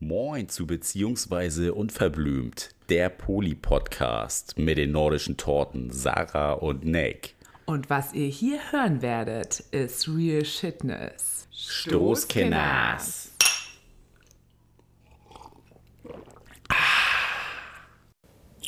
Moin 0.00 0.50
zu 0.50 0.66
Beziehungsweise 0.66 1.72
Unverblümt, 1.72 2.74
der 2.90 3.08
Poli-Podcast 3.08 4.58
mit 4.58 4.76
den 4.76 4.92
nordischen 4.92 5.38
Torten 5.38 5.90
Sarah 5.92 6.52
und 6.52 6.84
Nick. 6.84 7.36
Und 7.64 7.88
was 7.88 8.12
ihr 8.12 8.26
hier 8.26 8.60
hören 8.70 9.00
werdet, 9.00 9.60
ist 9.70 10.06
Real 10.06 10.44
Shitness. 10.44 11.48
Stoßkenners. 11.52 13.32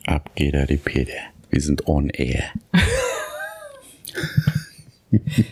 Ab 0.07 0.31
geht 0.35 0.55
er 0.55 0.67
die 0.67 0.79
Pede. 0.79 1.13
Wir 1.51 1.61
sind 1.61 1.87
on 1.87 2.09
air. 2.09 2.51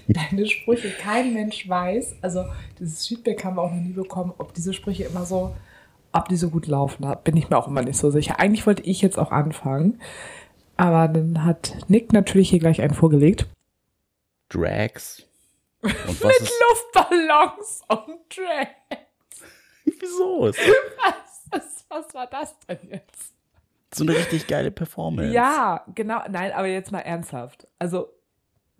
Deine 0.08 0.46
Sprüche, 0.46 0.90
kein 0.90 1.32
Mensch 1.32 1.68
weiß, 1.68 2.16
also 2.22 2.44
dieses 2.78 3.06
Feedback 3.06 3.44
haben 3.44 3.56
wir 3.56 3.62
auch 3.62 3.70
noch 3.72 3.80
nie 3.80 3.92
bekommen, 3.92 4.32
ob 4.38 4.52
diese 4.54 4.72
Sprüche 4.72 5.04
immer 5.04 5.24
so, 5.24 5.54
ob 6.12 6.28
die 6.28 6.36
so 6.36 6.50
gut 6.50 6.66
laufen. 6.66 7.02
Da 7.02 7.14
bin 7.14 7.36
ich 7.36 7.50
mir 7.50 7.56
auch 7.56 7.68
immer 7.68 7.82
nicht 7.82 7.96
so 7.98 8.10
sicher. 8.10 8.40
Eigentlich 8.40 8.66
wollte 8.66 8.82
ich 8.82 9.00
jetzt 9.00 9.18
auch 9.18 9.30
anfangen, 9.30 10.00
aber 10.76 11.08
dann 11.08 11.44
hat 11.44 11.76
Nick 11.88 12.12
natürlich 12.12 12.50
hier 12.50 12.58
gleich 12.58 12.80
einen 12.82 12.94
vorgelegt. 12.94 13.46
Drags. 14.48 15.22
Mit 15.82 15.92
ist, 15.94 16.52
Luftballons 16.94 17.82
und 17.88 18.18
Drags. 18.34 19.42
wieso? 19.84 20.46
Ist 20.48 20.58
Was, 20.58 21.42
was, 21.50 21.84
was 21.88 22.14
war 22.14 22.26
das 22.26 22.58
denn 22.68 22.78
jetzt? 22.90 23.34
so 23.94 24.02
eine 24.04 24.16
richtig 24.16 24.46
geile 24.48 24.70
Performance. 24.70 25.32
Ja, 25.32 25.84
genau. 25.94 26.20
Nein, 26.28 26.50
aber 26.52 26.66
jetzt 26.66 26.90
mal 26.90 27.00
ernsthaft. 27.00 27.68
Also, 27.78 28.08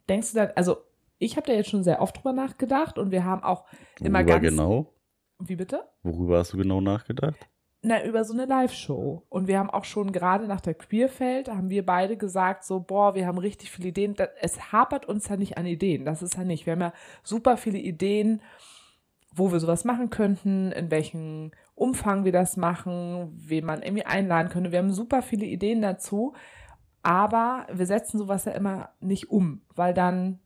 denkst 0.08 0.32
du 0.32 0.38
dann, 0.38 0.50
also, 0.54 0.78
ich 1.18 1.36
habe 1.36 1.46
da 1.46 1.52
jetzt 1.52 1.70
schon 1.70 1.84
sehr 1.84 2.02
oft 2.02 2.16
drüber 2.16 2.32
nachgedacht 2.32 2.98
und 2.98 3.10
wir 3.10 3.24
haben 3.24 3.42
auch 3.42 3.64
immer 4.00 4.20
Worüber 4.20 4.41
ganz. 4.41 4.42
genau? 4.42 4.92
Wie 5.38 5.56
bitte? 5.56 5.84
Worüber 6.02 6.38
hast 6.38 6.52
du 6.52 6.56
genau 6.56 6.80
nachgedacht? 6.80 7.48
Na, 7.86 8.02
über 8.02 8.24
so 8.24 8.33
eine 8.33 8.46
Live-Show. 8.46 9.27
Und 9.28 9.46
wir 9.46 9.58
haben 9.58 9.69
auch 9.69 9.84
schon 9.84 10.11
gerade 10.11 10.46
nach 10.46 10.62
der 10.62 10.72
Queerfeld, 10.72 11.48
haben 11.48 11.69
wir 11.69 11.84
beide 11.84 12.16
gesagt, 12.16 12.64
so, 12.64 12.80
boah, 12.80 13.14
wir 13.14 13.27
haben 13.27 13.36
richtig 13.36 13.70
viele 13.70 13.91
Ideen. 13.91 14.16
Es 14.41 14.72
hapert 14.72 15.06
uns 15.06 15.28
ja 15.28 15.36
nicht 15.36 15.58
an 15.58 15.66
Ideen. 15.66 16.06
Das 16.06 16.22
ist 16.22 16.36
ja 16.36 16.44
nicht. 16.44 16.64
Wir 16.64 16.72
haben 16.72 16.80
ja 16.80 16.92
super 17.22 17.58
viele 17.58 17.78
Ideen, 17.78 18.41
wo 19.34 19.52
wir 19.52 19.61
sowas 19.61 19.84
machen 19.84 20.08
könnten, 20.08 20.72
in 20.72 20.91
welchem 20.91 21.50
Umfang 21.74 22.24
wir 22.24 22.33
das 22.33 22.56
machen, 22.56 23.30
wen 23.36 23.66
man 23.66 23.83
irgendwie 23.83 24.06
einladen 24.06 24.48
könnte. 24.48 24.72
Wir 24.72 24.78
haben 24.78 24.92
super 24.92 25.20
viele 25.20 25.44
Ideen 25.44 25.83
dazu. 25.83 26.34
Aber 27.05 27.66
wir 27.70 27.84
setzen 27.84 28.19
sowas 28.19 28.47
ja 28.47 28.52
immer 28.52 28.88
nicht 29.00 29.30
um, 29.30 29.60
weil 29.74 29.92
dann 29.92 30.38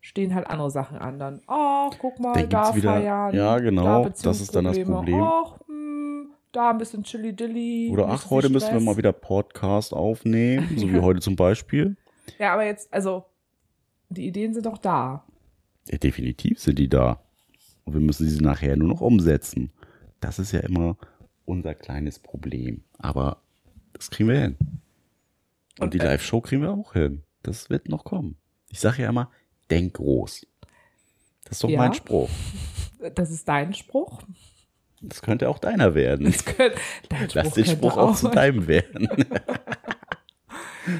stehen 0.00 0.34
halt 0.34 0.46
andere 0.46 0.70
Sachen 0.70 0.98
an. 0.98 1.18
Dann, 1.18 1.40
oh, 1.48 1.90
guck 1.98 2.20
mal, 2.20 2.34
da 2.34 2.42
gibt's 2.42 2.74
wieder- 2.76 2.92
feiern. 2.92 3.34
ja, 3.34 3.58
genau, 3.58 4.04
da 4.04 4.10
das 4.10 4.40
ist 4.42 4.54
dann 4.54 4.66
das. 4.66 4.78
Problem. 4.78 5.20
Och, 5.22 5.58
hm, 5.66 6.30
da 6.52 6.70
ein 6.70 6.78
bisschen 6.78 7.02
Chili-Dilly. 7.02 7.88
Oder 7.90 8.08
ach, 8.08 8.28
heute 8.30 8.50
müssen 8.50 8.72
wir 8.74 8.80
mal 8.80 8.98
wieder 8.98 9.12
Podcast 9.12 9.94
aufnehmen, 9.94 10.68
so 10.76 10.86
wie 10.92 11.00
heute 11.00 11.20
zum 11.20 11.34
Beispiel. 11.34 11.96
Ja, 12.40 12.54
aber 12.54 12.64
jetzt, 12.66 12.92
also, 12.92 13.24
die 14.08 14.26
Ideen 14.26 14.52
sind 14.52 14.66
doch 14.66 14.78
da. 14.78 15.24
Ja, 15.88 15.96
definitiv 15.96 16.58
sind 16.60 16.76
die 16.78 16.88
da. 16.88 17.20
Und 17.84 17.94
wir 17.94 18.00
müssen 18.00 18.28
sie 18.28 18.42
nachher 18.42 18.76
nur 18.76 18.88
noch 18.88 19.00
umsetzen. 19.00 19.70
Das 20.18 20.40
ist 20.40 20.50
ja 20.50 20.58
immer 20.60 20.96
unser 21.44 21.74
kleines 21.76 22.18
Problem. 22.18 22.82
Aber 22.98 23.36
das 23.92 24.10
kriegen 24.10 24.28
wir 24.28 24.40
hin. 24.40 24.56
Und, 25.78 25.94
die 25.94 25.98
äh, 26.00 26.04
Live-Show 26.04 26.40
kriegen 26.40 26.62
wir 26.62 26.72
auch 26.72 26.92
hin. 26.94 27.22
Das 27.42 27.70
wird 27.70 27.88
noch 27.88 28.04
kommen. 28.04 28.36
Ich 28.70 28.80
sage 28.80 29.02
ja 29.02 29.08
immer, 29.10 29.30
denk 29.70 29.94
groß. 29.94 30.46
Das 31.44 31.52
ist 31.52 31.64
doch 31.64 31.68
Ja. 31.68 31.78
mein 31.78 31.94
Spruch. 31.94 32.28
Das 33.14 33.30
ist 33.30 33.46
dein 33.46 33.74
Spruch. 33.74 34.22
Das 35.02 35.22
könnte 35.22 35.48
auch 35.48 35.58
deiner 35.58 35.94
werden. 35.94 36.26
Das 36.26 36.44
könnte, 36.44 36.78
dein 37.08 37.28
Lass 37.34 37.52
den 37.52 37.66
Spruch 37.66 37.96
auch 37.96 38.16
zu 38.16 38.28
deinem 38.28 38.66
werden. 38.66 39.08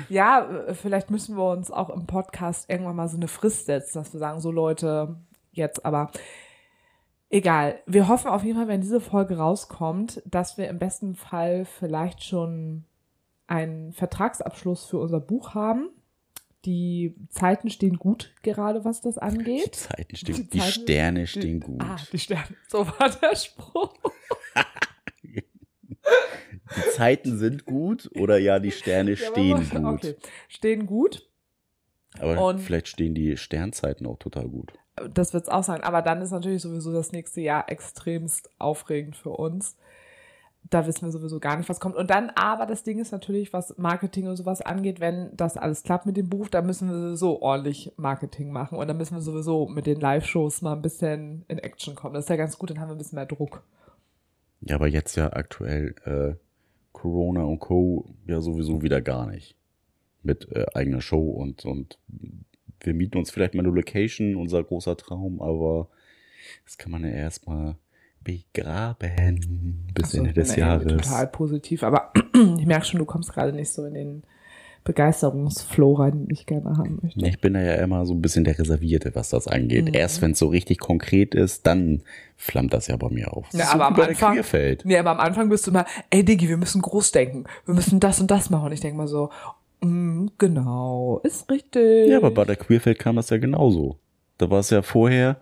Ja, 0.08 0.48
vielleicht 0.72 1.10
müssen 1.10 1.36
wir 1.36 1.48
uns 1.48 1.70
auch 1.70 1.90
im 1.90 2.06
Podcast 2.06 2.68
irgendwann 2.68 2.96
mal 2.96 3.08
so 3.08 3.16
eine 3.16 3.28
Frist 3.28 3.66
setzen, 3.66 3.98
dass 3.98 4.12
wir 4.12 4.18
sagen, 4.18 4.40
so 4.40 4.50
Leute, 4.50 5.16
jetzt 5.52 5.84
aber. 5.84 6.10
Egal. 7.30 7.80
Wir 7.86 8.08
hoffen 8.08 8.28
auf 8.28 8.42
jeden 8.42 8.56
Fall, 8.58 8.68
wenn 8.68 8.80
diese 8.80 9.00
Folge 9.00 9.36
rauskommt, 9.36 10.22
dass 10.24 10.58
wir 10.58 10.68
im 10.68 10.78
besten 10.80 11.14
Fall 11.14 11.64
vielleicht 11.64 12.24
schon 12.24 12.84
einen 13.46 13.92
Vertragsabschluss 13.92 14.84
für 14.86 14.98
unser 14.98 15.20
Buch 15.20 15.54
haben. 15.54 15.88
Die 16.64 17.14
Zeiten 17.28 17.70
stehen 17.70 17.96
gut, 17.96 18.32
gerade 18.42 18.84
was 18.84 19.00
das 19.00 19.14
Die 19.14 19.22
angeht. 19.22 19.76
Zeiten 19.76 20.16
stehen, 20.16 20.34
Die 20.34 20.48
die 20.50 20.58
Zeiten- 20.58 20.72
Sterne 20.72 21.26
stehen 21.28 21.60
gut. 21.60 21.80
Ah, 21.82 21.96
die 22.12 22.18
Sterne. 22.18 22.48
So 22.68 22.86
war 22.86 23.08
der 23.22 23.36
Spruch. 23.36 23.94
Die 26.76 26.90
Zeiten 26.96 27.38
sind 27.38 27.64
gut 27.64 28.10
oder 28.16 28.38
ja, 28.38 28.58
die 28.58 28.72
Sterne 28.72 29.12
Ja, 29.12 29.16
stehen 29.16 29.70
gut. 29.70 29.84
Okay. 30.04 30.16
Stehen 30.48 30.86
gut. 30.86 31.28
Aber 32.18 32.46
Und- 32.46 32.60
vielleicht 32.60 32.88
stehen 32.88 33.14
die 33.14 33.36
Sternzeiten 33.36 34.06
auch 34.06 34.18
total 34.18 34.48
gut. 34.48 34.72
Das 35.12 35.34
wird's 35.34 35.48
auch 35.50 35.62
sein. 35.62 35.82
Aber 35.82 36.00
dann 36.02 36.22
ist 36.22 36.30
natürlich 36.30 36.62
sowieso 36.62 36.92
das 36.92 37.12
nächste 37.12 37.40
Jahr 37.42 37.70
extremst 37.70 38.50
aufregend 38.58 39.14
für 39.16 39.30
uns. 39.30 39.76
Da 40.68 40.86
wissen 40.86 41.02
wir 41.02 41.12
sowieso 41.12 41.38
gar 41.38 41.56
nicht, 41.56 41.68
was 41.68 41.78
kommt. 41.78 41.94
Und 41.94 42.10
dann, 42.10 42.30
aber 42.30 42.66
das 42.66 42.82
Ding 42.82 42.98
ist 42.98 43.12
natürlich, 43.12 43.52
was 43.52 43.76
Marketing 43.78 44.26
und 44.26 44.36
sowas 44.36 44.60
angeht, 44.62 44.98
wenn 44.98 45.36
das 45.36 45.56
alles 45.56 45.82
klappt 45.84 46.06
mit 46.06 46.16
dem 46.16 46.28
Buch, 46.28 46.48
dann 46.48 46.66
müssen 46.66 46.88
wir 46.88 46.98
sowieso 46.98 47.40
ordentlich 47.40 47.92
Marketing 47.96 48.50
machen. 48.50 48.78
Und 48.78 48.88
dann 48.88 48.96
müssen 48.96 49.14
wir 49.14 49.22
sowieso 49.22 49.68
mit 49.68 49.86
den 49.86 50.00
Live-Shows 50.00 50.62
mal 50.62 50.72
ein 50.72 50.82
bisschen 50.82 51.44
in 51.48 51.58
Action 51.58 51.94
kommen. 51.94 52.14
Das 52.14 52.24
ist 52.24 52.30
ja 52.30 52.36
ganz 52.36 52.58
gut, 52.58 52.70
dann 52.70 52.80
haben 52.80 52.88
wir 52.88 52.94
ein 52.94 52.98
bisschen 52.98 53.16
mehr 53.16 53.26
Druck. 53.26 53.62
Ja, 54.62 54.76
aber 54.76 54.88
jetzt 54.88 55.16
ja 55.16 55.32
aktuell 55.32 55.94
äh, 56.04 56.34
Corona 56.92 57.44
und 57.44 57.60
Co. 57.60 58.06
ja 58.26 58.40
sowieso 58.40 58.82
wieder 58.82 59.00
gar 59.00 59.26
nicht. 59.26 59.54
Mit 60.22 60.50
äh, 60.50 60.66
eigener 60.74 61.00
Show 61.00 61.30
und, 61.30 61.64
und 61.64 61.98
wir 62.80 62.94
mieten 62.94 63.18
uns 63.18 63.30
vielleicht 63.30 63.54
mal 63.54 63.64
eine 63.64 63.74
Location, 63.74 64.34
unser 64.34 64.64
großer 64.64 64.96
Traum, 64.96 65.40
aber 65.40 65.88
das 66.64 66.78
kann 66.78 66.90
man 66.90 67.04
ja 67.04 67.10
erstmal 67.10 67.76
begraben 68.26 69.86
bis 69.94 70.06
Also, 70.06 70.18
Ende 70.18 70.32
des 70.32 70.48
irgendwie 70.56 70.60
Jahres. 70.60 70.86
Total 71.08 71.26
positiv. 71.28 71.82
Aber 71.82 72.12
ich 72.58 72.66
merke 72.66 72.84
schon, 72.86 72.98
du 72.98 73.06
kommst 73.06 73.32
gerade 73.32 73.52
nicht 73.52 73.70
so 73.70 73.84
in 73.84 73.94
den 73.94 74.22
Begeisterungsflow 74.84 75.94
rein, 75.94 76.12
den 76.12 76.30
ich 76.30 76.46
gerne 76.46 76.76
haben 76.76 76.98
möchte. 77.02 77.18
Ja, 77.20 77.26
ich 77.26 77.40
bin 77.40 77.54
da 77.54 77.60
ja 77.60 77.74
immer 77.74 78.06
so 78.06 78.14
ein 78.14 78.22
bisschen 78.22 78.44
der 78.44 78.58
Reservierte, 78.58 79.14
was 79.14 79.30
das 79.30 79.48
angeht. 79.48 79.86
Mhm. 79.86 79.94
Erst 79.94 80.22
wenn 80.22 80.30
es 80.32 80.38
so 80.38 80.46
richtig 80.46 80.78
konkret 80.78 81.34
ist, 81.34 81.66
dann 81.66 82.02
flammt 82.36 82.72
das 82.72 82.86
ja 82.86 82.96
bei 82.96 83.08
mir 83.08 83.32
auf. 83.32 83.46
Ja, 83.52 83.66
So 83.66 83.72
aber 83.72 83.86
am 83.88 83.94
bei 83.94 84.02
der 84.02 84.08
Anfang- 84.10 84.32
Queerfeld. 84.34 84.84
Nee, 84.84 84.96
aber 84.98 85.10
am 85.10 85.18
Anfang 85.20 85.48
bist 85.48 85.66
du 85.66 85.70
immer, 85.72 85.86
ey 86.10 86.24
Diggi, 86.24 86.48
wir 86.48 86.56
müssen 86.56 86.82
groß 86.82 87.10
denken. 87.12 87.44
Wir 87.64 87.74
müssen 87.74 87.98
das 88.00 88.20
und 88.20 88.30
das 88.30 88.48
machen. 88.50 88.66
Und 88.66 88.72
ich 88.72 88.80
denke 88.80 88.96
mal 88.96 89.08
so, 89.08 89.30
mm, 89.80 90.26
genau, 90.38 91.20
ist 91.24 91.50
richtig. 91.50 92.08
Ja, 92.08 92.18
aber 92.18 92.30
bei 92.30 92.44
der 92.44 92.56
Queerfeld 92.56 92.98
kam 93.00 93.16
das 93.16 93.30
ja 93.30 93.38
genauso. 93.38 93.96
Da 94.38 94.50
war 94.50 94.60
es 94.60 94.70
ja 94.70 94.82
vorher 94.82 95.36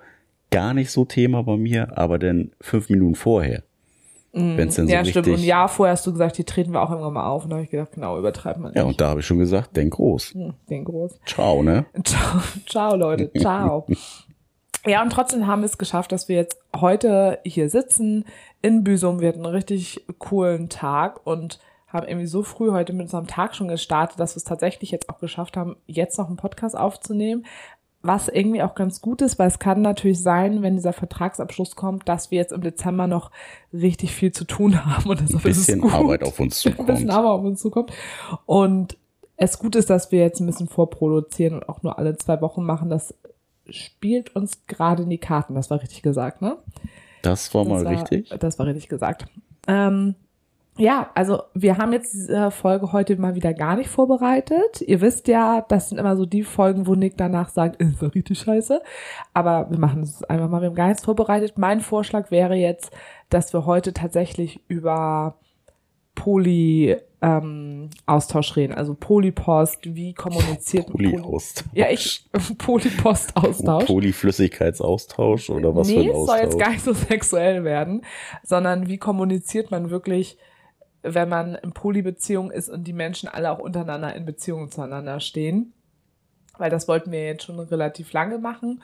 gar 0.55 0.75
nicht 0.75 0.91
so 0.91 1.05
Thema 1.05 1.43
bei 1.43 1.57
mir, 1.57 1.97
aber 1.97 2.19
dann 2.19 2.53
fünf 2.61 2.89
Minuten 2.89 3.15
vorher. 3.15 3.63
Wenn 4.37 4.69
es 4.69 4.75
denn 4.75 4.89
so 4.89 4.93
ja, 4.93 5.05
stimmt. 5.05 5.29
Und 5.29 5.35
ein 5.35 5.45
Jahr 5.45 5.69
vorher 5.69 5.93
hast 5.93 6.05
du 6.09 6.13
gesagt, 6.13 6.35
hier 6.35 6.45
treten 6.45 6.73
wir 6.73 6.83
auch 6.83 6.91
irgendwann 6.91 7.13
mal 7.13 7.29
auf. 7.29 7.45
Und 7.45 7.51
da 7.51 7.57
habe 7.57 7.65
ich 7.65 7.71
gedacht, 7.71 7.93
genau, 7.93 8.19
übertreibt 8.19 8.59
man 8.59 8.73
nicht. 8.73 8.77
Ja, 8.77 8.83
und 8.83 9.01
da 9.01 9.11
habe 9.11 9.21
ich 9.21 9.27
schon 9.27 9.39
gesagt, 9.39 9.77
denk 9.77 9.95
groß. 9.95 10.35
Hm, 10.35 10.55
den 10.69 10.85
groß. 10.85 11.21
Ciao, 11.25 11.63
ne? 11.63 11.87
Ciao, 12.05 12.43
ciao 12.67 12.97
Leute, 12.97 13.31
ciao. 13.39 13.87
Ja, 14.87 15.03
und 15.03 15.11
trotzdem 15.11 15.47
haben 15.47 15.63
wir 15.63 15.67
es 15.67 15.79
geschafft, 15.79 16.13
dass 16.13 16.29
wir 16.29 16.37
jetzt 16.37 16.59
heute 16.77 17.39
hier 17.43 17.71
sitzen 17.71 18.27
in 18.61 18.85
Büsum. 18.85 19.19
Wir 19.19 19.29
hatten 19.29 19.47
einen 19.47 19.55
richtig 19.55 20.05
coolen 20.19 20.69
Tag 20.69 21.27
und 21.27 21.59
haben 21.89 22.07
irgendwie 22.07 22.27
so 22.27 22.43
früh 22.43 22.71
heute 22.71 22.93
mit 22.93 23.05
unserem 23.05 23.27
Tag 23.27 23.55
schon 23.55 23.69
gestartet, 23.69 24.21
dass 24.21 24.35
wir 24.35 24.39
es 24.39 24.45
tatsächlich 24.45 24.91
jetzt 24.91 25.09
auch 25.09 25.21
geschafft 25.21 25.57
haben, 25.57 25.77
jetzt 25.87 26.19
noch 26.19 26.27
einen 26.27 26.37
Podcast 26.37 26.77
aufzunehmen. 26.77 27.47
Was 28.07 28.29
irgendwie 28.29 28.63
auch 28.63 28.75
ganz 28.75 29.01
gut 29.01 29.23
ist, 29.23 29.39
weil 29.39 29.49
es 29.49 29.59
kann 29.59 29.81
natürlich 29.81 30.21
sein, 30.21 30.61
wenn 30.61 30.77
dieser 30.77 30.93
Vertragsabschluss 30.93 31.75
kommt, 31.75 32.07
dass 32.07 32.31
wir 32.31 32.37
jetzt 32.37 32.53
im 32.53 32.61
Dezember 32.61 33.07
noch 33.07 33.31
richtig 33.73 34.15
viel 34.15 34.31
zu 34.31 34.45
tun 34.45 34.85
haben. 34.85 35.09
Und 35.09 35.21
Ein 35.21 35.25
ist 35.25 35.35
es 35.35 35.43
bisschen 35.43 35.81
gut 35.81 35.93
Arbeit 35.93 36.23
auf 36.23 36.39
uns 36.39 36.65
ein 36.67 36.73
bisschen 36.73 36.85
zukommt. 36.85 37.11
Arbeit 37.11 37.31
auf 37.31 37.45
uns 37.45 37.61
zukommt. 37.61 37.93
Und 38.45 38.99
es 39.37 39.59
gut 39.59 39.75
ist, 39.75 39.89
dass 39.89 40.13
wir 40.13 40.21
jetzt 40.21 40.41
ein 40.41 40.47
bisschen 40.47 40.69
vorproduzieren 40.69 41.55
und 41.55 41.69
auch 41.69 41.83
nur 41.83 41.99
alle 41.99 42.17
zwei 42.19 42.41
Wochen 42.43 42.65
machen. 42.65 42.91
Das 42.91 43.15
spielt 43.71 44.37
uns 44.37 44.67
gerade 44.67 45.05
in 45.05 45.11
die 45.11 45.19
Karten. 45.19 45.55
Das 45.55 45.71
war 45.71 45.81
richtig 45.81 46.03
gesagt, 46.03 46.43
ne? 46.43 46.59
Das 47.23 47.55
war 47.55 47.65
Das 47.65 47.73
mal 47.73 47.85
war, 47.87 47.93
richtig. 47.93 48.29
Das 48.39 48.59
war 48.59 48.67
richtig 48.67 48.89
gesagt. 48.89 49.27
Ähm, 49.67 50.15
ja, 50.77 51.11
also 51.15 51.43
wir 51.55 51.79
haben 51.79 51.93
jetzt 51.93 52.13
diese 52.13 52.51
Folge 52.51 52.93
heute 52.93 53.17
mal 53.17 53.37
wieder 53.37 53.55
gar 53.55 53.77
nicht 53.77 53.89
vorbereitet. 53.89 54.81
Ihr 54.81 55.01
wisst 55.01 55.29
ja, 55.29 55.65
das 55.69 55.89
sind 55.89 55.99
immer 55.99 56.17
so 56.17 56.27
die 56.27 56.43
Folgen, 56.43 56.87
wo 56.87 56.95
Nick 56.95 57.17
danach 57.17 57.49
sagt, 57.49 57.77
ist 57.77 58.03
doch 58.03 58.15
richtig 58.15 58.41
scheiße. 58.41 58.83
Aber 59.33 59.71
wir 59.71 59.79
machen 59.79 60.03
es 60.03 60.25
einfach 60.25 60.49
mal, 60.49 60.63
wir 60.63 60.69
haben 60.69 60.75
gar 60.75 60.89
nichts 60.89 61.05
vorbereitet. 61.05 61.55
Mein 61.57 61.81
Vorschlag 61.81 62.31
wäre 62.33 62.55
jetzt, 62.55 62.91
dass 63.31 63.53
wir 63.53 63.67
heute 63.67 63.93
tatsächlich 63.93 64.61
über 64.67 65.37
Poly 66.17 66.97
ähm, 67.23 67.91
Austausch 68.07 68.57
reden, 68.57 68.75
also 68.75 68.95
Polypost, 68.95 69.95
wie 69.95 70.13
kommuniziert 70.13 70.89
Polyaustausch. 70.89 71.65
Ja, 71.73 71.89
ich 71.91 72.29
Polypost-Austausch. 72.59 73.87
Polyflüssigkeitsaustausch 73.87 75.51
oder 75.51 75.75
was 75.75 75.89
nee, 75.89 75.95
für 75.95 76.01
ein 76.01 76.21
es 76.21 76.27
soll 76.27 76.37
jetzt 76.37 76.47
Austausch? 76.47 76.63
gar 76.63 76.71
nicht 76.73 76.85
so 76.85 76.93
sexuell 76.93 77.65
werden, 77.65 78.03
sondern 78.43 78.89
wie 78.89 78.99
kommuniziert 78.99 79.71
man 79.71 79.91
wirklich, 79.91 80.37
wenn 81.05 81.29
man 81.29 81.55
in 81.57 81.73
Polybeziehung 81.73 82.51
ist 82.51 82.71
und 82.71 82.85
die 82.85 82.93
Menschen 82.95 83.29
alle 83.29 83.51
auch 83.51 83.59
untereinander 83.59 84.15
in 84.15 84.25
Beziehungen 84.25 84.71
zueinander 84.71 85.21
stehen. 85.21 85.75
Weil 86.57 86.71
das 86.71 86.89
wollten 86.89 87.13
wir 87.13 87.25
jetzt 87.25 87.45
schon 87.45 87.61
relativ 87.61 88.13
lange 88.13 88.39
machen. 88.39 88.83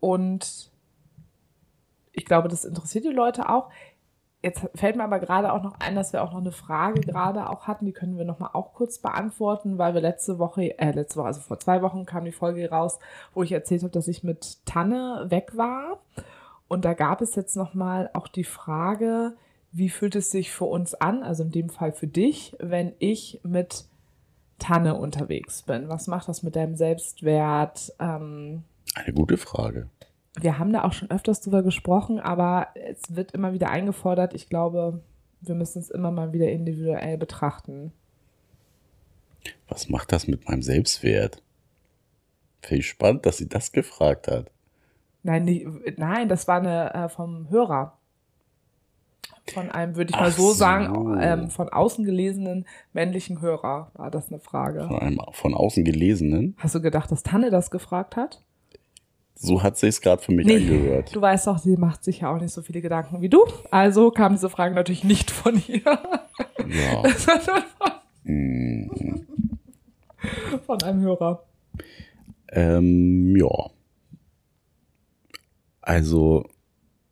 Und 0.00 0.70
ich 2.12 2.24
glaube, 2.24 2.48
das 2.48 2.64
interessiert 2.64 3.04
die 3.04 3.10
Leute 3.10 3.50
auch. 3.50 3.70
Jetzt 4.42 4.66
fällt 4.74 4.96
mir 4.96 5.04
aber 5.04 5.18
gerade 5.18 5.52
auch 5.52 5.62
noch 5.62 5.78
ein, 5.80 5.94
dass 5.94 6.12
wir 6.12 6.22
auch 6.22 6.32
noch 6.32 6.40
eine 6.40 6.52
Frage 6.52 7.00
gerade 7.00 7.50
auch 7.50 7.66
hatten, 7.66 7.84
die 7.84 7.92
können 7.92 8.16
wir 8.16 8.24
noch 8.24 8.38
mal 8.38 8.50
auch 8.52 8.72
kurz 8.74 8.98
beantworten, 8.98 9.76
weil 9.76 9.94
wir 9.94 10.00
letzte 10.00 10.38
Woche, 10.38 10.78
äh, 10.78 10.92
letzte 10.92 11.18
Woche, 11.18 11.26
also 11.26 11.40
vor 11.40 11.58
zwei 11.58 11.82
Wochen 11.82 12.06
kam 12.06 12.24
die 12.24 12.32
Folge 12.32 12.70
raus, 12.70 12.98
wo 13.34 13.42
ich 13.42 13.52
erzählt 13.52 13.82
habe, 13.82 13.92
dass 13.92 14.08
ich 14.08 14.22
mit 14.22 14.64
Tanne 14.64 15.26
weg 15.28 15.52
war. 15.56 15.98
Und 16.68 16.84
da 16.84 16.94
gab 16.94 17.20
es 17.22 17.34
jetzt 17.34 17.56
noch 17.56 17.74
mal 17.74 18.10
auch 18.14 18.28
die 18.28 18.44
Frage, 18.44 19.34
wie 19.76 19.90
fühlt 19.90 20.16
es 20.16 20.30
sich 20.30 20.50
für 20.52 20.64
uns 20.64 20.94
an, 20.94 21.22
also 21.22 21.42
in 21.42 21.50
dem 21.50 21.68
Fall 21.68 21.92
für 21.92 22.06
dich, 22.06 22.56
wenn 22.58 22.94
ich 22.98 23.40
mit 23.42 23.84
Tanne 24.58 24.94
unterwegs 24.94 25.62
bin? 25.62 25.88
Was 25.90 26.06
macht 26.06 26.28
das 26.28 26.42
mit 26.42 26.56
deinem 26.56 26.76
Selbstwert? 26.76 27.92
Ähm, 27.98 28.62
Eine 28.94 29.12
gute 29.12 29.36
Frage. 29.36 29.88
wir 30.40 30.58
haben 30.58 30.72
da 30.72 30.84
auch 30.84 30.94
schon 30.94 31.10
öfters 31.10 31.42
drüber 31.42 31.62
gesprochen, 31.62 32.20
aber 32.20 32.68
es 32.74 33.14
wird 33.14 33.32
immer 33.32 33.52
wieder 33.52 33.68
eingefordert. 33.68 34.32
Ich 34.32 34.48
glaube, 34.48 35.02
wir 35.42 35.54
müssen 35.54 35.80
es 35.80 35.90
immer 35.90 36.10
mal 36.10 36.32
wieder 36.32 36.50
individuell 36.50 37.18
betrachten. 37.18 37.92
Was 39.68 39.90
macht 39.90 40.10
das 40.10 40.26
mit 40.26 40.48
meinem 40.48 40.62
Selbstwert? 40.62 41.42
Finde 42.62 42.80
ich 42.80 42.88
spannend, 42.88 43.26
dass 43.26 43.36
sie 43.36 43.48
das 43.48 43.72
gefragt 43.72 44.26
hat. 44.28 44.50
Nein, 45.22 45.44
nie, 45.44 45.68
nein, 45.96 46.28
das 46.28 46.48
war 46.48 46.60
eine 46.60 46.94
äh, 46.94 47.08
vom 47.10 47.50
Hörer. 47.50 47.95
Von 49.54 49.70
einem, 49.70 49.96
würde 49.96 50.10
ich 50.10 50.16
mal 50.16 50.30
so, 50.32 50.48
so. 50.48 50.52
sagen, 50.54 51.18
ähm, 51.20 51.50
von 51.50 51.68
außen 51.68 52.04
gelesenen 52.04 52.66
männlichen 52.92 53.40
Hörer 53.40 53.90
war 53.94 54.10
das 54.10 54.28
eine 54.28 54.40
Frage. 54.40 54.86
Von 54.88 54.98
einem 54.98 55.20
von 55.32 55.54
außen 55.54 55.84
gelesenen. 55.84 56.56
Hast 56.58 56.74
du 56.74 56.80
gedacht, 56.80 57.10
dass 57.12 57.22
Tanne 57.22 57.50
das 57.50 57.70
gefragt 57.70 58.16
hat? 58.16 58.42
So 59.38 59.62
hat 59.62 59.76
sie 59.76 59.88
es 59.88 60.00
gerade 60.00 60.22
für 60.22 60.32
mich 60.32 60.48
angehört. 60.48 61.14
du 61.14 61.20
weißt 61.20 61.46
doch, 61.46 61.58
sie 61.58 61.76
macht 61.76 62.02
sich 62.02 62.20
ja 62.20 62.34
auch 62.34 62.40
nicht 62.40 62.52
so 62.52 62.62
viele 62.62 62.80
Gedanken 62.80 63.20
wie 63.20 63.28
du. 63.28 63.44
Also 63.70 64.10
kam 64.10 64.32
diese 64.32 64.48
Frage 64.48 64.74
natürlich 64.74 65.04
nicht 65.04 65.30
von 65.30 65.62
ihr, 65.68 65.82
Ja. 65.84 67.02
sondern 67.16 67.62
Mm, 68.28 68.88
von 70.66 70.82
einem 70.82 71.00
Hörer. 71.02 71.44
ähm, 72.50 73.36
ja. 73.36 73.70
Also 75.80 76.48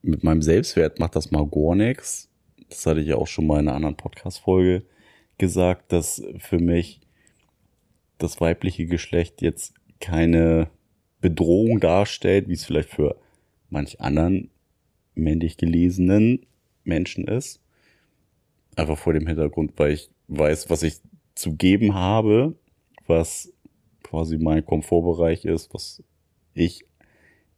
mit 0.04 0.22
meinem 0.22 0.42
Selbstwert 0.42 0.98
macht 0.98 1.16
das 1.16 1.30
mal 1.30 1.46
gar 1.46 1.74
nichts. 1.74 2.28
Das 2.68 2.86
hatte 2.86 3.00
ich 3.00 3.08
ja 3.08 3.16
auch 3.16 3.26
schon 3.26 3.46
mal 3.46 3.60
in 3.60 3.68
einer 3.68 3.76
anderen 3.76 3.96
Podcast-Folge 3.96 4.84
gesagt, 5.38 5.92
dass 5.92 6.22
für 6.38 6.58
mich 6.58 7.00
das 8.18 8.40
weibliche 8.40 8.86
Geschlecht 8.86 9.42
jetzt 9.42 9.74
keine 10.00 10.68
Bedrohung 11.20 11.80
darstellt, 11.80 12.48
wie 12.48 12.52
es 12.52 12.64
vielleicht 12.64 12.90
für 12.90 13.16
manch 13.70 14.00
anderen 14.00 14.50
männlich 15.14 15.56
gelesenen 15.56 16.46
Menschen 16.84 17.26
ist. 17.26 17.60
Einfach 18.76 18.98
vor 18.98 19.12
dem 19.12 19.26
Hintergrund, 19.26 19.72
weil 19.76 19.92
ich 19.92 20.10
weiß, 20.28 20.70
was 20.70 20.82
ich 20.82 20.96
zu 21.34 21.54
geben 21.54 21.94
habe, 21.94 22.54
was 23.06 23.52
quasi 24.02 24.38
mein 24.38 24.64
Komfortbereich 24.64 25.44
ist, 25.44 25.72
was 25.74 26.02
ich 26.54 26.84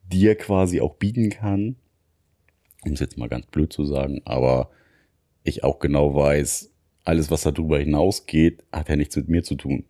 dir 0.05 0.37
quasi 0.37 0.81
auch 0.81 0.95
bieten 0.95 1.31
kann. 1.31 1.77
Um 2.87 2.93
es 2.93 3.01
jetzt 3.01 3.19
mal 3.19 3.29
ganz 3.29 3.47
blöd 3.47 3.73
zu 3.73 3.85
sagen, 3.85 4.23
aber 4.25 4.71
ich 5.43 5.65
auch 5.65 5.79
genau 5.79 6.15
weiß, 6.15 6.73
alles, 7.05 7.31
was 7.31 7.43
darüber 7.43 7.79
hinausgeht, 7.79 8.65
hat 8.73 8.89
ja 8.89 8.97
nichts 8.97 9.17
mit 9.17 9.29
mir 9.29 9.43
zu 9.43 9.55
tun. 9.55 9.85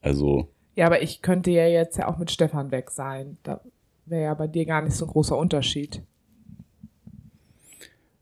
Also, 0.00 0.48
Ja, 0.74 0.86
aber 0.86 1.02
ich 1.02 1.22
könnte 1.22 1.50
ja 1.50 1.66
jetzt 1.66 1.98
ja 1.98 2.08
auch 2.08 2.18
mit 2.18 2.30
Stefan 2.30 2.70
weg 2.70 2.90
sein. 2.90 3.36
Da 3.42 3.60
wäre 4.06 4.24
ja 4.24 4.34
bei 4.34 4.48
dir 4.48 4.64
gar 4.64 4.82
nicht 4.82 4.94
so 4.94 5.04
ein 5.04 5.10
großer 5.10 5.36
Unterschied. 5.36 6.02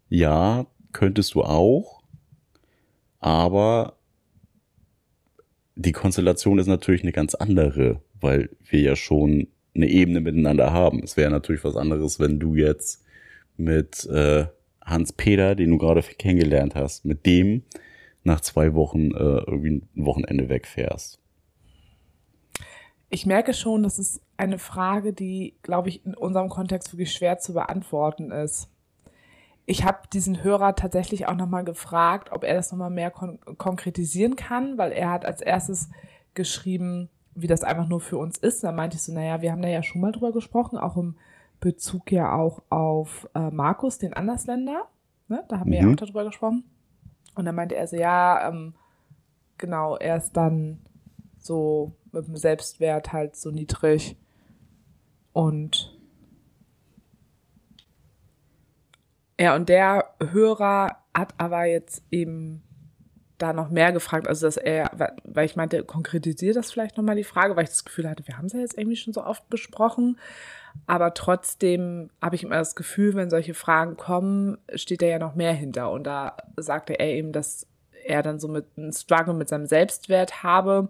ja, 0.08 0.66
könntest 0.92 1.34
du 1.34 1.42
auch, 1.42 2.02
aber 3.20 3.98
die 5.74 5.92
Konstellation 5.92 6.58
ist 6.58 6.66
natürlich 6.66 7.02
eine 7.02 7.12
ganz 7.12 7.34
andere, 7.34 8.00
weil 8.20 8.50
wir 8.68 8.80
ja 8.80 8.96
schon 8.96 9.48
eine 9.74 9.88
Ebene 9.88 10.20
miteinander 10.20 10.72
haben. 10.72 11.02
Es 11.02 11.16
wäre 11.16 11.30
natürlich 11.30 11.62
was 11.62 11.76
anderes, 11.76 12.18
wenn 12.18 12.40
du 12.40 12.54
jetzt 12.56 13.04
mit 13.58 14.06
äh, 14.06 14.46
Hans-Peter, 14.84 15.54
den 15.54 15.70
du 15.70 15.78
gerade 15.78 16.02
kennengelernt 16.02 16.74
hast, 16.74 17.04
mit 17.04 17.26
dem 17.26 17.62
nach 18.24 18.40
zwei 18.40 18.74
Wochen 18.74 19.10
äh, 19.10 19.40
irgendwie 19.46 19.82
ein 19.94 20.06
Wochenende 20.06 20.48
wegfährst. 20.48 21.18
Ich 23.10 23.24
merke 23.26 23.54
schon, 23.54 23.82
das 23.82 23.98
ist 23.98 24.20
eine 24.36 24.58
Frage, 24.58 25.12
die, 25.12 25.54
glaube 25.62 25.88
ich, 25.88 26.04
in 26.04 26.14
unserem 26.14 26.48
Kontext 26.48 26.92
wirklich 26.92 27.12
schwer 27.12 27.38
zu 27.38 27.54
beantworten 27.54 28.30
ist. 28.30 28.68
Ich 29.64 29.84
habe 29.84 29.98
diesen 30.12 30.42
Hörer 30.42 30.74
tatsächlich 30.76 31.26
auch 31.26 31.34
nochmal 31.34 31.64
gefragt, 31.64 32.30
ob 32.32 32.44
er 32.44 32.54
das 32.54 32.70
nochmal 32.70 32.90
mehr 32.90 33.10
kon 33.10 33.38
konkretisieren 33.58 34.36
kann, 34.36 34.78
weil 34.78 34.92
er 34.92 35.10
hat 35.10 35.26
als 35.26 35.40
erstes 35.40 35.90
geschrieben, 36.34 37.08
wie 37.34 37.46
das 37.46 37.64
einfach 37.64 37.88
nur 37.88 38.00
für 38.00 38.18
uns 38.18 38.38
ist. 38.38 38.64
Da 38.64 38.72
meinte 38.72 38.96
ich 38.96 39.02
so, 39.02 39.12
naja, 39.12 39.42
wir 39.42 39.52
haben 39.52 39.62
da 39.62 39.68
ja 39.68 39.82
schon 39.82 40.00
mal 40.00 40.12
drüber 40.12 40.32
gesprochen, 40.32 40.78
auch 40.78 40.96
im 40.96 41.16
Bezug 41.60 42.12
ja 42.12 42.34
auch 42.34 42.62
auf 42.70 43.28
äh, 43.34 43.50
Markus, 43.50 43.98
den 43.98 44.14
Andersländer. 44.14 44.88
Ne? 45.28 45.44
Da 45.48 45.60
haben 45.60 45.70
wir 45.70 45.78
ja 45.80 45.86
Mhm. 45.86 45.92
auch 45.92 45.96
darüber 45.96 46.24
gesprochen. 46.24 46.64
Und 47.34 47.44
dann 47.44 47.54
meinte 47.54 47.76
er 47.76 47.86
so, 47.86 47.96
ja, 47.96 48.48
ähm, 48.48 48.74
genau, 49.58 49.96
er 49.96 50.16
ist 50.16 50.32
dann 50.32 50.80
so 51.38 51.92
mit 52.12 52.26
dem 52.26 52.36
Selbstwert 52.36 53.12
halt 53.12 53.36
so 53.36 53.50
niedrig. 53.50 54.16
Und 55.32 55.96
ja, 59.38 59.54
und 59.54 59.68
der 59.68 60.14
Hörer 60.20 60.96
hat 61.14 61.34
aber 61.38 61.64
jetzt 61.64 62.02
eben 62.10 62.62
da 63.38 63.52
noch 63.52 63.70
mehr 63.70 63.92
gefragt, 63.92 64.26
also 64.26 64.46
dass 64.46 64.56
er, 64.56 64.90
weil 65.22 65.46
ich 65.46 65.54
meinte, 65.54 65.84
konkretisiert 65.84 66.56
das 66.56 66.72
vielleicht 66.72 66.96
nochmal 66.96 67.14
die 67.14 67.22
Frage, 67.24 67.54
weil 67.54 67.64
ich 67.64 67.70
das 67.70 67.84
Gefühl 67.84 68.08
hatte, 68.08 68.26
wir 68.26 68.36
haben 68.36 68.46
es 68.46 68.52
ja 68.52 68.58
jetzt 68.58 68.76
irgendwie 68.76 68.96
schon 68.96 69.12
so 69.12 69.24
oft 69.24 69.48
besprochen, 69.48 70.18
aber 70.86 71.14
trotzdem 71.14 72.10
habe 72.22 72.36
ich 72.36 72.44
immer 72.44 72.56
das 72.56 72.74
Gefühl, 72.74 73.14
wenn 73.14 73.30
solche 73.30 73.54
Fragen 73.54 73.96
kommen, 73.96 74.58
steht 74.74 75.02
da 75.02 75.06
ja 75.06 75.18
noch 75.18 75.34
mehr 75.34 75.52
hinter 75.52 75.90
und 75.90 76.04
da 76.04 76.36
sagte 76.56 76.98
er 76.98 77.08
eben, 77.08 77.32
dass 77.32 77.66
er 78.04 78.22
dann 78.22 78.38
so 78.38 78.48
mit 78.48 78.66
einem 78.76 78.92
Struggle 78.92 79.34
mit 79.34 79.48
seinem 79.48 79.66
Selbstwert 79.66 80.42
habe 80.42 80.88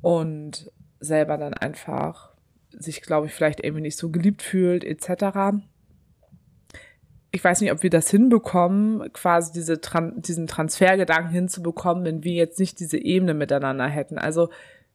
und 0.00 0.70
selber 1.00 1.36
dann 1.36 1.54
einfach 1.54 2.32
sich, 2.70 3.02
glaube 3.02 3.26
ich, 3.26 3.32
vielleicht 3.32 3.62
irgendwie 3.62 3.82
nicht 3.82 3.98
so 3.98 4.10
geliebt 4.10 4.42
fühlt, 4.42 4.84
etc. 4.84 5.58
Ich 7.30 7.44
weiß 7.44 7.60
nicht, 7.60 7.72
ob 7.72 7.82
wir 7.82 7.90
das 7.90 8.10
hinbekommen, 8.10 9.12
quasi 9.12 9.52
diese 9.52 9.80
Tran 9.80 10.20
diesen 10.22 10.46
Transfergedanken 10.46 11.30
hinzubekommen, 11.32 12.04
wenn 12.04 12.24
wir 12.24 12.32
jetzt 12.32 12.58
nicht 12.58 12.80
diese 12.80 12.98
Ebene 12.98 13.34
miteinander 13.34 13.86
hätten. 13.86 14.18
Also 14.18 14.48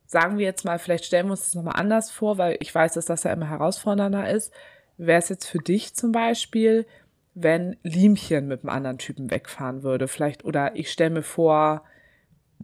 sagen 0.09 0.39
wir 0.39 0.45
jetzt 0.45 0.65
mal, 0.65 0.79
vielleicht 0.79 1.05
stellen 1.05 1.27
wir 1.27 1.31
uns 1.31 1.45
das 1.45 1.53
nochmal 1.53 1.79
anders 1.79 2.09
vor, 2.09 2.39
weil 2.39 2.57
ich 2.61 2.73
weiß, 2.73 2.93
dass 2.93 3.05
das 3.05 3.23
ja 3.23 3.31
immer 3.31 3.47
herausfordernder 3.47 4.29
ist. 4.29 4.51
Wäre 4.97 5.19
es 5.19 5.29
jetzt 5.29 5.45
für 5.45 5.59
dich 5.59 5.93
zum 5.93 6.11
Beispiel, 6.11 6.87
wenn 7.35 7.77
Liemchen 7.83 8.47
mit 8.47 8.61
einem 8.61 8.71
anderen 8.71 8.97
Typen 8.97 9.29
wegfahren 9.29 9.83
würde, 9.83 10.07
vielleicht, 10.07 10.43
oder 10.43 10.75
ich 10.75 10.91
stelle 10.91 11.11
mir 11.11 11.21
vor, 11.21 11.83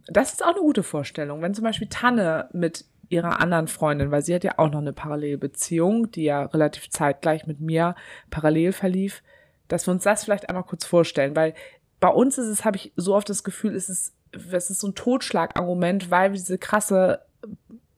das 0.08 0.32
ist 0.32 0.44
auch 0.44 0.54
eine 0.54 0.60
gute 0.60 0.82
Vorstellung, 0.82 1.40
wenn 1.40 1.54
zum 1.54 1.62
Beispiel 1.62 1.88
Tanne 1.88 2.48
mit 2.52 2.84
ihrer 3.08 3.40
anderen 3.40 3.68
Freundin, 3.68 4.10
weil 4.10 4.22
sie 4.22 4.34
hat 4.34 4.42
ja 4.42 4.58
auch 4.58 4.70
noch 4.72 4.80
eine 4.80 4.92
Parallelbeziehung, 4.92 6.10
die 6.10 6.24
ja 6.24 6.46
relativ 6.46 6.90
zeitgleich 6.90 7.46
mit 7.46 7.60
mir 7.60 7.94
parallel 8.28 8.72
verlief, 8.72 9.22
dass 9.68 9.86
wir 9.86 9.92
uns 9.92 10.02
das 10.02 10.24
vielleicht 10.24 10.48
einmal 10.48 10.64
kurz 10.64 10.84
vorstellen, 10.84 11.36
weil 11.36 11.54
bei 12.00 12.08
uns 12.08 12.38
ist 12.38 12.48
es, 12.48 12.64
habe 12.64 12.76
ich 12.76 12.92
so 12.96 13.14
oft 13.14 13.30
das 13.30 13.44
Gefühl, 13.44 13.76
es 13.76 13.88
ist, 13.88 14.16
es 14.32 14.68
ist 14.68 14.80
so 14.80 14.88
ein 14.88 14.96
Totschlagargument, 14.96 16.10
weil 16.10 16.32
wir 16.32 16.38
diese 16.38 16.58
krasse 16.58 17.20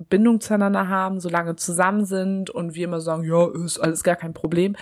Bindung 0.08 0.40
zueinander 0.40 0.88
haben, 0.88 1.20
so 1.20 1.28
lange 1.28 1.56
zusammen 1.56 2.04
sind 2.04 2.50
und 2.50 2.74
wir 2.74 2.84
immer 2.84 3.00
sagen, 3.00 3.24
ja, 3.24 3.48
ist 3.64 3.78
alles 3.78 4.02
gar 4.02 4.16
kein 4.16 4.34
Problem. 4.34 4.76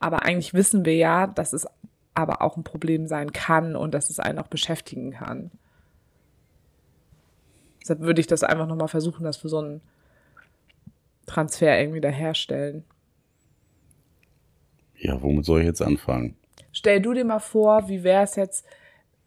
Aber 0.00 0.22
eigentlich 0.22 0.54
wissen 0.54 0.84
wir 0.84 0.96
ja, 0.96 1.26
dass 1.26 1.52
es 1.52 1.66
aber 2.14 2.42
auch 2.42 2.56
ein 2.56 2.64
Problem 2.64 3.06
sein 3.06 3.32
kann 3.32 3.76
und 3.76 3.94
dass 3.94 4.10
es 4.10 4.18
einen 4.18 4.38
auch 4.38 4.48
beschäftigen 4.48 5.12
kann. 5.12 5.50
Deshalb 7.80 8.00
würde 8.00 8.20
ich 8.20 8.26
das 8.26 8.44
einfach 8.44 8.66
nochmal 8.66 8.88
versuchen, 8.88 9.24
dass 9.24 9.42
wir 9.42 9.50
so 9.50 9.58
einen 9.58 9.80
Transfer 11.26 11.78
irgendwie 11.78 12.00
da 12.00 12.08
herstellen. 12.08 12.84
Ja, 14.96 15.20
womit 15.20 15.44
soll 15.44 15.60
ich 15.60 15.66
jetzt 15.66 15.82
anfangen? 15.82 16.36
Stell 16.72 17.00
du 17.00 17.12
dir 17.12 17.24
mal 17.24 17.40
vor, 17.40 17.88
wie 17.88 18.04
wäre 18.04 18.22
es 18.22 18.36
jetzt, 18.36 18.64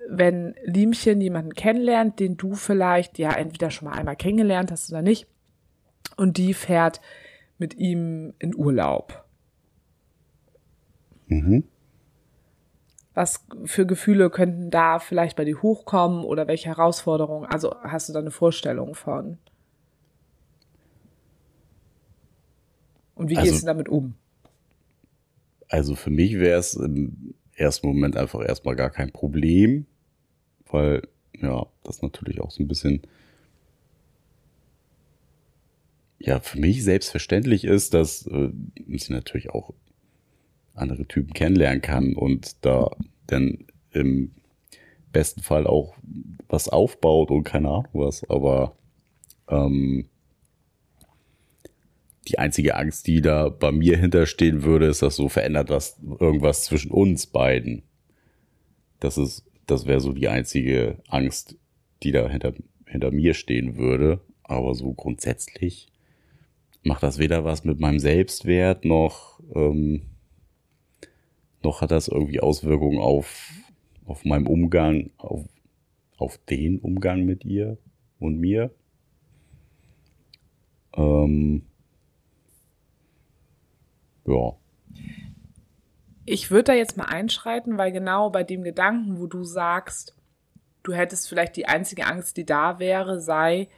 wenn 0.07 0.55
Liemchen 0.63 1.21
jemanden 1.21 1.53
kennenlernt, 1.53 2.19
den 2.19 2.37
du 2.37 2.55
vielleicht 2.55 3.17
ja 3.17 3.31
entweder 3.33 3.71
schon 3.71 3.89
mal 3.89 3.97
einmal 3.97 4.15
kennengelernt 4.15 4.71
hast 4.71 4.91
oder 4.91 5.01
nicht, 5.01 5.27
und 6.17 6.37
die 6.37 6.53
fährt 6.53 7.01
mit 7.57 7.73
ihm 7.75 8.33
in 8.39 8.55
Urlaub. 8.55 9.25
Mhm. 11.27 11.63
Was 13.13 13.45
für 13.63 13.85
Gefühle 13.85 14.29
könnten 14.29 14.69
da 14.69 14.99
vielleicht 14.99 15.37
bei 15.37 15.45
dir 15.45 15.61
hochkommen 15.61 16.23
oder 16.25 16.47
welche 16.47 16.67
Herausforderungen? 16.67 17.45
Also 17.49 17.73
hast 17.81 18.09
du 18.09 18.13
da 18.13 18.19
eine 18.19 18.31
Vorstellung 18.31 18.93
von? 18.93 19.37
Und 23.15 23.29
wie 23.29 23.37
Also- 23.37 23.49
gehst 23.51 23.63
du 23.63 23.67
damit 23.67 23.87
um? 23.89 24.15
Also 25.69 25.95
für 25.95 26.09
mich 26.11 26.37
wäre 26.37 26.59
es 26.59 26.75
im 26.75 27.33
ersten 27.55 27.88
Moment 27.88 28.17
einfach 28.17 28.45
erstmal 28.45 28.75
gar 28.75 28.89
kein 28.89 29.12
Problem, 29.12 29.85
weil 30.69 31.07
ja, 31.39 31.65
das 31.83 32.01
natürlich 32.01 32.41
auch 32.41 32.51
so 32.51 32.63
ein 32.63 32.67
bisschen 32.67 33.01
ja 36.19 36.39
für 36.39 36.59
mich 36.59 36.83
selbstverständlich 36.83 37.65
ist, 37.65 37.93
dass 37.93 38.25
äh, 38.27 38.50
sie 38.97 39.13
natürlich 39.13 39.50
auch 39.50 39.74
andere 40.74 41.05
Typen 41.05 41.33
kennenlernen 41.33 41.81
kann 41.81 42.15
und 42.15 42.65
da 42.65 42.91
dann 43.27 43.65
im 43.91 44.31
besten 45.12 45.41
Fall 45.41 45.65
auch 45.67 45.95
was 46.47 46.67
aufbaut 46.67 47.31
und 47.31 47.43
keine 47.43 47.69
Ahnung 47.69 47.88
was, 47.93 48.29
aber 48.29 48.75
ähm, 49.47 50.09
die 52.27 52.39
einzige 52.39 52.75
Angst, 52.75 53.08
die 53.08 53.22
da 53.22 53.50
bei 53.50 53.72
mir 53.72 53.98
hinterstehen 53.98 54.63
würde, 54.63 54.88
ist, 54.88 55.01
dass 55.01 55.15
so 55.15 55.29
verändert 55.29 55.70
was 55.70 56.01
irgendwas 56.20 56.63
zwischen 56.63 56.91
uns 56.91 57.27
beiden. 57.27 57.84
Das 59.00 59.17
ist, 59.17 59.46
das 59.67 59.86
wäre 59.86 60.00
so 60.00 60.12
die 60.12 60.27
einzige 60.27 61.01
Angst, 61.08 61.58
die 62.03 62.12
da 62.12 62.27
hinter, 62.27 62.53
hinter 62.88 63.12
mir 63.12 63.34
stehen 63.34 63.77
würde. 63.77 64.22
Aber 64.44 64.74
so 64.74 64.94
grundsätzlich 64.94 65.88
macht 66.84 67.03
das 67.03 67.17
weder 67.17 67.44
was 67.44 67.63
mit 67.63 67.79
meinem 67.79 68.00
Selbstwert 68.00 68.86
noch, 68.86 69.39
ähm, 69.53 70.03
noch 71.63 71.82
hat 71.82 71.91
das 71.91 72.08
irgendwie 72.08 72.39
Auswirkungen 72.39 73.00
auf, 73.00 73.51
auf 74.05 74.24
meinem 74.24 74.48
Umgang, 74.48 75.10
auf, 75.17 75.46
auf 76.17 76.38
den 76.50 76.79
Umgang 76.79 77.25
mit 77.25 77.44
ihr 77.44 77.77
und 78.20 78.39
mir. 78.39 78.72
Ähm, 80.96 81.63
ja. 84.25 84.53
Ich 86.25 86.50
würde 86.50 86.63
da 86.63 86.74
jetzt 86.74 86.98
mal 86.98 87.05
einschreiten, 87.05 87.77
weil 87.77 87.91
genau 87.91 88.29
bei 88.29 88.44
dem 88.44 88.63
Gedanken, 88.63 89.20
wo 89.20 89.27
du 89.27 89.44
sagst, 89.44 90.15
du 90.84 90.94
hättest 90.94 91.29
vielleicht 91.29 91.55
die 91.55 91.67
einzige 91.67 92.08
Angst, 92.08 92.38
die 92.38 92.46
da 92.46 92.79
wäre, 92.79 93.22
sei, 93.22 93.70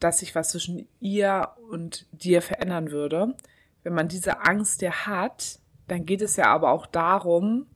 dass 0.00 0.18
sich 0.18 0.34
was 0.34 0.50
zwischen 0.50 0.88
ihr 1.00 1.50
und 1.70 2.06
dir 2.12 2.42
verändern 2.42 2.90
würde. 2.90 3.34
Wenn 3.82 3.94
man 3.94 4.08
diese 4.08 4.44
Angst 4.44 4.82
ja 4.82 5.06
hat, 5.06 5.60
dann 5.86 6.04
geht 6.04 6.22
es 6.22 6.36
ja 6.36 6.46
aber 6.46 6.72
auch 6.72 6.86
darum, 6.86 7.66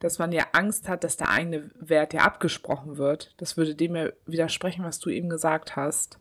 dass 0.00 0.18
man 0.18 0.32
ja 0.32 0.46
Angst 0.52 0.88
hat, 0.88 1.04
dass 1.04 1.18
der 1.18 1.28
eigene 1.28 1.70
Wert 1.78 2.14
ja 2.14 2.22
abgesprochen 2.22 2.96
wird. 2.96 3.34
Das 3.36 3.58
würde 3.58 3.74
dem 3.74 3.94
ja 3.94 4.08
widersprechen, 4.24 4.84
was 4.84 4.98
du 4.98 5.10
eben 5.10 5.28
gesagt 5.28 5.76
hast. 5.76 6.18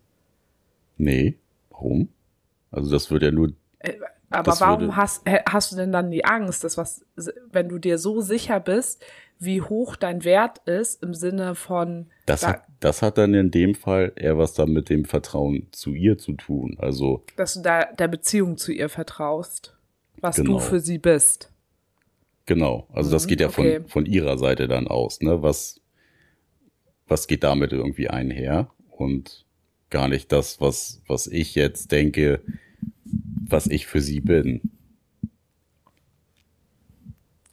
Nee, 0.98 1.38
warum? 1.70 2.10
Also 2.72 2.92
das 2.92 3.10
würde 3.10 3.28
ja 3.28 3.32
nur, 3.32 3.54
Aber 4.30 4.44
Das 4.52 4.62
warum 4.62 4.96
hast, 4.96 5.24
hast 5.48 5.72
du 5.72 5.76
denn 5.76 5.92
dann 5.92 6.12
die 6.12 6.24
Angst, 6.26 6.64
dass 6.64 6.78
was, 6.78 7.04
wenn 7.52 7.68
du 7.70 7.80
dir 7.80 7.98
so 7.98 8.22
sicher 8.22 8.60
bist, 8.60 9.04
wie 9.40 9.62
hoch 9.62 9.96
dein 9.96 10.24
Wert 10.24 10.60
ist 10.68 11.02
im 11.02 11.14
Sinne 11.14 11.56
von, 11.56 12.08
das 12.26 12.42
da- 12.42 12.48
hat, 12.50 12.64
das 12.80 13.02
hat 13.02 13.18
dann 13.18 13.34
in 13.34 13.52
dem 13.52 13.74
Fall 13.74 14.12
eher 14.16 14.38
was 14.38 14.54
dann 14.54 14.72
mit 14.72 14.90
dem 14.90 15.06
Vertrauen 15.06 15.68
zu 15.72 15.94
ihr 15.94 16.18
zu 16.18 16.34
tun. 16.34 16.76
Also 16.80 17.24
dass 17.38 17.54
du 17.56 17.62
da 17.62 17.86
der 17.86 18.08
Beziehung 18.10 18.58
zu 18.58 18.72
ihr 18.72 18.90
vertraust, 18.90 19.76
was 20.22 20.36
Genau. 20.36 20.54
du 20.54 20.60
für 20.60 20.80
sie 20.80 20.98
bist? 21.00 21.52
genau, 22.46 22.88
also 22.94 23.12
das 23.12 23.26
Mhm, 23.26 23.28
geht 23.30 23.42
ja 23.42 23.48
okay. 23.48 23.80
von, 23.82 23.88
von 23.90 24.06
ihrer 24.06 24.38
Seite 24.38 24.68
dann 24.68 24.88
aus, 24.88 25.22
ne? 25.22 25.42
Was, 25.44 25.80
was 27.08 27.28
geht 27.28 27.44
damit 27.44 27.72
irgendwie 27.72 28.10
einher? 28.10 28.70
Und 28.90 29.46
gar 29.90 30.08
nicht 30.08 30.32
das, 30.32 30.60
was, 30.60 31.02
was 31.08 31.28
ich 31.28 31.56
jetzt 31.56 31.92
denke, 31.92 32.42
was 33.48 33.68
ich 33.68 33.88
für 33.88 34.02
sie 34.02 34.22
bin. 34.22 34.62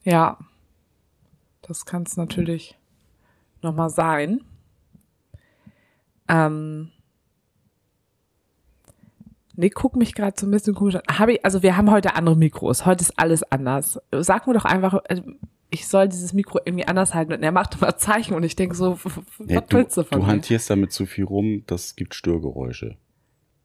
Ja, 0.04 0.38
das 1.62 1.84
kann 1.84 2.04
es 2.04 2.16
natürlich 2.16 2.76
nochmal 3.62 3.90
sein. 3.90 4.42
Ähm, 6.28 6.90
Nick 9.54 9.74
guckt 9.74 9.96
mich 9.96 10.14
gerade 10.14 10.36
so 10.38 10.46
ein 10.46 10.50
bisschen 10.50 10.74
komisch 10.74 10.96
an. 10.96 11.02
Hab 11.18 11.28
ich, 11.28 11.44
also 11.44 11.62
wir 11.62 11.76
haben 11.76 11.90
heute 11.90 12.14
andere 12.14 12.36
Mikros. 12.36 12.86
Heute 12.86 13.02
ist 13.02 13.18
alles 13.18 13.42
anders. 13.44 13.98
Sag 14.12 14.46
mir 14.46 14.54
doch 14.54 14.64
einfach, 14.64 15.02
äh, 15.08 15.22
ich 15.70 15.88
soll 15.88 16.08
dieses 16.08 16.32
Mikro 16.32 16.60
irgendwie 16.64 16.86
anders 16.86 17.14
halten. 17.14 17.32
Und 17.32 17.42
er 17.42 17.52
macht 17.52 17.76
immer 17.76 17.96
Zeichen 17.96 18.34
und 18.34 18.42
ich 18.44 18.54
denke 18.54 18.74
so, 18.74 18.98
was 19.02 19.14
du, 19.38 19.76
willst 19.76 19.96
du 19.96 20.04
von 20.04 20.20
du 20.20 20.26
mir? 20.26 20.32
hantierst 20.32 20.70
damit 20.70 20.92
zu 20.92 21.06
viel 21.06 21.24
rum, 21.24 21.64
das 21.66 21.96
gibt 21.96 22.14
Störgeräusche. 22.14 22.96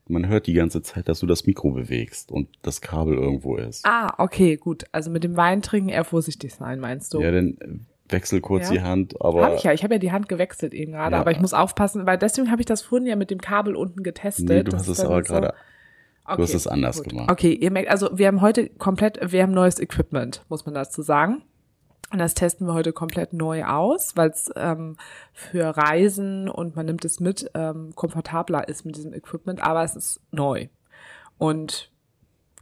Man 0.07 0.27
hört 0.27 0.47
die 0.47 0.53
ganze 0.53 0.81
Zeit, 0.81 1.07
dass 1.07 1.19
du 1.19 1.25
das 1.27 1.45
Mikro 1.45 1.71
bewegst 1.71 2.31
und 2.31 2.49
das 2.63 2.81
Kabel 2.81 3.15
irgendwo 3.17 3.55
ist. 3.57 3.85
Ah, 3.85 4.13
okay, 4.17 4.57
gut. 4.57 4.83
Also 4.91 5.09
mit 5.09 5.23
dem 5.23 5.37
Wein 5.37 5.61
trinken 5.61 5.89
eher 5.89 6.03
vorsichtig 6.03 6.53
sein, 6.53 6.79
meinst 6.79 7.13
du? 7.13 7.21
Ja, 7.21 7.31
dann 7.31 7.85
wechsel 8.09 8.41
kurz 8.41 8.67
Ja. 8.67 8.73
die 8.73 8.81
Hand, 8.81 9.21
aber 9.21 9.45
Habe 9.45 9.55
ich 9.55 9.63
ja, 9.63 9.71
ich 9.71 9.83
habe 9.83 9.93
ja 9.93 9.99
die 9.99 10.11
Hand 10.11 10.27
gewechselt 10.27 10.73
eben 10.73 10.91
gerade, 10.91 11.15
Ja. 11.15 11.21
aber 11.21 11.31
ich 11.31 11.39
muss 11.39 11.53
aufpassen, 11.53 12.05
weil 12.05 12.17
deswegen 12.17 12.51
habe 12.51 12.61
ich 12.61 12.65
das 12.65 12.81
vorhin 12.81 13.07
ja 13.07 13.15
mit 13.15 13.31
dem 13.31 13.39
Kabel 13.39 13.75
unten 13.75 14.03
getestet. 14.03 14.49
nee, 14.49 14.63
du 14.63 14.75
hast 14.75 14.87
es 14.89 14.99
aber 14.99 15.23
so- 15.23 15.31
gerade, 15.33 15.53
Okay, 16.25 16.41
hast 16.41 16.53
es 16.53 16.67
anders 16.67 16.97
gut. 16.97 17.09
gemacht. 17.09 17.31
Okay, 17.31 17.53
ihr 17.53 17.71
merkt, 17.71 17.89
also 17.89 18.09
wir 18.17 18.27
haben 18.27 18.41
heute 18.41 18.67
komplett, 18.69 19.31
wir 19.31 19.41
haben 19.43 19.53
neues 19.53 19.79
Equipment, 19.79 20.43
muss 20.49 20.65
man 20.65 20.73
dazu 20.75 21.01
sagen. 21.01 21.41
Und 22.11 22.19
das 22.19 22.33
testen 22.33 22.67
wir 22.67 22.73
heute 22.73 22.91
komplett 22.91 23.31
neu 23.31 23.63
aus, 23.63 24.17
weil 24.17 24.29
es 24.29 24.51
ähm, 24.57 24.97
für 25.33 25.65
Reisen 25.77 26.49
und 26.49 26.75
man 26.75 26.85
nimmt 26.85 27.05
es 27.05 27.21
mit, 27.21 27.49
ähm, 27.53 27.93
komfortabler 27.95 28.67
ist 28.67 28.85
mit 28.85 28.97
diesem 28.97 29.13
Equipment, 29.13 29.63
aber 29.63 29.83
es 29.83 29.95
ist 29.95 30.19
neu. 30.31 30.67
Und 31.37 31.89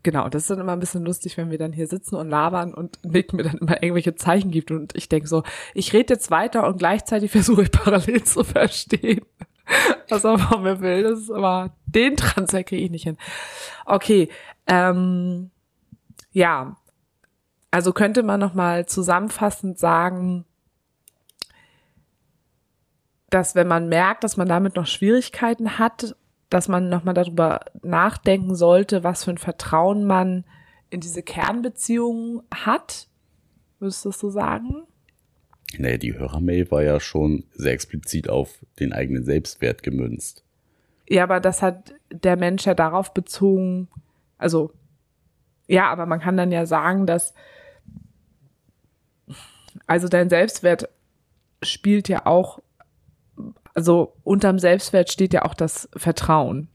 genau, 0.03 0.29
das 0.29 0.43
ist 0.43 0.51
dann 0.51 0.59
immer 0.59 0.73
ein 0.73 0.79
bisschen 0.79 1.03
lustig, 1.03 1.35
wenn 1.37 1.49
wir 1.49 1.57
dann 1.57 1.73
hier 1.73 1.87
sitzen 1.87 2.15
und 2.15 2.29
labern 2.29 2.75
und 2.75 2.99
Nick 3.03 3.33
mir 3.33 3.43
dann 3.43 3.57
immer 3.57 3.81
irgendwelche 3.81 4.15
Zeichen 4.15 4.51
gibt 4.51 4.69
und 4.69 4.95
ich 4.95 5.09
denke 5.09 5.27
so, 5.27 5.43
ich 5.73 5.93
rede 5.93 6.13
jetzt 6.13 6.29
weiter 6.29 6.67
und 6.67 6.77
gleichzeitig 6.77 7.31
versuche 7.31 7.63
ich 7.63 7.71
parallel 7.71 8.23
zu 8.23 8.43
verstehen, 8.43 9.25
was 10.09 10.23
er 10.23 10.37
von 10.37 10.61
mir 10.61 10.79
will. 10.79 11.03
Das 11.03 11.19
ist 11.21 11.31
aber, 11.31 11.75
den 11.87 12.15
Transfer 12.17 12.63
kriege 12.63 12.83
ich 12.83 12.91
nicht 12.91 13.03
hin. 13.03 13.17
Okay, 13.85 14.29
ähm, 14.67 15.49
ja, 16.31 16.77
also 17.71 17.93
könnte 17.93 18.23
man 18.23 18.39
noch 18.39 18.53
mal 18.53 18.85
zusammenfassend 18.85 19.77
sagen, 19.77 20.45
dass 23.29 23.55
wenn 23.55 23.67
man 23.67 23.89
merkt, 23.89 24.23
dass 24.23 24.37
man 24.37 24.47
damit 24.47 24.75
noch 24.75 24.87
Schwierigkeiten 24.87 25.77
hat, 25.77 26.15
dass 26.49 26.67
man 26.67 26.89
noch 26.89 27.03
mal 27.03 27.13
darüber 27.13 27.59
nachdenken 27.83 28.55
sollte, 28.55 29.03
was 29.03 29.23
für 29.23 29.31
ein 29.31 29.37
Vertrauen 29.37 30.05
man 30.05 30.45
in 30.89 30.99
diese 30.99 31.21
Kernbeziehungen 31.21 32.41
hat. 32.53 33.07
Würdest 33.77 34.03
du 34.03 34.09
das 34.09 34.19
so 34.19 34.31
sagen? 34.31 34.83
Nee, 35.77 35.99
die 35.99 36.17
Hörermail 36.17 36.71
war 36.71 36.81
ja 36.81 36.99
schon 36.99 37.43
sehr 37.53 37.73
explizit 37.73 38.27
auf 38.29 38.57
den 38.79 38.91
eigenen 38.91 39.23
Selbstwert 39.23 39.83
gemünzt. 39.83 40.43
Ja, 41.07 41.23
aber 41.23 41.39
das 41.39 41.61
hat 41.61 41.93
der 42.11 42.35
Mensch 42.35 42.65
ja 42.65 42.73
darauf 42.73 43.13
bezogen, 43.13 43.87
also 44.37 44.71
ja, 45.67 45.91
aber 45.91 46.07
man 46.07 46.19
kann 46.19 46.37
dann 46.37 46.51
ja 46.51 46.65
sagen, 46.65 47.05
dass 47.05 47.35
also 49.89 50.07
dein 50.07 50.29
Selbstwert 50.29 50.87
spielt 51.63 52.07
ja 52.07 52.25
auch, 52.25 52.59
also 53.73 54.13
unterm 54.23 54.59
Selbstwert 54.59 55.11
steht 55.11 55.33
ja 55.33 55.43
auch 55.45 55.53
das 55.53 55.89
Vertrauen. 55.95 56.69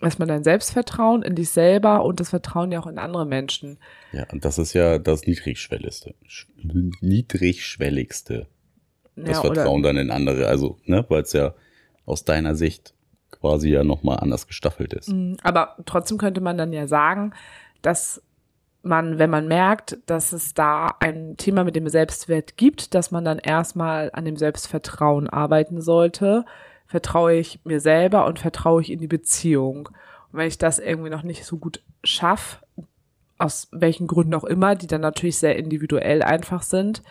Erstmal 0.00 0.28
dein 0.28 0.44
Selbstvertrauen 0.44 1.22
in 1.22 1.34
dich 1.34 1.50
selber 1.50 2.04
und 2.04 2.20
das 2.20 2.30
Vertrauen 2.30 2.72
ja 2.72 2.80
auch 2.80 2.86
in 2.86 2.98
andere 2.98 3.26
Menschen. 3.26 3.78
Ja, 4.12 4.26
und 4.32 4.44
das 4.46 4.58
ist 4.58 4.72
ja 4.72 4.98
das 4.98 5.26
niedrigschwelligste. 5.26 6.14
Sch- 6.26 6.46
Niedrigschwelligste. 7.00 8.46
Das 9.16 9.28
ja, 9.28 9.40
Vertrauen 9.42 9.82
dann 9.82 9.96
in 9.98 10.10
andere. 10.10 10.46
Also, 10.46 10.78
ne, 10.84 11.04
weil 11.08 11.22
es 11.22 11.32
ja 11.34 11.54
aus 12.06 12.24
deiner 12.24 12.54
Sicht 12.54 12.94
quasi 13.30 13.70
ja 13.70 13.84
nochmal 13.84 14.18
anders 14.20 14.46
gestaffelt 14.46 14.94
ist. 14.94 15.08
Mhm, 15.08 15.36
Aber 15.42 15.76
trotzdem 15.84 16.16
könnte 16.18 16.40
man 16.40 16.56
dann 16.56 16.72
ja 16.72 16.86
sagen, 16.86 17.32
dass 17.82 18.22
man, 18.82 19.18
wenn 19.18 19.30
man 19.30 19.46
merkt, 19.46 19.98
dass 20.06 20.32
es 20.32 20.54
da 20.54 20.94
ein 21.00 21.36
Thema 21.36 21.64
mit 21.64 21.76
dem 21.76 21.88
Selbstwert 21.88 22.56
gibt, 22.56 22.94
dass 22.94 23.10
man 23.10 23.24
dann 23.24 23.38
erstmal 23.38 24.10
an 24.12 24.24
dem 24.24 24.36
Selbstvertrauen 24.36 25.28
arbeiten 25.28 25.80
sollte. 25.80 26.44
Vertraue 26.86 27.34
ich 27.34 27.60
mir 27.64 27.80
selber 27.80 28.26
und 28.26 28.38
vertraue 28.38 28.80
ich 28.80 28.90
in 28.90 29.00
die 29.00 29.06
Beziehung. 29.06 29.88
Und 30.32 30.38
wenn 30.38 30.48
ich 30.48 30.58
das 30.58 30.78
irgendwie 30.78 31.10
noch 31.10 31.22
nicht 31.22 31.44
so 31.44 31.58
gut 31.58 31.82
schaffe, 32.02 32.58
aus 33.38 33.68
welchen 33.70 34.06
Gründen 34.06 34.34
auch 34.34 34.44
immer, 34.44 34.74
die 34.74 34.86
dann 34.86 35.00
natürlich 35.00 35.38
sehr 35.38 35.56
individuell 35.56 36.22
einfach 36.22 36.62
sind, 36.62 37.02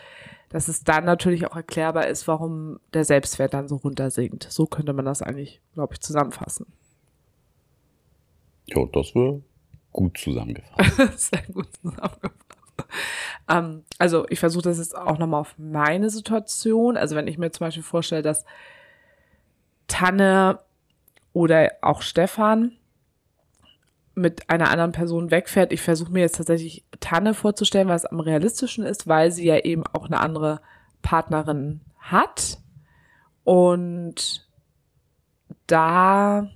dass 0.48 0.68
es 0.68 0.82
dann 0.82 1.04
natürlich 1.04 1.46
auch 1.46 1.56
erklärbar 1.56 2.08
ist, 2.08 2.26
warum 2.28 2.80
der 2.92 3.04
Selbstwert 3.04 3.54
dann 3.54 3.68
so 3.68 3.76
runtersinkt. 3.76 4.46
So 4.50 4.66
könnte 4.66 4.92
man 4.92 5.04
das 5.04 5.22
eigentlich, 5.22 5.60
glaube 5.74 5.94
ich, 5.94 6.00
zusammenfassen. 6.00 6.66
Ja, 8.66 8.84
das 8.92 9.14
wäre 9.14 9.42
gut 9.92 10.18
zusammengefasst. 10.18 10.96
Sehr 11.30 11.42
gut 11.52 11.68
zusammengefasst. 11.76 12.34
Ähm, 13.48 13.84
also 13.98 14.26
ich 14.28 14.40
versuche 14.40 14.62
das 14.64 14.78
jetzt 14.78 14.96
auch 14.96 15.18
nochmal 15.18 15.40
auf 15.40 15.54
meine 15.58 16.10
Situation. 16.10 16.96
Also 16.96 17.16
wenn 17.16 17.28
ich 17.28 17.38
mir 17.38 17.50
zum 17.50 17.66
Beispiel 17.66 17.82
vorstelle, 17.82 18.22
dass 18.22 18.44
Tanne 19.86 20.60
oder 21.32 21.72
auch 21.82 22.02
Stefan 22.02 22.72
mit 24.14 24.50
einer 24.50 24.70
anderen 24.70 24.92
Person 24.92 25.30
wegfährt. 25.30 25.72
Ich 25.72 25.82
versuche 25.82 26.12
mir 26.12 26.20
jetzt 26.20 26.36
tatsächlich 26.36 26.84
Tanne 27.00 27.34
vorzustellen, 27.34 27.88
es 27.90 28.04
am 28.04 28.20
realistischen 28.20 28.84
ist, 28.84 29.06
weil 29.06 29.32
sie 29.32 29.46
ja 29.46 29.58
eben 29.58 29.84
auch 29.86 30.06
eine 30.06 30.20
andere 30.20 30.60
Partnerin 31.02 31.80
hat. 31.98 32.58
Und 33.44 34.46
da. 35.66 36.50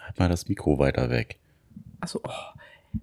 Halt 0.00 0.18
mal 0.18 0.28
das 0.28 0.48
Mikro 0.48 0.78
weiter 0.78 1.10
weg. 1.10 1.39
Also, 2.00 2.20
oh, 2.24 2.58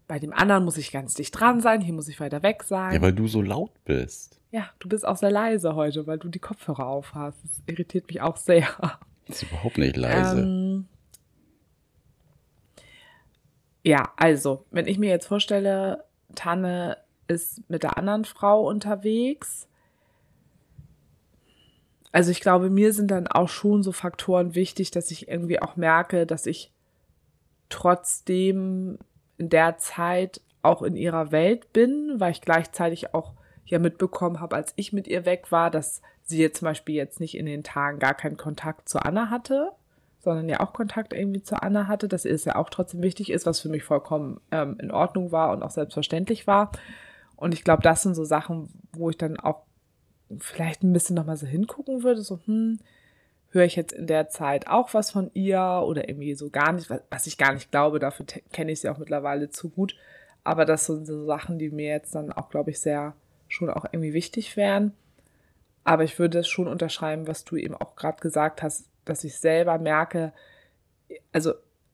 bei 0.07 0.19
dem 0.19 0.33
anderen 0.33 0.65
muss 0.65 0.77
ich 0.77 0.91
ganz 0.91 1.13
dicht 1.13 1.37
dran 1.39 1.61
sein, 1.61 1.81
hier 1.81 1.93
muss 1.93 2.07
ich 2.07 2.19
weiter 2.19 2.43
weg 2.43 2.63
sein. 2.63 2.93
Ja, 2.93 3.01
weil 3.01 3.13
du 3.13 3.27
so 3.27 3.41
laut 3.41 3.71
bist. 3.85 4.39
Ja, 4.51 4.69
du 4.79 4.89
bist 4.89 5.05
auch 5.07 5.17
sehr 5.17 5.31
leise 5.31 5.75
heute, 5.75 6.07
weil 6.07 6.17
du 6.17 6.29
die 6.29 6.39
Kopfhörer 6.39 6.87
auf 6.87 7.13
hast. 7.13 7.43
Das 7.43 7.63
irritiert 7.65 8.07
mich 8.07 8.21
auch 8.21 8.37
sehr. 8.37 8.67
Das 9.27 9.43
ist 9.43 9.51
überhaupt 9.51 9.77
nicht 9.77 9.97
leise. 9.97 10.41
Ähm, 10.41 10.87
ja, 13.83 14.11
also, 14.15 14.65
wenn 14.71 14.87
ich 14.87 14.97
mir 14.97 15.09
jetzt 15.09 15.27
vorstelle, 15.27 16.05
Tanne 16.35 16.97
ist 17.27 17.69
mit 17.69 17.83
der 17.83 17.97
anderen 17.97 18.25
Frau 18.25 18.67
unterwegs. 18.67 19.67
Also 22.11 22.31
ich 22.31 22.39
glaube, 22.39 22.69
mir 22.69 22.93
sind 22.93 23.11
dann 23.11 23.27
auch 23.27 23.49
schon 23.49 23.83
so 23.83 23.91
Faktoren 23.91 24.55
wichtig, 24.55 24.91
dass 24.91 25.11
ich 25.11 25.27
irgendwie 25.27 25.61
auch 25.61 25.75
merke, 25.75 26.25
dass 26.25 26.45
ich 26.45 26.71
trotzdem 27.69 28.97
in 29.37 29.49
der 29.49 29.77
Zeit 29.77 30.41
auch 30.61 30.81
in 30.81 30.95
ihrer 30.95 31.31
Welt 31.31 31.71
bin, 31.73 32.15
weil 32.17 32.31
ich 32.31 32.41
gleichzeitig 32.41 33.13
auch 33.13 33.33
ja 33.65 33.79
mitbekommen 33.79 34.39
habe, 34.39 34.55
als 34.55 34.73
ich 34.75 34.93
mit 34.93 35.07
ihr 35.07 35.25
weg 35.25 35.51
war, 35.51 35.69
dass 35.69 36.01
sie 36.23 36.39
jetzt 36.39 36.59
zum 36.59 36.65
Beispiel 36.67 36.95
jetzt 36.95 37.19
nicht 37.19 37.37
in 37.37 37.45
den 37.45 37.63
Tagen 37.63 37.99
gar 37.99 38.13
keinen 38.13 38.37
Kontakt 38.37 38.89
zu 38.89 38.99
Anna 38.99 39.29
hatte, 39.29 39.71
sondern 40.19 40.49
ja 40.49 40.59
auch 40.59 40.73
Kontakt 40.73 41.13
irgendwie 41.13 41.43
zu 41.43 41.61
Anna 41.61 41.87
hatte, 41.87 42.07
dass 42.07 42.25
ihr 42.25 42.33
es 42.33 42.45
ja 42.45 42.55
auch 42.55 42.69
trotzdem 42.69 43.01
wichtig 43.01 43.31
ist, 43.31 43.45
was 43.45 43.59
für 43.59 43.69
mich 43.69 43.83
vollkommen 43.83 44.41
ähm, 44.51 44.77
in 44.79 44.91
Ordnung 44.91 45.31
war 45.31 45.51
und 45.51 45.63
auch 45.63 45.69
selbstverständlich 45.69 46.47
war. 46.47 46.71
Und 47.35 47.53
ich 47.53 47.63
glaube, 47.63 47.83
das 47.83 48.01
sind 48.01 48.15
so 48.15 48.25
Sachen, 48.25 48.69
wo 48.93 49.09
ich 49.09 49.17
dann 49.17 49.39
auch 49.39 49.63
vielleicht 50.39 50.83
ein 50.83 50.91
bisschen 50.91 51.15
nochmal 51.15 51.37
so 51.37 51.47
hingucken 51.47 52.03
würde, 52.03 52.21
so, 52.21 52.39
hm, 52.45 52.79
höre 53.49 53.65
ich 53.65 53.75
jetzt 53.75 53.93
in 53.93 54.07
der 54.07 54.29
Zeit 54.29 54.67
auch 54.67 54.93
was 54.93 55.11
von 55.11 55.31
ihr 55.33 55.83
oder 55.85 56.09
irgendwie 56.09 56.35
so 56.35 56.49
gar 56.49 56.71
nicht, 56.73 56.89
was 57.09 57.27
ich 57.27 57.37
gar 57.37 57.53
nicht 57.53 57.71
glaube, 57.71 57.99
dafür 57.99 58.25
kenne 58.51 58.71
ich 58.71 58.81
sie 58.81 58.89
auch 58.89 58.97
mittlerweile 58.97 59.49
zu 59.49 59.69
gut. 59.69 59.95
Aber 60.43 60.65
das 60.65 60.85
sind 60.85 61.05
so 61.05 61.25
Sachen, 61.25 61.59
die 61.59 61.69
mir 61.69 61.89
jetzt 61.89 62.15
dann 62.15 62.31
auch, 62.31 62.49
glaube 62.49 62.71
ich, 62.71 62.79
sehr 62.79 63.15
schon 63.47 63.69
auch 63.69 63.85
irgendwie 63.85 64.13
wichtig 64.13 64.57
wären. 64.57 64.93
Aber 65.83 66.03
ich 66.03 66.19
würde 66.19 66.39
es 66.39 66.47
schon 66.47 66.67
unterschreiben, 66.67 67.27
was 67.27 67.45
du 67.45 67.55
eben 67.55 67.75
auch 67.75 67.95
gerade 67.95 68.19
gesagt 68.19 68.61
hast, 68.61 68.89
dass 69.05 69.23
ich 69.23 69.39
selber 69.39 69.77
merke, 69.77 70.33
also, 71.31 71.53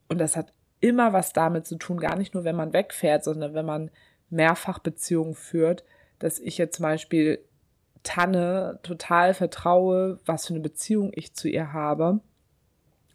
und 0.10 0.17
das 0.17 0.36
hat 0.36 0.51
immer 0.79 1.13
was 1.13 1.33
damit 1.33 1.67
zu 1.67 1.77
tun, 1.77 2.00
gar 2.00 2.17
nicht 2.17 2.33
nur, 2.33 2.43
wenn 2.43 2.55
man 2.55 2.74
wegfährt, 2.74 3.24
sondern 3.24 3.53
wenn 3.53 3.65
man 3.65 3.91
mehrfach 4.29 4.79
Beziehungen 4.79 5.36
führt, 5.36 5.83
dass 6.19 6.39
ich 6.39 6.57
jetzt 6.57 6.77
zum 6.77 6.83
Beispiel 6.83 7.39
Tanne 8.03 8.79
total 8.83 9.33
vertraue, 9.33 10.19
was 10.25 10.48
für 10.48 10.53
eine 10.53 10.62
Beziehung 10.62 11.12
ich 11.15 11.33
zu 11.33 11.48
ihr 11.48 11.74
habe. 11.74 12.19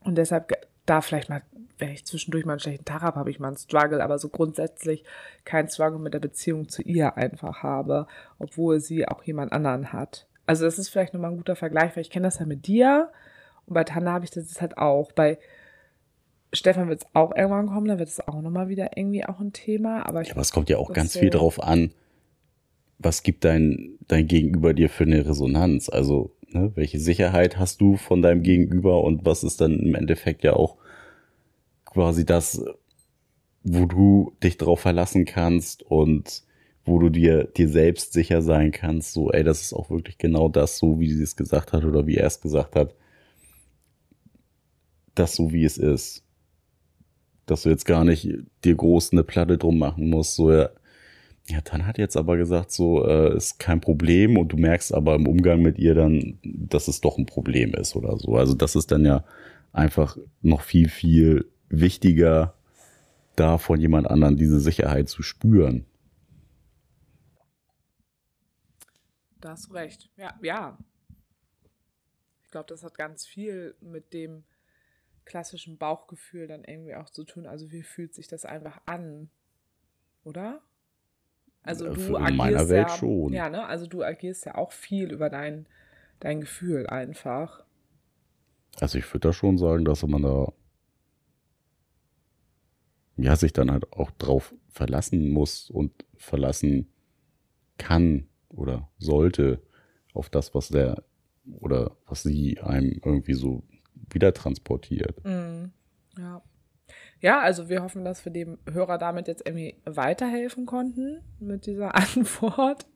Und 0.00 0.16
deshalb 0.16 0.52
da 0.86 1.00
vielleicht 1.02 1.28
mal, 1.28 1.42
wenn 1.78 1.90
ich 1.90 2.06
zwischendurch 2.06 2.44
mal 2.44 2.52
einen 2.52 2.60
schlechten 2.60 2.84
Tag 2.84 3.02
habe, 3.02 3.18
habe 3.18 3.30
ich 3.30 3.38
mal 3.38 3.48
einen 3.48 3.56
Struggle, 3.56 4.02
aber 4.02 4.18
so 4.18 4.28
grundsätzlich 4.28 5.04
keinen 5.44 5.68
Struggle 5.68 5.98
mit 5.98 6.14
der 6.14 6.20
Beziehung 6.20 6.68
zu 6.68 6.82
ihr 6.82 7.16
einfach 7.16 7.62
habe, 7.62 8.06
obwohl 8.38 8.80
sie 8.80 9.06
auch 9.06 9.22
jemand 9.22 9.52
anderen 9.52 9.92
hat. 9.92 10.26
Also 10.46 10.64
das 10.64 10.78
ist 10.78 10.88
vielleicht 10.88 11.12
nochmal 11.12 11.30
ein 11.30 11.36
guter 11.36 11.56
Vergleich, 11.56 11.94
weil 11.94 12.00
ich 12.00 12.10
kenne 12.10 12.26
das 12.26 12.38
ja 12.38 12.46
mit 12.46 12.66
dir 12.66 13.10
und 13.66 13.74
bei 13.74 13.84
Tanne 13.84 14.10
habe 14.10 14.24
ich 14.24 14.30
das 14.30 14.60
halt 14.60 14.78
auch. 14.78 15.12
Bei 15.12 15.38
Stefan 16.54 16.88
wird 16.88 17.02
es 17.02 17.06
auch 17.12 17.36
irgendwann 17.36 17.66
kommen, 17.66 17.88
da 17.88 17.98
wird 17.98 18.08
es 18.08 18.26
auch 18.26 18.40
nochmal 18.40 18.68
wieder 18.68 18.96
irgendwie 18.96 19.26
auch 19.26 19.40
ein 19.40 19.52
Thema. 19.52 20.06
Aber, 20.06 20.22
ja, 20.22 20.32
aber 20.32 20.40
es 20.40 20.52
kommt 20.52 20.70
ja 20.70 20.78
auch 20.78 20.92
ganz 20.92 21.12
so 21.12 21.20
viel 21.20 21.30
drauf 21.30 21.62
an, 21.62 21.92
was 22.98 23.22
gibt 23.22 23.44
dein, 23.44 23.98
dein 24.08 24.26
Gegenüber 24.26 24.74
dir 24.74 24.88
für 24.88 25.04
eine 25.04 25.24
Resonanz? 25.26 25.88
Also, 25.88 26.34
ne, 26.48 26.72
welche 26.74 26.98
Sicherheit 26.98 27.58
hast 27.58 27.80
du 27.80 27.96
von 27.96 28.22
deinem 28.22 28.42
Gegenüber 28.42 29.02
und 29.02 29.24
was 29.24 29.44
ist 29.44 29.60
dann 29.60 29.78
im 29.78 29.94
Endeffekt 29.94 30.44
ja 30.44 30.54
auch 30.54 30.76
quasi 31.84 32.26
das, 32.26 32.64
wo 33.62 33.86
du 33.86 34.32
dich 34.42 34.56
drauf 34.56 34.80
verlassen 34.80 35.24
kannst 35.24 35.82
und 35.82 36.42
wo 36.84 36.98
du 36.98 37.10
dir, 37.10 37.44
dir 37.44 37.68
selbst 37.68 38.12
sicher 38.12 38.42
sein 38.42 38.72
kannst, 38.72 39.12
so, 39.12 39.30
ey, 39.30 39.44
das 39.44 39.62
ist 39.62 39.74
auch 39.74 39.90
wirklich 39.90 40.18
genau 40.18 40.48
das, 40.48 40.78
so 40.78 40.98
wie 41.00 41.12
sie 41.12 41.22
es 41.22 41.36
gesagt 41.36 41.72
hat 41.72 41.84
oder 41.84 42.06
wie 42.06 42.16
er 42.16 42.26
es 42.26 42.40
gesagt 42.40 42.74
hat, 42.76 42.94
das 45.14 45.34
so 45.34 45.52
wie 45.52 45.64
es 45.64 45.78
ist. 45.78 46.24
Dass 47.46 47.62
du 47.62 47.70
jetzt 47.70 47.84
gar 47.84 48.04
nicht 48.04 48.28
dir 48.64 48.74
groß 48.74 49.12
eine 49.12 49.24
Platte 49.24 49.58
drum 49.58 49.78
machen 49.78 50.08
musst, 50.08 50.34
so, 50.34 50.52
ja, 50.52 50.70
ja, 51.48 51.62
dann 51.62 51.86
hat 51.86 51.96
jetzt 51.96 52.16
aber 52.16 52.36
gesagt, 52.36 52.70
so 52.70 53.06
äh, 53.06 53.34
ist 53.34 53.58
kein 53.58 53.80
Problem 53.80 54.36
und 54.36 54.48
du 54.48 54.58
merkst 54.58 54.92
aber 54.92 55.14
im 55.14 55.26
Umgang 55.26 55.62
mit 55.62 55.78
ihr 55.78 55.94
dann, 55.94 56.38
dass 56.42 56.88
es 56.88 57.00
doch 57.00 57.16
ein 57.16 57.24
Problem 57.24 57.72
ist 57.72 57.96
oder 57.96 58.18
so. 58.18 58.36
Also 58.36 58.54
das 58.54 58.76
ist 58.76 58.92
dann 58.92 59.06
ja 59.06 59.24
einfach 59.72 60.18
noch 60.42 60.60
viel, 60.60 60.90
viel 60.90 61.50
wichtiger, 61.70 62.54
da 63.34 63.56
von 63.56 63.80
jemand 63.80 64.10
anderen 64.10 64.36
diese 64.36 64.60
Sicherheit 64.60 65.08
zu 65.08 65.22
spüren. 65.22 65.86
Da 69.40 69.50
hast 69.50 69.68
du 69.68 69.72
recht. 69.72 70.10
Ja, 70.16 70.34
ja. 70.42 70.78
Ich 72.44 72.50
glaube, 72.50 72.66
das 72.68 72.82
hat 72.82 72.98
ganz 72.98 73.24
viel 73.24 73.74
mit 73.80 74.12
dem 74.12 74.44
klassischen 75.24 75.78
Bauchgefühl 75.78 76.46
dann 76.46 76.64
irgendwie 76.64 76.94
auch 76.94 77.08
zu 77.08 77.24
tun. 77.24 77.46
Also 77.46 77.70
wie 77.70 77.82
fühlt 77.82 78.14
sich 78.14 78.28
das 78.28 78.44
einfach 78.44 78.80
an? 78.84 79.30
Oder? 80.24 80.60
Also 81.68 81.92
du 81.92 82.16
in 82.16 82.16
agierst 82.16 82.36
meiner 82.38 82.68
Welt 82.70 82.88
ja, 82.88 82.96
schon. 82.96 83.32
Ja, 83.34 83.50
ne? 83.50 83.66
Also 83.66 83.86
du 83.86 84.02
agierst 84.02 84.46
ja 84.46 84.54
auch 84.54 84.72
viel 84.72 85.12
über 85.12 85.28
dein, 85.28 85.66
dein 86.18 86.40
Gefühl 86.40 86.86
einfach. 86.86 87.62
Also 88.80 88.96
ich 88.96 89.12
würde 89.12 89.28
da 89.28 89.32
schon 89.34 89.58
sagen, 89.58 89.84
dass 89.84 90.02
man 90.06 90.22
da 90.22 90.50
ja 93.18 93.36
sich 93.36 93.52
dann 93.52 93.70
halt 93.70 93.92
auch 93.92 94.10
drauf 94.12 94.54
verlassen 94.68 95.30
muss 95.30 95.68
und 95.68 95.92
verlassen 96.16 96.88
kann 97.76 98.28
oder 98.48 98.88
sollte 98.96 99.60
auf 100.14 100.30
das, 100.30 100.54
was 100.54 100.68
der 100.68 101.04
oder 101.60 101.98
was 102.06 102.22
sie 102.22 102.60
einem 102.60 102.98
irgendwie 103.04 103.34
so 103.34 103.62
wieder 104.08 104.32
transportiert. 104.32 105.22
Mm, 105.22 105.66
ja. 106.16 106.40
Ja, 107.20 107.40
also 107.40 107.68
wir 107.68 107.82
hoffen, 107.82 108.04
dass 108.04 108.24
wir 108.24 108.32
dem 108.32 108.58
Hörer 108.70 108.98
damit 108.98 109.28
jetzt 109.28 109.46
irgendwie 109.46 109.76
weiterhelfen 109.84 110.66
konnten 110.66 111.20
mit 111.40 111.66
dieser 111.66 111.94
Antwort. 111.94 112.86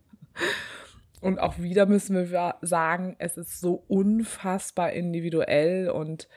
Und 1.20 1.38
auch 1.38 1.58
wieder 1.58 1.86
müssen 1.86 2.16
wir 2.16 2.54
sagen, 2.62 3.16
es 3.18 3.36
ist 3.36 3.60
so 3.60 3.84
unfassbar 3.88 4.92
individuell 4.92 5.88
und 5.88 6.28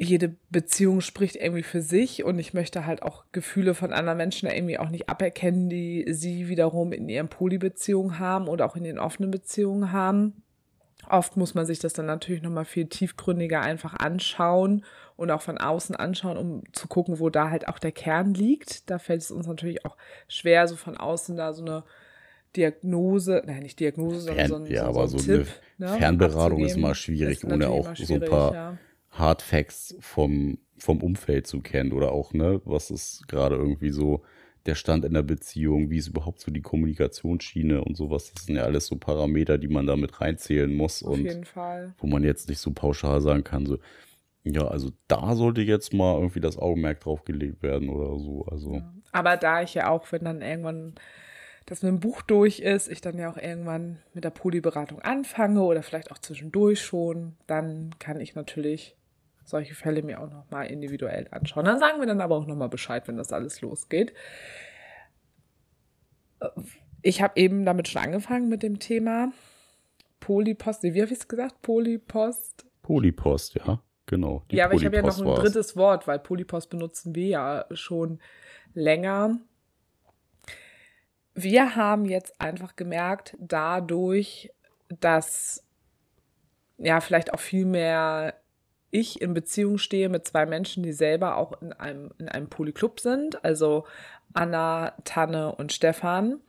jede 0.00 0.36
Beziehung 0.50 1.00
spricht 1.00 1.34
irgendwie 1.34 1.64
für 1.64 1.82
sich 1.82 2.22
und 2.22 2.38
ich 2.38 2.54
möchte 2.54 2.86
halt 2.86 3.02
auch 3.02 3.24
Gefühle 3.32 3.74
von 3.74 3.92
anderen 3.92 4.18
Menschen 4.18 4.48
irgendwie 4.48 4.78
auch 4.78 4.90
nicht 4.90 5.08
aberkennen, 5.08 5.68
die 5.68 6.06
sie 6.10 6.48
wiederum 6.48 6.92
in 6.92 7.08
ihren 7.08 7.28
Polybeziehungen 7.28 8.20
haben 8.20 8.46
oder 8.46 8.64
auch 8.64 8.76
in 8.76 8.84
den 8.84 9.00
offenen 9.00 9.32
Beziehungen 9.32 9.90
haben. 9.90 10.42
Oft 11.10 11.36
muss 11.36 11.54
man 11.54 11.66
sich 11.66 11.78
das 11.78 11.92
dann 11.92 12.06
natürlich 12.06 12.42
nochmal 12.42 12.64
viel 12.64 12.86
tiefgründiger 12.86 13.60
einfach 13.60 13.94
anschauen 13.94 14.84
und 15.16 15.30
auch 15.30 15.42
von 15.42 15.58
außen 15.58 15.96
anschauen, 15.96 16.36
um 16.36 16.62
zu 16.72 16.86
gucken, 16.88 17.18
wo 17.18 17.30
da 17.30 17.50
halt 17.50 17.68
auch 17.68 17.78
der 17.78 17.92
Kern 17.92 18.34
liegt. 18.34 18.88
Da 18.90 18.98
fällt 18.98 19.22
es 19.22 19.30
uns 19.30 19.46
natürlich 19.46 19.84
auch 19.84 19.96
schwer, 20.28 20.68
so 20.68 20.76
von 20.76 20.96
außen 20.96 21.36
da 21.36 21.52
so 21.52 21.62
eine 21.62 21.84
Diagnose, 22.56 23.42
nein, 23.46 23.62
nicht 23.62 23.80
Diagnose, 23.80 24.20
sondern 24.20 24.36
Fern, 24.36 24.48
so 24.48 24.56
ein, 24.56 24.66
ja, 24.66 24.84
so, 24.84 24.88
aber 24.88 25.08
so, 25.08 25.18
so 25.18 25.36
Tipp, 25.36 25.48
eine 25.78 25.90
ne, 25.90 25.98
Fernberatung 25.98 26.64
ist 26.64 26.76
immer 26.76 26.94
schwierig, 26.94 27.42
ist 27.42 27.44
ohne 27.44 27.68
auch 27.68 27.94
so 27.94 28.14
ein 28.14 28.20
paar 28.20 28.54
ja. 28.54 28.78
Hard 29.10 29.42
Facts 29.42 29.96
vom, 30.00 30.58
vom 30.78 31.02
Umfeld 31.02 31.46
zu 31.46 31.60
kennen 31.60 31.92
oder 31.92 32.12
auch, 32.12 32.32
ne, 32.32 32.60
was 32.64 32.90
ist 32.90 33.28
gerade 33.28 33.56
irgendwie 33.56 33.90
so 33.90 34.22
der 34.68 34.74
Stand 34.74 35.04
in 35.04 35.14
der 35.14 35.22
Beziehung, 35.22 35.90
wie 35.90 35.96
ist 35.96 36.08
überhaupt 36.08 36.40
so 36.40 36.50
die 36.50 36.62
Kommunikationsschiene 36.62 37.82
und 37.82 37.96
sowas. 37.96 38.32
Das 38.32 38.44
sind 38.44 38.56
ja 38.56 38.62
alles 38.62 38.86
so 38.86 38.96
Parameter, 38.96 39.58
die 39.58 39.68
man 39.68 39.86
da 39.86 39.96
mit 39.96 40.20
reinzählen 40.20 40.72
muss 40.72 41.02
Auf 41.02 41.14
und 41.14 41.24
jeden 41.24 41.44
Fall. 41.44 41.94
wo 41.98 42.06
man 42.06 42.22
jetzt 42.22 42.48
nicht 42.48 42.60
so 42.60 42.70
pauschal 42.70 43.20
sagen 43.20 43.44
kann, 43.44 43.66
so, 43.66 43.78
ja, 44.44 44.68
also 44.68 44.90
da 45.08 45.34
sollte 45.34 45.62
jetzt 45.62 45.92
mal 45.94 46.14
irgendwie 46.14 46.40
das 46.40 46.58
Augenmerk 46.58 47.00
drauf 47.00 47.24
gelegt 47.24 47.62
werden 47.62 47.88
oder 47.88 48.18
so. 48.18 48.44
Also. 48.50 48.74
Ja. 48.74 48.94
Aber 49.12 49.36
da 49.36 49.62
ich 49.62 49.74
ja 49.74 49.88
auch, 49.88 50.12
wenn 50.12 50.24
dann 50.24 50.42
irgendwann 50.42 50.94
dass 51.68 51.82
wenn 51.82 51.96
ein 51.96 52.00
Buch 52.00 52.22
durch 52.22 52.60
ist, 52.60 52.88
ich 52.88 53.02
dann 53.02 53.18
ja 53.18 53.30
auch 53.30 53.36
irgendwann 53.36 53.98
mit 54.14 54.24
der 54.24 54.30
Polyberatung 54.30 55.02
anfange 55.02 55.60
oder 55.60 55.82
vielleicht 55.82 56.10
auch 56.10 56.18
zwischendurch 56.18 56.80
schon, 56.80 57.36
dann 57.46 57.94
kann 57.98 58.20
ich 58.22 58.34
natürlich 58.34 58.96
solche 59.48 59.74
Fälle 59.74 60.02
mir 60.02 60.20
auch 60.20 60.30
nochmal 60.30 60.66
individuell 60.66 61.26
anschauen. 61.30 61.64
Dann 61.64 61.78
sagen 61.78 62.00
wir 62.00 62.06
dann 62.06 62.20
aber 62.20 62.36
auch 62.36 62.46
nochmal 62.46 62.68
Bescheid, 62.68 63.08
wenn 63.08 63.16
das 63.16 63.32
alles 63.32 63.62
losgeht. 63.62 64.12
Ich 67.00 67.22
habe 67.22 67.40
eben 67.40 67.64
damit 67.64 67.88
schon 67.88 68.02
angefangen 68.02 68.48
mit 68.48 68.62
dem 68.62 68.78
Thema 68.78 69.32
Polypost. 70.20 70.82
Wie 70.82 71.00
habe 71.00 71.12
ich 71.12 71.18
es 71.18 71.28
gesagt? 71.28 71.62
Polypost? 71.62 72.66
Polypost, 72.82 73.54
ja, 73.54 73.82
genau. 74.04 74.44
ja, 74.50 74.66
aber 74.66 74.74
ich 74.74 74.84
habe 74.84 74.96
ja 74.96 75.02
noch 75.02 75.18
ein 75.18 75.24
war's. 75.24 75.40
drittes 75.40 75.76
Wort, 75.76 76.06
weil 76.06 76.18
Polypost 76.18 76.68
benutzen 76.68 77.14
wir 77.14 77.26
ja 77.26 77.64
schon 77.70 78.20
länger. 78.74 79.38
Wir 81.34 81.74
haben 81.74 82.04
jetzt 82.04 82.38
einfach 82.38 82.76
gemerkt, 82.76 83.34
dadurch, 83.40 84.50
dass 84.88 85.64
ja 86.76 87.00
vielleicht 87.00 87.32
auch 87.32 87.40
viel 87.40 87.64
mehr 87.64 88.34
ich 88.90 89.20
in 89.20 89.34
Beziehung 89.34 89.78
stehe 89.78 90.08
mit 90.08 90.26
zwei 90.26 90.46
Menschen, 90.46 90.82
die 90.82 90.92
selber 90.92 91.36
auch 91.36 91.60
in 91.60 91.72
einem, 91.72 92.10
in 92.18 92.28
einem 92.28 92.48
Polyclub 92.48 93.00
sind, 93.00 93.44
also 93.44 93.84
Anna, 94.32 94.94
Tanne 95.04 95.54
und 95.54 95.72
Stefan. 95.72 96.40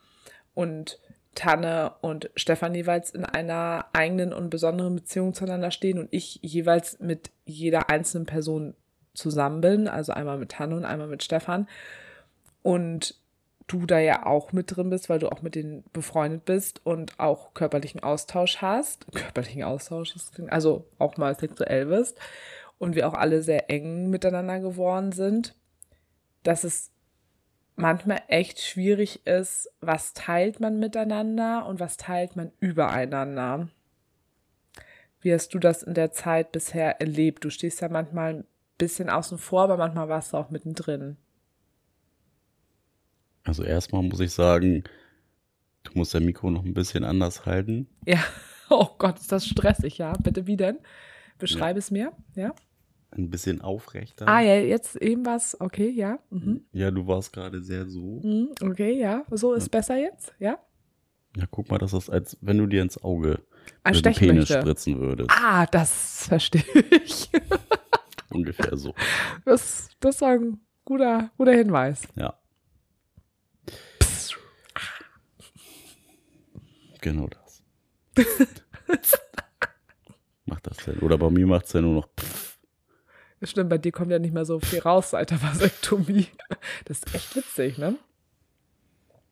Und 0.53 0.99
Tanne 1.35 1.93
und 2.01 2.29
Stefan 2.35 2.75
jeweils 2.75 3.11
in 3.11 3.23
einer 3.23 3.85
eigenen 3.93 4.33
und 4.33 4.49
besonderen 4.49 4.95
Beziehung 4.95 5.33
zueinander 5.33 5.71
stehen 5.71 5.99
und 5.99 6.09
ich 6.11 6.39
jeweils 6.41 6.99
mit 6.99 7.31
jeder 7.45 7.89
einzelnen 7.89 8.25
Person 8.25 8.73
zusammen 9.13 9.61
bin, 9.61 9.87
also 9.87 10.11
einmal 10.11 10.37
mit 10.37 10.51
Tanne 10.51 10.75
und 10.75 10.85
einmal 10.85 11.07
mit 11.07 11.23
Stefan. 11.23 11.67
Und 12.61 13.15
du 13.69 13.85
da 13.85 13.99
ja 13.99 14.25
auch 14.25 14.51
mit 14.51 14.75
drin 14.75 14.89
bist, 14.89 15.09
weil 15.09 15.19
du 15.19 15.31
auch 15.31 15.41
mit 15.41 15.55
denen 15.55 15.83
befreundet 15.93 16.45
bist 16.45 16.85
und 16.85 17.19
auch 17.19 17.53
körperlichen 17.53 18.01
Austausch 18.03 18.57
hast. 18.57 19.05
Körperlichen 19.13 19.63
Austausch, 19.63 20.13
also 20.49 20.85
auch 20.97 21.17
mal 21.17 21.37
sexuell 21.37 21.85
bist. 21.85 22.19
Und 22.77 22.95
wir 22.95 23.07
auch 23.07 23.13
alle 23.13 23.41
sehr 23.41 23.69
eng 23.69 24.09
miteinander 24.09 24.59
geworden 24.59 25.11
sind. 25.11 25.55
Dass 26.43 26.63
es 26.63 26.91
manchmal 27.75 28.21
echt 28.27 28.59
schwierig 28.59 29.25
ist, 29.27 29.71
was 29.81 30.13
teilt 30.13 30.59
man 30.59 30.79
miteinander 30.79 31.65
und 31.65 31.79
was 31.79 31.97
teilt 31.97 32.35
man 32.35 32.51
übereinander. 32.59 33.69
Wie 35.21 35.33
hast 35.33 35.53
du 35.53 35.59
das 35.59 35.83
in 35.83 35.93
der 35.93 36.11
Zeit 36.11 36.51
bisher 36.51 37.01
erlebt? 37.01 37.43
Du 37.43 37.49
stehst 37.49 37.81
ja 37.81 37.89
manchmal 37.89 38.33
ein 38.33 38.47
bisschen 38.77 39.09
außen 39.09 39.37
vor, 39.37 39.63
aber 39.63 39.77
manchmal 39.77 40.09
warst 40.09 40.33
du 40.33 40.37
auch 40.37 40.49
mittendrin. 40.49 41.17
Also 43.49 43.63
erstmal 43.63 44.03
muss 44.03 44.19
ich 44.19 44.31
sagen, 44.31 44.83
du 45.81 45.91
musst 45.95 46.13
dein 46.13 46.23
Mikro 46.23 46.51
noch 46.51 46.63
ein 46.63 46.75
bisschen 46.75 47.03
anders 47.03 47.47
halten. 47.47 47.87
Ja, 48.05 48.19
oh 48.69 48.89
Gott, 48.99 49.17
ist 49.17 49.31
das 49.31 49.47
stressig, 49.47 49.97
ja. 49.97 50.13
Bitte 50.21 50.45
wie 50.45 50.55
denn? 50.55 50.77
Beschreibe 51.39 51.79
ja. 51.79 51.79
es 51.79 51.89
mir, 51.89 52.11
ja. 52.35 52.53
Ein 53.09 53.31
bisschen 53.31 53.61
aufrechter. 53.61 54.27
Ah, 54.27 54.41
ja, 54.41 54.53
jetzt 54.53 54.97
eben 54.97 55.25
was, 55.25 55.59
okay, 55.59 55.89
ja. 55.89 56.19
Mhm. 56.29 56.61
Ja, 56.73 56.91
du 56.91 57.07
warst 57.07 57.33
gerade 57.33 57.63
sehr 57.63 57.87
so. 57.87 58.21
Mhm, 58.23 58.49
okay, 58.61 58.99
ja. 58.99 59.25
So 59.31 59.55
ist 59.55 59.73
ja. 59.73 59.79
besser 59.79 59.97
jetzt, 59.97 60.31
ja. 60.37 60.59
Ja, 61.35 61.45
guck 61.49 61.71
mal, 61.71 61.79
das 61.79 61.93
ist, 61.93 62.11
als 62.11 62.37
wenn 62.41 62.59
du 62.59 62.67
dir 62.67 62.83
ins 62.83 63.03
Auge 63.03 63.41
mit 63.83 64.05
dem 64.05 64.13
Penis 64.13 64.49
möchte. 64.49 64.61
spritzen 64.61 64.99
würdest. 64.99 65.31
Ah, 65.31 65.65
das 65.65 66.27
verstehe 66.27 66.63
ich. 67.03 67.31
Ungefähr 68.29 68.77
so. 68.77 68.93
Das, 69.43 69.89
das 70.01 70.21
war 70.21 70.33
ein 70.33 70.59
guter, 70.85 71.31
guter 71.35 71.53
Hinweis. 71.53 72.07
Ja. 72.15 72.35
Genau 77.01 77.27
das. 77.27 77.63
macht 80.45 80.67
das 80.67 80.77
denn? 80.77 80.99
Oder 80.99 81.17
bei 81.17 81.29
mir 81.29 81.47
macht 81.47 81.65
es 81.65 81.73
ja 81.73 81.81
nur 81.81 81.93
noch 81.93 82.07
pff. 82.19 82.57
Stimmt, 83.41 83.69
bei 83.69 83.77
dir 83.77 83.93
kommt 83.93 84.11
ja 84.11 84.19
nicht 84.19 84.33
mehr 84.33 84.43
so 84.43 84.59
viel 84.59 84.79
raus 84.79 85.11
seit 85.11 85.31
der 85.31 85.41
Vasektomie. 85.41 86.27
Das 86.85 86.97
ist 86.97 87.15
echt 87.15 87.35
witzig, 87.37 87.77
ne? 87.77 87.95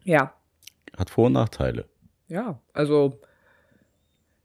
Ja. 0.05 0.33
Hat 0.95 1.09
Vor- 1.09 1.25
und 1.25 1.33
Nachteile. 1.33 1.85
Ja, 2.29 2.61
also 2.73 3.19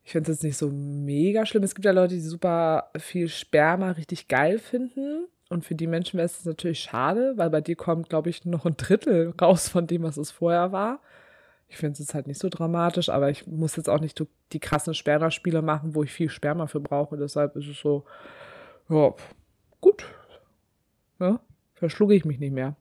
ich 0.04 0.12
finde 0.12 0.30
es 0.32 0.38
jetzt 0.38 0.44
nicht 0.44 0.56
so 0.56 0.68
mega 0.68 1.46
schlimm. 1.46 1.62
Es 1.62 1.74
gibt 1.74 1.85
ja 1.85 1.92
Leute, 1.92 2.14
die 2.14 2.20
super 2.20 2.90
viel 2.98 3.28
Sperma 3.28 3.92
richtig 3.92 4.26
geil 4.26 4.58
finden. 4.58 5.28
Und 5.48 5.64
für 5.64 5.74
die 5.74 5.87
Menschen 5.87 6.16
wäre 6.16 6.26
es 6.26 6.44
natürlich 6.44 6.80
schade, 6.80 7.35
weil 7.37 7.50
bei 7.50 7.61
dir 7.61 7.76
kommt, 7.76 8.08
glaube 8.08 8.30
ich, 8.30 8.44
noch 8.44 8.66
ein 8.66 8.76
Drittel 8.76 9.32
raus 9.40 9.68
von 9.68 9.87
dem, 9.87 10.02
was 10.02 10.16
es 10.16 10.30
vorher 10.30 10.72
war. 10.72 11.00
Ich 11.72 11.78
finde 11.78 11.94
es 11.94 12.00
jetzt 12.00 12.12
halt 12.12 12.26
nicht 12.26 12.38
so 12.38 12.50
dramatisch, 12.50 13.08
aber 13.08 13.30
ich 13.30 13.46
muss 13.46 13.76
jetzt 13.76 13.88
auch 13.88 13.98
nicht 13.98 14.22
die 14.52 14.61
krassen 14.61 14.92
Sperma-Spiele 14.92 15.62
machen, 15.62 15.94
wo 15.94 16.02
ich 16.02 16.12
viel 16.12 16.28
Sperma 16.28 16.66
für 16.66 16.80
brauche. 16.80 17.16
Deshalb 17.16 17.56
ist 17.56 17.66
es 17.66 17.80
so, 17.80 18.04
ja, 18.90 19.14
gut. 19.80 20.04
Ja, 21.18 21.40
verschluge 21.72 22.14
ich 22.14 22.26
mich 22.26 22.38
nicht 22.38 22.52
mehr. 22.52 22.76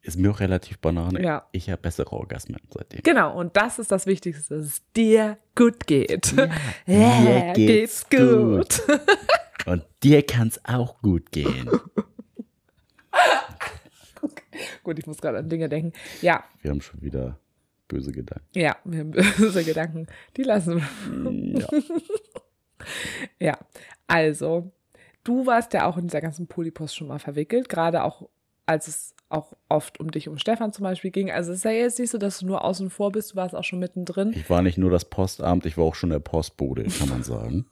Ist 0.00 0.18
mir 0.18 0.30
auch 0.30 0.40
relativ 0.40 0.78
banane. 0.78 1.22
Ja. 1.22 1.46
Ich 1.52 1.68
habe 1.68 1.82
bessere 1.82 2.10
Orgasmen 2.12 2.56
seitdem. 2.70 3.02
Genau, 3.02 3.38
und 3.38 3.54
das 3.54 3.78
ist 3.78 3.92
das 3.92 4.06
Wichtigste, 4.06 4.54
dass 4.54 4.64
es 4.64 4.82
dir 4.96 5.36
gut 5.54 5.86
geht. 5.86 6.32
Ja, 6.32 6.46
ja 6.86 7.52
geht's, 7.52 8.08
geht's 8.08 8.08
gut. 8.08 8.82
gut. 8.86 8.98
und 9.66 9.84
dir 10.02 10.22
kann 10.22 10.48
es 10.48 10.58
auch 10.64 11.02
gut 11.02 11.30
gehen. 11.32 11.68
gut, 14.82 14.98
ich 14.98 15.06
muss 15.06 15.18
gerade 15.18 15.36
an 15.36 15.50
Dinge 15.50 15.68
denken. 15.68 15.92
Ja. 16.22 16.44
Wir 16.62 16.70
haben 16.70 16.80
schon 16.80 17.02
wieder 17.02 17.38
böse 17.90 18.12
Gedanken. 18.12 18.46
Ja, 18.54 18.76
wir 18.84 19.00
haben 19.00 19.10
böse 19.38 19.64
Gedanken. 19.64 20.06
Die 20.36 20.42
lassen 20.42 20.76
wir. 20.76 21.60
Ja. 21.60 21.68
ja, 23.38 23.58
also, 24.06 24.70
du 25.24 25.46
warst 25.46 25.74
ja 25.74 25.86
auch 25.86 25.98
in 25.98 26.06
dieser 26.06 26.20
ganzen 26.20 26.46
Polypost 26.46 26.96
schon 26.96 27.08
mal 27.08 27.18
verwickelt, 27.18 27.68
gerade 27.68 28.04
auch 28.04 28.28
als 28.66 28.86
es 28.86 29.14
auch 29.28 29.52
oft 29.68 29.98
um 29.98 30.10
dich, 30.12 30.28
um 30.28 30.38
Stefan 30.38 30.72
zum 30.72 30.84
Beispiel 30.84 31.10
ging. 31.10 31.30
Also 31.30 31.50
es 31.50 31.58
ist 31.58 31.64
ja 31.64 31.72
jetzt 31.72 31.98
nicht 31.98 32.10
so, 32.10 32.18
dass 32.18 32.38
du 32.38 32.46
nur 32.46 32.64
außen 32.64 32.88
vor 32.90 33.10
bist, 33.10 33.32
du 33.32 33.36
warst 33.36 33.54
auch 33.54 33.64
schon 33.64 33.80
mittendrin. 33.80 34.32
Ich 34.32 34.48
war 34.48 34.62
nicht 34.62 34.78
nur 34.78 34.90
das 34.90 35.04
Postamt, 35.04 35.66
ich 35.66 35.76
war 35.76 35.84
auch 35.84 35.96
schon 35.96 36.10
der 36.10 36.20
Postbote, 36.20 36.84
kann 36.84 37.08
man 37.08 37.24
sagen. 37.24 37.66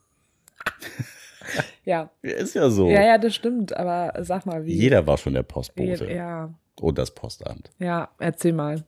ja. 1.85 2.09
Ist 2.21 2.55
ja 2.55 2.69
so. 2.69 2.89
Ja, 2.89 3.01
ja, 3.03 3.17
das 3.17 3.33
stimmt, 3.33 3.75
aber 3.75 4.13
sag 4.23 4.45
mal, 4.45 4.65
wie. 4.65 4.73
Jeder 4.73 5.07
war 5.07 5.17
schon 5.17 5.33
der 5.33 5.43
Postbote. 5.43 6.11
Ja. 6.11 6.53
Und 6.81 6.97
das 6.97 7.13
Postamt. 7.13 7.71
Ja, 7.79 8.09
erzähl 8.19 8.53
mal. 8.53 8.83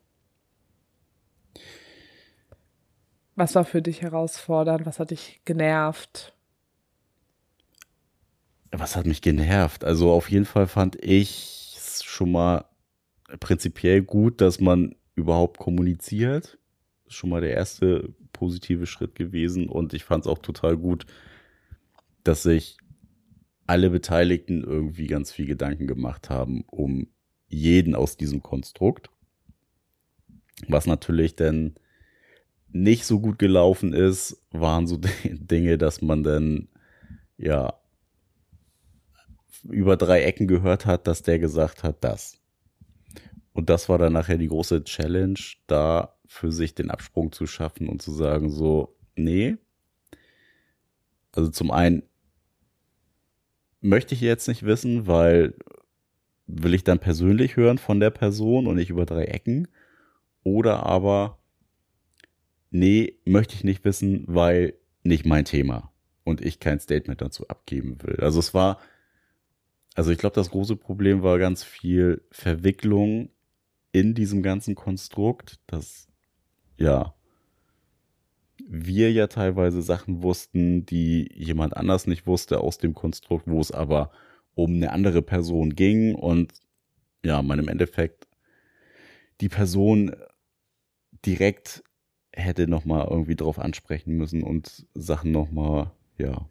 Was 3.41 3.55
war 3.55 3.65
für 3.65 3.81
dich 3.81 4.03
herausfordernd? 4.03 4.85
Was 4.85 4.99
hat 4.99 5.09
dich 5.09 5.41
genervt? 5.45 6.35
Was 8.71 8.95
hat 8.95 9.07
mich 9.07 9.23
genervt? 9.23 9.83
Also 9.83 10.11
auf 10.11 10.29
jeden 10.29 10.45
Fall 10.45 10.67
fand 10.67 11.03
ich 11.03 11.73
es 11.75 12.03
schon 12.03 12.31
mal 12.33 12.65
prinzipiell 13.39 14.03
gut, 14.03 14.41
dass 14.41 14.59
man 14.59 14.93
überhaupt 15.15 15.57
kommuniziert. 15.57 16.59
Das 17.03 17.13
ist 17.13 17.15
schon 17.15 17.31
mal 17.31 17.41
der 17.41 17.55
erste 17.55 18.13
positive 18.31 18.85
Schritt 18.85 19.15
gewesen. 19.15 19.69
Und 19.69 19.95
ich 19.95 20.03
fand 20.03 20.25
es 20.25 20.31
auch 20.31 20.37
total 20.37 20.77
gut, 20.77 21.07
dass 22.23 22.43
sich 22.43 22.77
alle 23.65 23.89
Beteiligten 23.89 24.63
irgendwie 24.63 25.07
ganz 25.07 25.31
viel 25.31 25.47
Gedanken 25.47 25.87
gemacht 25.87 26.29
haben 26.29 26.63
um 26.69 27.07
jeden 27.47 27.95
aus 27.95 28.17
diesem 28.17 28.43
Konstrukt. 28.43 29.09
Was 30.67 30.85
natürlich 30.85 31.35
denn 31.35 31.73
nicht 32.71 33.05
so 33.05 33.19
gut 33.19 33.39
gelaufen 33.39 33.93
ist, 33.93 34.41
waren 34.51 34.87
so 34.87 34.99
Dinge, 35.23 35.77
dass 35.77 36.01
man 36.01 36.23
dann 36.23 36.67
ja 37.37 37.73
über 39.69 39.97
drei 39.97 40.23
Ecken 40.23 40.47
gehört 40.47 40.85
hat, 40.85 41.07
dass 41.07 41.21
der 41.21 41.39
gesagt 41.39 41.83
hat, 41.83 42.03
das. 42.03 42.39
Und 43.53 43.69
das 43.69 43.89
war 43.89 43.97
dann 43.97 44.13
nachher 44.13 44.37
die 44.37 44.47
große 44.47 44.83
Challenge, 44.83 45.39
da 45.67 46.15
für 46.25 46.51
sich 46.51 46.73
den 46.73 46.89
Absprung 46.89 47.31
zu 47.31 47.45
schaffen 47.45 47.89
und 47.89 48.01
zu 48.01 48.11
sagen, 48.11 48.49
so, 48.49 48.95
nee. 49.15 49.57
Also 51.33 51.49
zum 51.49 51.71
einen 51.71 52.03
möchte 53.81 54.15
ich 54.15 54.21
jetzt 54.21 54.47
nicht 54.47 54.63
wissen, 54.63 55.07
weil 55.07 55.55
will 56.47 56.73
ich 56.73 56.83
dann 56.83 56.99
persönlich 56.99 57.55
hören 57.55 57.77
von 57.77 57.99
der 57.99 58.09
Person 58.09 58.67
und 58.67 58.75
nicht 58.75 58.89
über 58.89 59.05
drei 59.05 59.25
Ecken. 59.25 59.67
Oder 60.43 60.85
aber 60.85 61.40
nee, 62.71 63.19
möchte 63.25 63.55
ich 63.55 63.63
nicht 63.63 63.85
wissen, 63.85 64.23
weil 64.27 64.73
nicht 65.03 65.25
mein 65.25 65.45
Thema 65.45 65.91
und 66.23 66.41
ich 66.41 66.59
kein 66.59 66.79
Statement 66.79 67.21
dazu 67.21 67.47
abgeben 67.47 68.01
will. 68.01 68.17
Also 68.21 68.39
es 68.39 68.53
war, 68.53 68.79
also 69.93 70.11
ich 70.11 70.17
glaube, 70.17 70.35
das 70.35 70.49
große 70.49 70.75
Problem 70.75 71.21
war 71.21 71.37
ganz 71.37 71.63
viel 71.63 72.23
Verwicklung 72.31 73.29
in 73.91 74.13
diesem 74.15 74.41
ganzen 74.41 74.75
Konstrukt, 74.75 75.59
dass 75.67 76.07
ja 76.77 77.13
wir 78.67 79.11
ja 79.11 79.27
teilweise 79.27 79.81
Sachen 79.81 80.23
wussten, 80.23 80.85
die 80.85 81.29
jemand 81.33 81.75
anders 81.75 82.07
nicht 82.07 82.25
wusste 82.25 82.61
aus 82.61 82.77
dem 82.77 82.93
Konstrukt, 82.93 83.47
wo 83.47 83.59
es 83.59 83.71
aber 83.71 84.11
um 84.53 84.75
eine 84.75 84.91
andere 84.91 85.21
Person 85.21 85.75
ging 85.75 86.15
und 86.15 86.53
ja, 87.23 87.41
man 87.41 87.59
im 87.59 87.67
Endeffekt 87.67 88.27
die 89.41 89.49
Person 89.49 90.15
direkt 91.25 91.83
hätte 92.33 92.67
nochmal 92.67 93.07
irgendwie 93.09 93.35
drauf 93.35 93.59
ansprechen 93.59 94.15
müssen 94.15 94.43
und 94.43 94.85
Sachen 94.93 95.31
nochmal, 95.31 95.91
ja, 96.17 96.47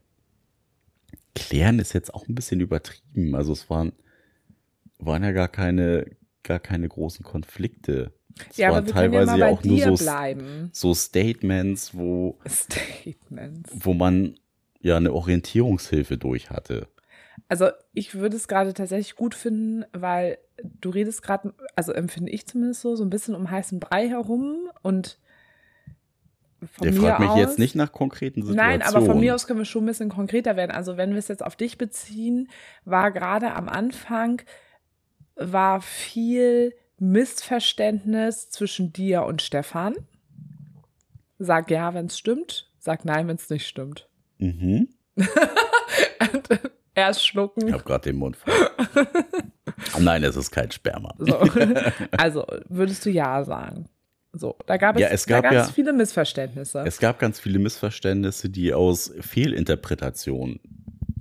klären 1.34 1.78
ist 1.78 1.92
jetzt 1.92 2.12
auch 2.12 2.28
ein 2.28 2.34
bisschen 2.34 2.60
übertrieben. 2.60 3.34
Also 3.34 3.52
es 3.52 3.70
waren, 3.70 3.92
waren 4.98 5.22
ja 5.22 5.32
gar 5.32 5.48
keine, 5.48 6.06
gar 6.42 6.58
keine 6.58 6.88
großen 6.88 7.24
Konflikte. 7.24 8.12
Es 8.50 8.56
Ja, 8.58 8.70
waren 8.72 8.86
teilweise 8.86 9.38
ja 9.38 9.48
auch 9.48 9.62
nur 9.64 9.78
so, 9.78 9.96
so 10.72 10.94
Statements, 10.94 11.94
wo, 11.96 12.38
Statements. 12.46 13.70
wo 13.74 13.94
man 13.94 14.38
ja 14.80 14.96
eine 14.96 15.12
Orientierungshilfe 15.12 16.16
durch 16.16 16.50
hatte. 16.50 16.88
Also 17.48 17.68
ich 17.92 18.14
würde 18.14 18.36
es 18.36 18.48
gerade 18.48 18.74
tatsächlich 18.74 19.16
gut 19.16 19.34
finden, 19.34 19.84
weil 19.92 20.38
du 20.62 20.90
redest 20.90 21.22
gerade, 21.22 21.54
also 21.74 21.92
empfinde 21.92 22.30
ich 22.30 22.46
zumindest 22.46 22.80
so, 22.82 22.96
so 22.96 23.04
ein 23.04 23.10
bisschen 23.10 23.34
um 23.34 23.50
heißen 23.50 23.80
Brei 23.80 24.08
herum 24.08 24.70
und 24.82 25.18
von 26.66 26.84
Der 26.84 26.92
fragt 26.92 27.20
mich 27.20 27.28
aus, 27.28 27.38
jetzt 27.38 27.58
nicht 27.58 27.74
nach 27.74 27.92
konkreten 27.92 28.42
Situationen. 28.42 28.78
Nein, 28.78 28.82
aber 28.82 29.04
von 29.04 29.18
mir 29.18 29.34
aus 29.34 29.46
können 29.46 29.58
wir 29.58 29.64
schon 29.64 29.84
ein 29.84 29.86
bisschen 29.86 30.08
konkreter 30.08 30.56
werden. 30.56 30.70
Also 30.70 30.96
wenn 30.96 31.10
wir 31.10 31.18
es 31.18 31.28
jetzt 31.28 31.44
auf 31.44 31.56
dich 31.56 31.78
beziehen, 31.78 32.48
war 32.84 33.10
gerade 33.10 33.54
am 33.54 33.68
Anfang 33.68 34.42
war 35.36 35.80
viel 35.80 36.74
Missverständnis 36.98 38.50
zwischen 38.50 38.92
dir 38.92 39.22
und 39.24 39.40
Stefan. 39.40 39.96
Sag 41.38 41.70
ja, 41.70 41.94
wenn 41.94 42.06
es 42.06 42.18
stimmt. 42.18 42.70
Sag 42.78 43.04
nein, 43.04 43.26
wenn 43.26 43.36
es 43.36 43.48
nicht 43.48 43.66
stimmt. 43.66 44.08
Mhm. 44.38 44.88
Erst 46.94 47.26
schlucken. 47.26 47.68
Ich 47.68 47.72
habe 47.72 47.84
gerade 47.84 48.10
den 48.10 48.16
Mund 48.16 48.36
voll. 48.36 48.52
Nein, 49.98 50.22
es 50.24 50.36
ist 50.36 50.50
kein 50.50 50.70
Sperma. 50.70 51.14
So. 51.18 51.38
Also 52.12 52.44
würdest 52.68 53.06
du 53.06 53.10
ja 53.10 53.42
sagen. 53.44 53.88
So, 54.32 54.56
da 54.66 54.76
gab 54.76 54.94
es, 54.96 55.02
Ja, 55.02 55.08
es 55.08 55.26
gab 55.26 55.42
da 55.42 55.48
es 55.50 55.54
ja- 55.54 55.64
viele 55.72 55.92
Missverständnisse. 55.92 56.84
Es 56.86 56.98
gab 56.98 57.18
ganz 57.18 57.40
viele 57.40 57.58
Missverständnisse, 57.58 58.48
die 58.48 58.72
aus 58.72 59.12
Fehlinterpretationen 59.20 60.60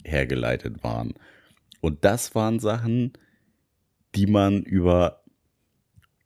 hergeleitet 0.04 0.84
waren. 0.84 1.14
Und 1.82 2.06
das 2.06 2.36
waren 2.36 2.60
Sachen, 2.60 3.14
die 4.16 4.28
man 4.28 4.62
über 4.64 5.24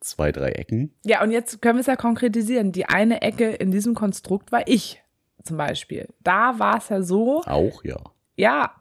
zwei, 0.01 0.31
drei 0.33 0.49
Ecken, 0.51 0.93
ja, 1.05 1.23
und 1.23 1.31
jetzt 1.31 1.61
können 1.61 1.77
wir 1.77 1.81
es 1.81 1.87
ja 1.87 1.95
konkretisieren. 1.95 2.73
Die 2.73 2.85
eine 2.85 3.21
Ecke 3.21 3.51
in 3.51 3.71
diesem 3.71 3.93
Konstrukt 3.95 4.51
war 4.51 4.67
ich 4.67 5.01
zum 5.43 5.55
Beispiel. 5.57 6.09
Da 6.21 6.59
war 6.59 6.77
es 6.79 6.89
ja 6.89 7.01
so, 7.01 7.41
auch, 7.45 7.83
ja. 7.85 7.97
ja, 8.35 8.75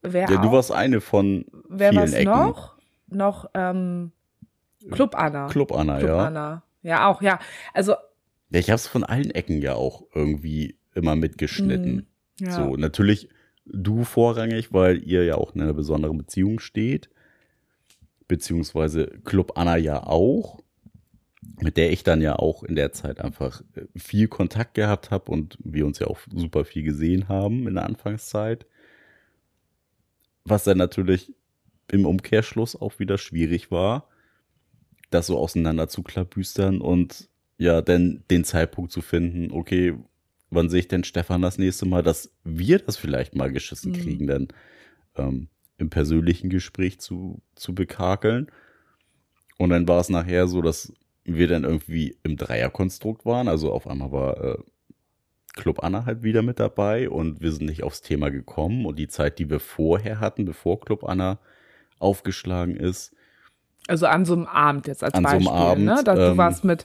wer, 0.00 0.30
Ja, 0.30 0.40
du 0.40 0.48
auch, 0.48 0.52
warst 0.52 0.72
eine 0.72 1.02
von 1.02 1.44
wer 1.68 1.90
vielen 1.90 2.12
Ecken. 2.14 2.24
noch? 2.32 2.78
Noch 3.08 3.50
ähm, 3.52 4.12
Club 4.90 5.14
Anna. 5.14 5.48
Club 5.48 5.72
Anna, 5.72 5.98
Club 5.98 6.08
ja. 6.08 6.26
Anna. 6.26 6.62
Ja, 6.82 7.08
auch, 7.08 7.22
ja. 7.22 7.38
Also, 7.74 7.92
Ja, 8.50 8.60
ich 8.60 8.70
habe 8.70 8.76
es 8.76 8.86
von 8.86 9.04
allen 9.04 9.30
Ecken 9.30 9.60
ja 9.60 9.74
auch 9.74 10.04
irgendwie 10.14 10.76
immer 10.94 11.16
mitgeschnitten. 11.16 12.06
Mm, 12.40 12.44
ja. 12.44 12.52
So, 12.52 12.76
natürlich 12.76 13.28
du 13.64 14.04
vorrangig, 14.04 14.72
weil 14.72 15.02
ihr 15.02 15.24
ja 15.24 15.36
auch 15.36 15.54
in 15.54 15.60
einer 15.60 15.74
besonderen 15.74 16.18
Beziehung 16.18 16.58
steht. 16.58 17.10
Beziehungsweise 18.26 19.06
Club 19.24 19.52
Anna 19.56 19.76
ja 19.76 20.02
auch, 20.04 20.60
mit 21.60 21.76
der 21.76 21.92
ich 21.92 22.04
dann 22.04 22.20
ja 22.20 22.36
auch 22.36 22.62
in 22.62 22.76
der 22.76 22.92
Zeit 22.92 23.20
einfach 23.20 23.62
äh, 23.74 23.86
viel 23.96 24.28
Kontakt 24.28 24.74
gehabt 24.74 25.10
habe 25.10 25.30
und 25.30 25.58
wir 25.62 25.86
uns 25.86 25.98
ja 25.98 26.06
auch 26.06 26.18
super 26.34 26.64
viel 26.64 26.82
gesehen 26.82 27.28
haben 27.28 27.66
in 27.66 27.74
der 27.74 27.86
Anfangszeit. 27.86 28.66
Was 30.44 30.64
dann 30.64 30.78
natürlich 30.78 31.34
im 31.90 32.06
Umkehrschluss 32.06 32.76
auch 32.76 32.98
wieder 32.98 33.18
schwierig 33.18 33.70
war, 33.70 34.08
das 35.10 35.26
so 35.26 35.38
auseinander 35.38 35.88
zu 35.88 36.02
klabüstern 36.02 36.80
und 36.80 37.28
ja, 37.56 37.82
dann 37.82 38.22
den 38.30 38.44
Zeitpunkt 38.44 38.92
zu 38.92 39.00
finden, 39.00 39.50
okay, 39.50 39.94
wann 40.50 40.68
sehe 40.68 40.80
ich 40.80 40.88
denn 40.88 41.04
Stefan 41.04 41.42
das 41.42 41.58
nächste 41.58 41.86
Mal, 41.86 42.02
dass 42.02 42.32
wir 42.44 42.78
das 42.78 42.96
vielleicht 42.96 43.34
mal 43.34 43.50
geschissen 43.52 43.92
Mhm. 43.92 43.96
kriegen, 43.96 44.26
denn 44.26 44.48
ähm, 45.16 45.48
im 45.76 45.90
persönlichen 45.90 46.50
Gespräch 46.50 47.00
zu, 47.00 47.40
zu 47.54 47.74
bekakeln. 47.74 48.50
Und 49.58 49.70
dann 49.70 49.88
war 49.88 50.00
es 50.00 50.08
nachher 50.08 50.46
so, 50.46 50.62
dass 50.62 50.92
wir 51.24 51.48
dann 51.48 51.64
irgendwie 51.64 52.16
im 52.22 52.36
Dreierkonstrukt 52.36 53.26
waren. 53.26 53.48
Also 53.48 53.72
auf 53.72 53.86
einmal 53.86 54.12
war 54.12 54.42
äh, 54.42 54.58
Club 55.54 55.82
Anna 55.82 56.06
halt 56.06 56.22
wieder 56.22 56.42
mit 56.42 56.60
dabei 56.60 57.10
und 57.10 57.40
wir 57.40 57.52
sind 57.52 57.66
nicht 57.66 57.82
aufs 57.82 58.02
Thema 58.02 58.30
gekommen. 58.30 58.86
Und 58.86 58.98
die 58.98 59.08
Zeit, 59.08 59.38
die 59.38 59.50
wir 59.50 59.60
vorher 59.60 60.20
hatten, 60.20 60.44
bevor 60.44 60.80
Club 60.80 61.04
Anna 61.04 61.40
aufgeschlagen 61.98 62.76
ist, 62.76 63.14
Also 63.86 64.06
an 64.06 64.24
so 64.24 64.34
einem 64.34 64.46
Abend 64.46 64.86
jetzt 64.86 65.02
als 65.04 65.14
An 65.14 65.22
so 65.22 65.28
einem 65.28 65.44
Beispiel. 65.44 65.62
Abend, 65.62 65.84
ne? 65.84 66.02
Dass 66.04 66.18
du 66.18 66.30
ähm, 66.32 66.36
warst 66.36 66.64
mit 66.64 66.84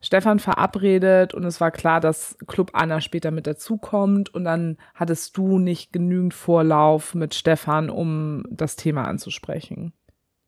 Stefan 0.00 0.38
verabredet 0.38 1.34
und 1.34 1.44
es 1.44 1.60
war 1.60 1.70
klar, 1.70 2.00
dass 2.00 2.36
Club 2.46 2.70
Anna 2.72 3.00
später 3.00 3.30
mit 3.30 3.46
dazukommt 3.46 4.34
und 4.34 4.44
dann 4.44 4.78
hattest 4.94 5.36
du 5.36 5.58
nicht 5.58 5.92
genügend 5.92 6.32
Vorlauf 6.32 7.14
mit 7.14 7.34
Stefan, 7.34 7.90
um 7.90 8.44
das 8.50 8.76
Thema 8.76 9.04
anzusprechen. 9.04 9.92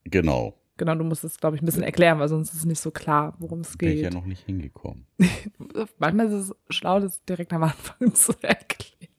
genau, 0.05 0.55
Genau, 0.78 0.94
du 0.94 1.05
musst 1.05 1.22
es, 1.22 1.38
glaube 1.38 1.55
ich, 1.55 1.62
ein 1.62 1.66
bisschen 1.66 1.83
erklären, 1.83 2.18
weil 2.18 2.28
sonst 2.28 2.48
ist 2.55 2.61
es 2.61 2.64
nicht 2.64 2.81
so 2.81 2.90
klar, 2.90 3.37
worum 3.38 3.61
es 3.61 3.76
bin 3.76 3.90
ich 3.90 3.94
geht. 3.96 4.05
ja 4.05 4.11
noch 4.11 4.24
nicht 4.24 4.44
hingekommen. 4.44 5.07
Manchmal 5.98 6.26
ist 6.26 6.33
es 6.33 6.57
schlau, 6.70 6.98
das 6.98 7.22
direkt 7.24 7.52
am 7.52 7.62
Anfang 7.64 8.14
zu 8.14 8.33
erklären. 8.40 9.12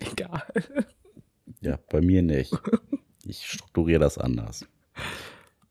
Egal. 0.00 0.44
Ja, 1.60 1.78
bei 1.90 2.00
mir 2.00 2.22
nicht. 2.22 2.54
Ich 3.24 3.46
strukturiere 3.46 3.98
das 4.00 4.18
anders. 4.18 4.66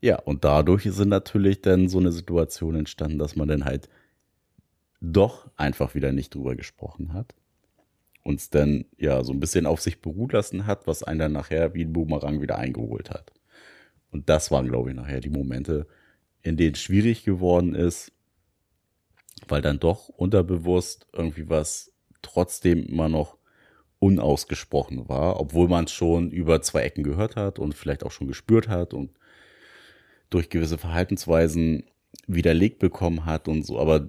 Ja, 0.06 0.20
und 0.20 0.44
dadurch 0.44 0.84
sind 0.84 1.08
natürlich 1.08 1.62
dann 1.62 1.88
so 1.88 1.98
eine 1.98 2.12
Situation 2.12 2.76
entstanden, 2.76 3.18
dass 3.18 3.34
man 3.34 3.48
dann 3.48 3.64
halt 3.64 3.88
doch 5.00 5.50
einfach 5.56 5.96
wieder 5.96 6.12
nicht 6.12 6.32
drüber 6.32 6.54
gesprochen 6.54 7.12
hat. 7.12 7.34
Uns 8.22 8.48
dann 8.48 8.84
ja 8.98 9.24
so 9.24 9.32
ein 9.32 9.40
bisschen 9.40 9.66
auf 9.66 9.80
sich 9.80 10.00
beruhen 10.00 10.30
lassen 10.30 10.68
hat, 10.68 10.86
was 10.86 11.02
einen 11.02 11.18
dann 11.18 11.32
nachher 11.32 11.74
wie 11.74 11.84
ein 11.84 11.92
Boomerang 11.92 12.40
wieder 12.40 12.56
eingeholt 12.56 13.10
hat. 13.10 13.32
Und 14.12 14.28
das 14.28 14.52
waren, 14.52 14.68
glaube 14.68 14.90
ich, 14.90 14.96
nachher 14.96 15.18
die 15.18 15.28
Momente, 15.28 15.88
in 16.40 16.56
denen 16.56 16.74
es 16.74 16.82
schwierig 16.82 17.24
geworden 17.24 17.74
ist, 17.74 18.12
weil 19.48 19.60
dann 19.60 19.80
doch 19.80 20.08
unterbewusst 20.08 21.08
irgendwie 21.12 21.48
was 21.48 21.92
trotzdem 22.22 22.86
immer 22.86 23.08
noch 23.08 23.38
unausgesprochen 23.98 25.08
war, 25.08 25.40
obwohl 25.40 25.66
man 25.66 25.86
es 25.86 25.90
schon 25.90 26.30
über 26.30 26.62
zwei 26.62 26.82
Ecken 26.82 27.02
gehört 27.02 27.34
hat 27.34 27.58
und 27.58 27.74
vielleicht 27.74 28.04
auch 28.04 28.12
schon 28.12 28.28
gespürt 28.28 28.68
hat 28.68 28.94
und 28.94 29.10
durch 30.30 30.50
gewisse 30.50 30.78
Verhaltensweisen 30.78 31.84
widerlegt 32.26 32.78
bekommen 32.78 33.24
hat 33.24 33.48
und 33.48 33.64
so. 33.64 33.78
Aber 33.78 34.08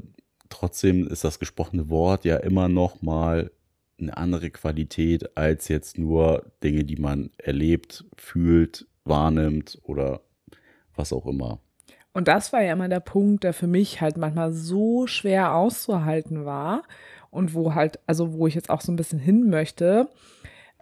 trotzdem 0.49 1.07
ist 1.07 1.23
das 1.23 1.39
gesprochene 1.39 1.89
Wort 1.89 2.25
ja 2.25 2.37
immer 2.37 2.69
noch 2.69 3.01
mal 3.01 3.51
eine 3.99 4.15
andere 4.15 4.49
Qualität 4.51 5.37
als 5.37 5.67
jetzt 5.67 5.97
nur 5.97 6.51
Dinge, 6.63 6.83
die 6.83 6.97
man 6.97 7.31
erlebt, 7.37 8.05
fühlt, 8.15 8.87
wahrnimmt 9.05 9.79
oder 9.83 10.21
was 10.95 11.13
auch 11.13 11.25
immer. 11.25 11.59
Und 12.13 12.27
das 12.27 12.51
war 12.51 12.63
ja 12.63 12.73
immer 12.73 12.89
der 12.89 12.99
Punkt, 12.99 13.43
der 13.43 13.53
für 13.53 13.67
mich 13.67 14.01
halt 14.01 14.17
manchmal 14.17 14.51
so 14.51 15.07
schwer 15.07 15.53
auszuhalten 15.53 16.45
war 16.45 16.83
und 17.29 17.53
wo 17.53 17.75
halt, 17.75 17.99
also 18.07 18.33
wo 18.33 18.47
ich 18.47 18.55
jetzt 18.55 18.69
auch 18.69 18.81
so 18.81 18.91
ein 18.91 18.95
bisschen 18.95 19.19
hin 19.19 19.49
möchte, 19.49 20.09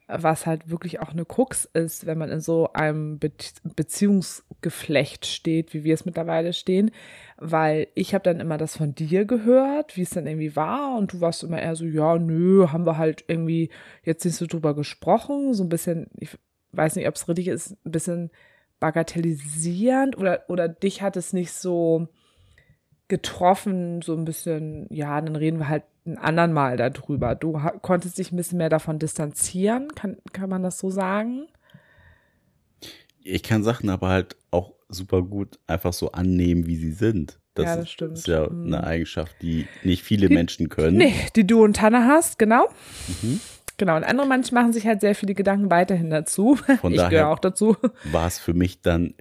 was 0.08 0.46
halt 0.46 0.70
wirklich 0.70 1.00
auch 1.00 1.10
eine 1.10 1.26
Krux 1.26 1.66
ist, 1.66 2.06
wenn 2.06 2.18
man 2.18 2.30
in 2.30 2.40
so 2.40 2.72
einem 2.74 3.18
Be 3.18 3.32
Beziehungsgeflecht 3.64 5.26
steht, 5.26 5.74
wie 5.74 5.84
wir 5.84 5.96
es 5.96 6.06
mittlerweile 6.06 6.54
stehen, 6.54 6.92
weil 7.38 7.88
ich 7.96 8.14
habe 8.14 8.24
dann 8.24 8.40
immer 8.40 8.58
das 8.58 8.78
von 8.78 8.94
dir 8.94 9.26
gehört, 9.26 9.98
wie 9.98 10.04
es 10.04 10.12
dann 10.12 10.28
irgendwie 10.28 10.56
war. 10.56 10.98
Und 10.98 11.14
du 11.14 11.22
warst 11.22 11.44
immer 11.44 11.60
eher 11.62 11.76
so, 11.76 11.86
ja, 11.86 12.18
nö, 12.20 12.68
haben 12.72 12.86
wir 12.86 12.98
halt 12.98 13.26
irgendwie 13.28 13.70
jetzt 14.04 14.24
nicht 14.26 14.36
so 14.36 14.46
drüber 14.46 14.76
gesprochen, 14.76 15.54
so 15.54 15.64
ein 15.64 15.70
bisschen, 15.70 16.08
ich 16.20 16.38
weiß 16.72 16.96
nicht, 16.96 17.08
ob 17.08 17.16
es 17.16 17.28
richtig 17.28 17.48
ist, 17.48 17.72
ein 17.86 17.92
bisschen 17.92 18.32
bagatellisierend 18.80 20.18
oder, 20.18 20.44
oder 20.50 20.68
dich 20.68 21.02
hat 21.02 21.18
es 21.18 21.34
nicht 21.34 21.52
so 21.52 22.08
getroffen, 23.08 24.02
so 24.02 24.14
ein 24.16 24.26
bisschen, 24.26 24.88
ja, 24.90 25.20
dann 25.22 25.36
reden 25.36 25.60
wir 25.60 25.68
halt 25.70 25.84
einen 26.06 26.18
anderen 26.18 26.54
Mal 26.54 26.78
darüber. 26.78 27.36
Du 27.36 27.54
konntest 27.82 28.18
dich 28.18 28.32
ein 28.32 28.36
bisschen 28.38 28.58
mehr 28.58 28.70
davon 28.70 29.00
distanzieren, 29.00 29.90
kann, 29.96 30.18
kann 30.34 30.50
man 30.50 30.64
das 30.64 30.78
so 30.80 30.90
sagen? 30.90 31.48
Ich 33.24 33.44
kann 33.44 33.64
Sachen 33.64 33.90
aber 33.90 34.10
halt 34.10 34.36
auch 34.52 34.74
super 34.90 35.22
gut 35.24 35.58
einfach 35.68 35.94
so 35.94 36.12
annehmen, 36.12 36.68
wie 36.68 36.76
sie 36.76 36.92
sind. 36.92 37.40
Das, 37.56 37.66
Ja, 37.66 37.76
das 37.78 37.90
stimmt. 37.90 38.18
ist 38.18 38.28
ja 38.28 38.50
Mhm. 38.50 38.66
eine 38.68 38.84
Eigenschaft, 38.86 39.36
die 39.42 39.66
nicht 39.84 40.04
viele 40.04 40.28
Die- 40.28 40.34
Menschen 40.36 40.70
können. 40.70 40.98
Nee, 40.98 41.14
die 41.36 41.48
du 41.48 41.64
und 41.64 41.78
Tanne 41.78 42.06
hast, 42.06 42.38
genau. 42.38 42.68
Mhm. 43.22 43.40
Genau, 43.78 43.96
und 43.98 44.04
andere 44.04 44.28
Menschen 44.28 44.56
machen 44.56 44.74
sich 44.74 44.86
halt 44.86 45.02
sehr 45.02 45.16
viele 45.16 45.34
Gedanken 45.34 45.70
weiterhin 45.72 46.10
dazu. 46.10 46.56
Von 46.56 46.92
ich 46.92 46.98
daher- 46.98 47.10
gehöre 47.10 47.30
auch 47.30 47.40
dazu. 47.40 47.76
War 48.12 48.28
es 48.28 48.40
für 48.40 48.54
mich 48.54 48.82
dann 48.82 49.14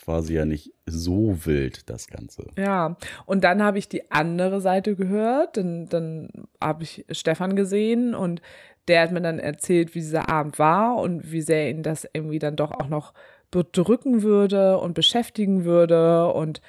quasi 0.00 0.34
ja 0.34 0.44
nicht 0.44 0.72
so 0.86 1.46
wild, 1.46 1.88
das 1.90 2.06
Ganze. 2.08 2.46
Ja, 2.56 2.96
und 3.26 3.44
dann 3.44 3.62
habe 3.62 3.78
ich 3.78 3.88
die 3.88 4.10
andere 4.10 4.60
Seite 4.60 4.96
gehört, 4.96 5.56
dann, 5.56 5.88
dann 5.88 6.28
habe 6.60 6.84
ich 6.84 7.04
Stefan 7.10 7.56
gesehen 7.56 8.14
und 8.14 8.40
der 8.88 9.02
hat 9.02 9.12
mir 9.12 9.20
dann 9.20 9.38
erzählt, 9.38 9.94
wie 9.94 10.00
dieser 10.00 10.28
Abend 10.28 10.58
war 10.58 10.96
und 10.96 11.30
wie 11.30 11.42
sehr 11.42 11.70
ihn 11.70 11.82
das 11.82 12.08
irgendwie 12.12 12.38
dann 12.38 12.56
doch 12.56 12.72
auch 12.72 12.88
noch 12.88 13.12
bedrücken 13.50 14.22
würde 14.22 14.78
und 14.78 14.94
beschäftigen 14.94 15.64
würde 15.64 16.32
und 16.32 16.60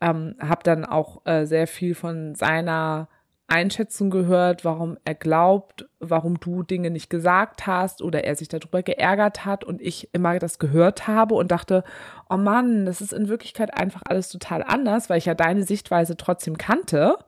ähm, 0.00 0.36
habe 0.40 0.62
dann 0.62 0.84
auch 0.84 1.24
äh, 1.24 1.44
sehr 1.46 1.66
viel 1.66 1.94
von 1.94 2.34
seiner 2.34 3.08
Einschätzung 3.48 4.10
gehört, 4.10 4.64
warum 4.64 4.98
er 5.04 5.14
glaubt, 5.14 5.88
warum 6.00 6.40
du 6.40 6.62
Dinge 6.64 6.90
nicht 6.90 7.10
gesagt 7.10 7.66
hast 7.66 8.02
oder 8.02 8.24
er 8.24 8.34
sich 8.34 8.48
darüber 8.48 8.82
geärgert 8.82 9.44
hat 9.44 9.62
und 9.62 9.80
ich 9.80 10.12
immer 10.12 10.38
das 10.38 10.58
gehört 10.58 11.06
habe 11.06 11.36
und 11.36 11.52
dachte, 11.52 11.84
oh 12.28 12.36
Mann, 12.36 12.86
das 12.86 13.00
ist 13.00 13.12
in 13.12 13.28
Wirklichkeit 13.28 13.72
einfach 13.72 14.02
alles 14.04 14.30
total 14.30 14.64
anders, 14.64 15.08
weil 15.08 15.18
ich 15.18 15.26
ja 15.26 15.34
deine 15.34 15.62
Sichtweise 15.62 16.16
trotzdem 16.16 16.58
kannte 16.58 17.18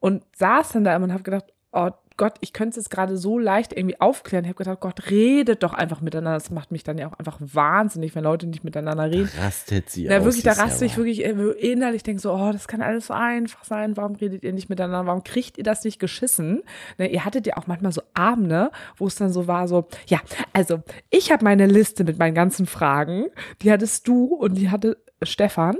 und 0.00 0.24
saß 0.36 0.72
dann 0.72 0.84
da 0.84 0.96
immer 0.96 1.04
und 1.04 1.12
habe 1.12 1.22
gedacht, 1.22 1.52
oh, 1.72 1.90
Gott, 2.16 2.34
ich 2.40 2.52
könnte 2.52 2.78
es 2.78 2.90
gerade 2.90 3.16
so 3.16 3.38
leicht 3.40 3.72
irgendwie 3.72 4.00
aufklären. 4.00 4.44
Ich 4.44 4.48
habe 4.50 4.58
gedacht, 4.58 4.78
Gott, 4.80 5.10
redet 5.10 5.64
doch 5.64 5.74
einfach 5.74 6.00
miteinander. 6.00 6.34
Das 6.38 6.50
macht 6.50 6.70
mich 6.70 6.84
dann 6.84 6.96
ja 6.96 7.08
auch 7.08 7.18
einfach 7.18 7.38
wahnsinnig, 7.40 8.14
wenn 8.14 8.22
Leute 8.22 8.46
nicht 8.46 8.62
miteinander 8.62 9.10
reden. 9.10 9.28
Rastet 9.40 9.90
sie 9.90 10.04
Ja, 10.04 10.18
aus 10.18 10.24
wirklich, 10.24 10.44
da 10.44 10.52
raste 10.52 10.84
ich 10.84 10.92
selber. 10.94 11.08
wirklich 11.08 11.24
äh, 11.24 11.72
innerlich, 11.72 12.04
denke 12.04 12.22
so, 12.22 12.32
oh, 12.32 12.52
das 12.52 12.68
kann 12.68 12.82
alles 12.82 13.08
so 13.08 13.14
einfach 13.14 13.64
sein. 13.64 13.96
Warum 13.96 14.14
redet 14.14 14.44
ihr 14.44 14.52
nicht 14.52 14.68
miteinander? 14.68 15.06
Warum 15.06 15.24
kriegt 15.24 15.58
ihr 15.58 15.64
das 15.64 15.82
nicht 15.82 15.98
geschissen? 15.98 16.62
Ne, 16.98 17.08
ihr 17.08 17.24
hattet 17.24 17.46
ja 17.48 17.56
auch 17.56 17.66
manchmal 17.66 17.90
so 17.92 18.02
Abende, 18.14 18.70
wo 18.96 19.06
es 19.08 19.16
dann 19.16 19.32
so 19.32 19.48
war, 19.48 19.66
so, 19.66 19.88
ja, 20.06 20.20
also 20.52 20.82
ich 21.10 21.32
habe 21.32 21.42
meine 21.42 21.66
Liste 21.66 22.04
mit 22.04 22.18
meinen 22.18 22.34
ganzen 22.34 22.66
Fragen. 22.66 23.26
Die 23.62 23.72
hattest 23.72 24.06
du 24.06 24.26
und 24.34 24.54
die 24.54 24.70
hatte 24.70 24.98
Stefan. 25.22 25.76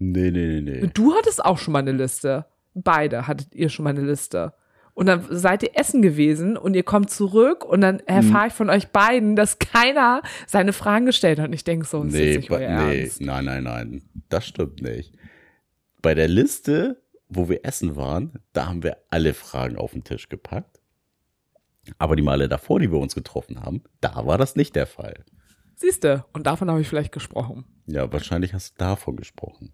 Nee, 0.00 0.30
nee, 0.30 0.46
nee, 0.46 0.60
nee. 0.60 0.82
Und 0.82 0.98
du 0.98 1.14
hattest 1.14 1.44
auch 1.44 1.58
schon 1.58 1.72
mal 1.72 1.78
eine 1.80 1.92
Liste. 1.92 2.46
Beide 2.74 3.26
hattet 3.26 3.54
ihr 3.54 3.68
schon 3.68 3.84
mal 3.84 3.90
eine 3.90 4.02
Liste. 4.02 4.54
Und 4.98 5.06
dann 5.06 5.24
seid 5.30 5.62
ihr 5.62 5.70
essen 5.78 6.02
gewesen 6.02 6.56
und 6.56 6.74
ihr 6.74 6.82
kommt 6.82 7.08
zurück 7.08 7.64
und 7.64 7.82
dann 7.82 8.00
erfahre 8.00 8.48
ich 8.48 8.52
von 8.52 8.68
euch 8.68 8.88
beiden, 8.88 9.36
dass 9.36 9.60
keiner 9.60 10.22
seine 10.48 10.72
Fragen 10.72 11.06
gestellt 11.06 11.38
hat. 11.38 11.46
Und 11.46 11.52
ich 11.52 11.62
denke 11.62 11.86
so, 11.86 12.02
das 12.02 12.14
ist 12.14 12.18
Nee, 12.18 12.26
jetzt 12.32 12.36
nicht 12.40 12.50
euer 12.50 12.82
nee, 12.86 13.00
Ernst. 13.02 13.20
nein, 13.20 13.44
nein, 13.44 13.62
nein. 13.62 14.02
Das 14.28 14.44
stimmt 14.44 14.82
nicht. 14.82 15.14
Bei 16.02 16.14
der 16.14 16.26
Liste, 16.26 17.00
wo 17.28 17.48
wir 17.48 17.64
essen 17.64 17.94
waren, 17.94 18.40
da 18.52 18.66
haben 18.66 18.82
wir 18.82 18.96
alle 19.08 19.34
Fragen 19.34 19.76
auf 19.76 19.92
den 19.92 20.02
Tisch 20.02 20.28
gepackt. 20.28 20.80
Aber 21.98 22.16
die 22.16 22.22
Male 22.22 22.48
davor, 22.48 22.80
die 22.80 22.90
wir 22.90 22.98
uns 22.98 23.14
getroffen 23.14 23.62
haben, 23.62 23.84
da 24.00 24.26
war 24.26 24.36
das 24.36 24.56
nicht 24.56 24.74
der 24.74 24.88
Fall. 24.88 25.24
Siehste, 25.76 26.24
und 26.32 26.48
davon 26.48 26.68
habe 26.68 26.80
ich 26.80 26.88
vielleicht 26.88 27.12
gesprochen. 27.12 27.64
Ja, 27.86 28.12
wahrscheinlich 28.12 28.52
hast 28.52 28.72
du 28.72 28.78
davon 28.78 29.14
gesprochen. 29.14 29.72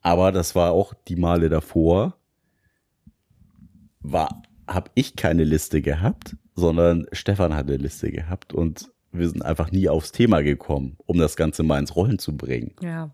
Aber 0.00 0.30
das 0.30 0.54
war 0.54 0.70
auch 0.70 0.94
die 1.08 1.16
Male 1.16 1.48
davor, 1.48 2.17
war, 4.00 4.42
habe 4.66 4.90
ich 4.94 5.16
keine 5.16 5.44
Liste 5.44 5.82
gehabt, 5.82 6.36
sondern 6.54 7.06
Stefan 7.12 7.54
hat 7.54 7.66
eine 7.66 7.76
Liste 7.76 8.10
gehabt 8.10 8.52
und 8.52 8.90
wir 9.12 9.28
sind 9.28 9.42
einfach 9.42 9.70
nie 9.70 9.88
aufs 9.88 10.12
Thema 10.12 10.42
gekommen, 10.42 10.96
um 11.06 11.18
das 11.18 11.36
Ganze 11.36 11.62
mal 11.62 11.78
ins 11.78 11.96
Rollen 11.96 12.18
zu 12.18 12.36
bringen. 12.36 12.74
Ja. 12.82 13.10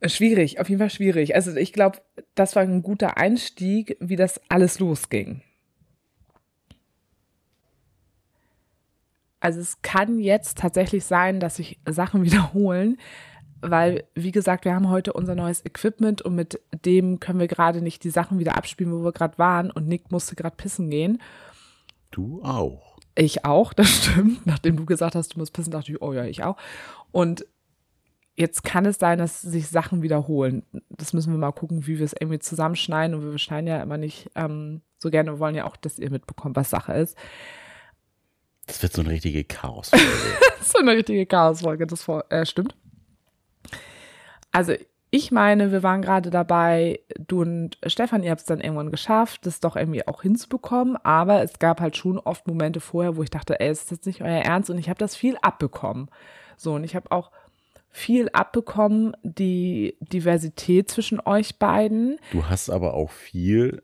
Äh, 0.00 0.08
Schwierig, 0.08 0.60
auf 0.60 0.68
jeden 0.68 0.78
Fall 0.78 0.90
schwierig. 0.90 1.34
Also 1.34 1.54
ich 1.56 1.72
glaube, 1.72 1.98
das 2.34 2.56
war 2.56 2.62
ein 2.62 2.82
guter 2.82 3.16
Einstieg, 3.16 3.96
wie 4.00 4.16
das 4.16 4.40
alles 4.48 4.78
losging. 4.78 5.42
Also 9.40 9.60
es 9.60 9.82
kann 9.82 10.18
jetzt 10.20 10.58
tatsächlich 10.58 11.04
sein, 11.04 11.38
dass 11.38 11.56
sich 11.56 11.78
Sachen 11.86 12.22
wiederholen, 12.24 12.98
weil, 13.70 14.04
wie 14.14 14.32
gesagt, 14.32 14.64
wir 14.64 14.74
haben 14.74 14.90
heute 14.90 15.12
unser 15.12 15.34
neues 15.34 15.64
Equipment 15.64 16.22
und 16.22 16.34
mit 16.34 16.60
dem 16.84 17.20
können 17.20 17.38
wir 17.38 17.48
gerade 17.48 17.82
nicht 17.82 18.04
die 18.04 18.10
Sachen 18.10 18.38
wieder 18.38 18.56
abspielen, 18.56 18.92
wo 18.92 19.04
wir 19.04 19.12
gerade 19.12 19.38
waren 19.38 19.70
und 19.70 19.88
Nick 19.88 20.10
musste 20.10 20.36
gerade 20.36 20.56
pissen 20.56 20.90
gehen. 20.90 21.20
Du 22.10 22.42
auch. 22.42 22.98
Ich 23.14 23.44
auch, 23.44 23.72
das 23.74 23.88
stimmt. 23.88 24.46
Nachdem 24.46 24.76
du 24.76 24.86
gesagt 24.86 25.14
hast, 25.14 25.34
du 25.34 25.38
musst 25.38 25.52
pissen, 25.52 25.70
dachte 25.70 25.92
ich, 25.92 26.02
oh 26.02 26.12
ja, 26.12 26.24
ich 26.24 26.44
auch. 26.44 26.56
Und 27.12 27.46
jetzt 28.36 28.64
kann 28.64 28.86
es 28.86 28.98
sein, 28.98 29.18
dass 29.18 29.40
sich 29.40 29.68
Sachen 29.68 30.02
wiederholen. 30.02 30.64
Das 30.88 31.12
müssen 31.12 31.32
wir 31.32 31.38
mal 31.38 31.52
gucken, 31.52 31.86
wie 31.86 31.98
wir 31.98 32.04
es 32.04 32.14
irgendwie 32.18 32.40
zusammenschneiden. 32.40 33.14
Und 33.14 33.30
wir 33.30 33.38
schneiden 33.38 33.66
ja 33.66 33.82
immer 33.82 33.98
nicht 33.98 34.30
ähm, 34.34 34.82
so 34.98 35.10
gerne. 35.10 35.32
Wir 35.32 35.38
wollen 35.38 35.54
ja 35.54 35.66
auch, 35.66 35.76
dass 35.76 35.98
ihr 35.98 36.10
mitbekommt, 36.10 36.56
was 36.56 36.70
Sache 36.70 36.94
ist. 36.94 37.16
Das 38.66 38.82
wird 38.82 38.92
so 38.92 39.02
eine 39.02 39.10
richtige 39.10 39.44
Chaos. 39.44 39.90
Das 39.90 40.00
ist 40.60 40.72
so 40.72 40.78
eine 40.78 40.92
richtige 40.92 41.26
Chaosfolge, 41.26 41.86
das 41.86 42.02
vor, 42.02 42.24
äh, 42.30 42.46
stimmt. 42.46 42.74
Also 44.54 44.72
ich 45.10 45.32
meine, 45.32 45.72
wir 45.72 45.82
waren 45.82 46.00
gerade 46.00 46.30
dabei, 46.30 47.00
du 47.18 47.42
und 47.42 47.76
Stefan, 47.86 48.22
ihr 48.22 48.30
habt 48.30 48.42
es 48.42 48.46
dann 48.46 48.60
irgendwann 48.60 48.92
geschafft, 48.92 49.46
das 49.46 49.58
doch 49.58 49.74
irgendwie 49.74 50.06
auch 50.06 50.22
hinzubekommen, 50.22 50.96
aber 51.02 51.42
es 51.42 51.58
gab 51.58 51.80
halt 51.80 51.96
schon 51.96 52.18
oft 52.20 52.46
Momente 52.46 52.78
vorher, 52.78 53.16
wo 53.16 53.22
ich 53.24 53.30
dachte, 53.30 53.58
ey, 53.58 53.70
ist 53.70 53.90
das 53.90 54.06
nicht 54.06 54.22
euer 54.22 54.42
Ernst? 54.42 54.70
Und 54.70 54.78
ich 54.78 54.88
habe 54.88 54.98
das 54.98 55.16
viel 55.16 55.36
abbekommen. 55.42 56.08
So, 56.56 56.74
und 56.74 56.84
ich 56.84 56.94
habe 56.94 57.10
auch 57.10 57.32
viel 57.90 58.28
abbekommen, 58.32 59.16
die 59.24 59.96
Diversität 60.00 60.88
zwischen 60.88 61.20
euch 61.24 61.58
beiden. 61.58 62.18
Du 62.30 62.46
hast 62.46 62.70
aber 62.70 62.94
auch 62.94 63.10
viel 63.10 63.82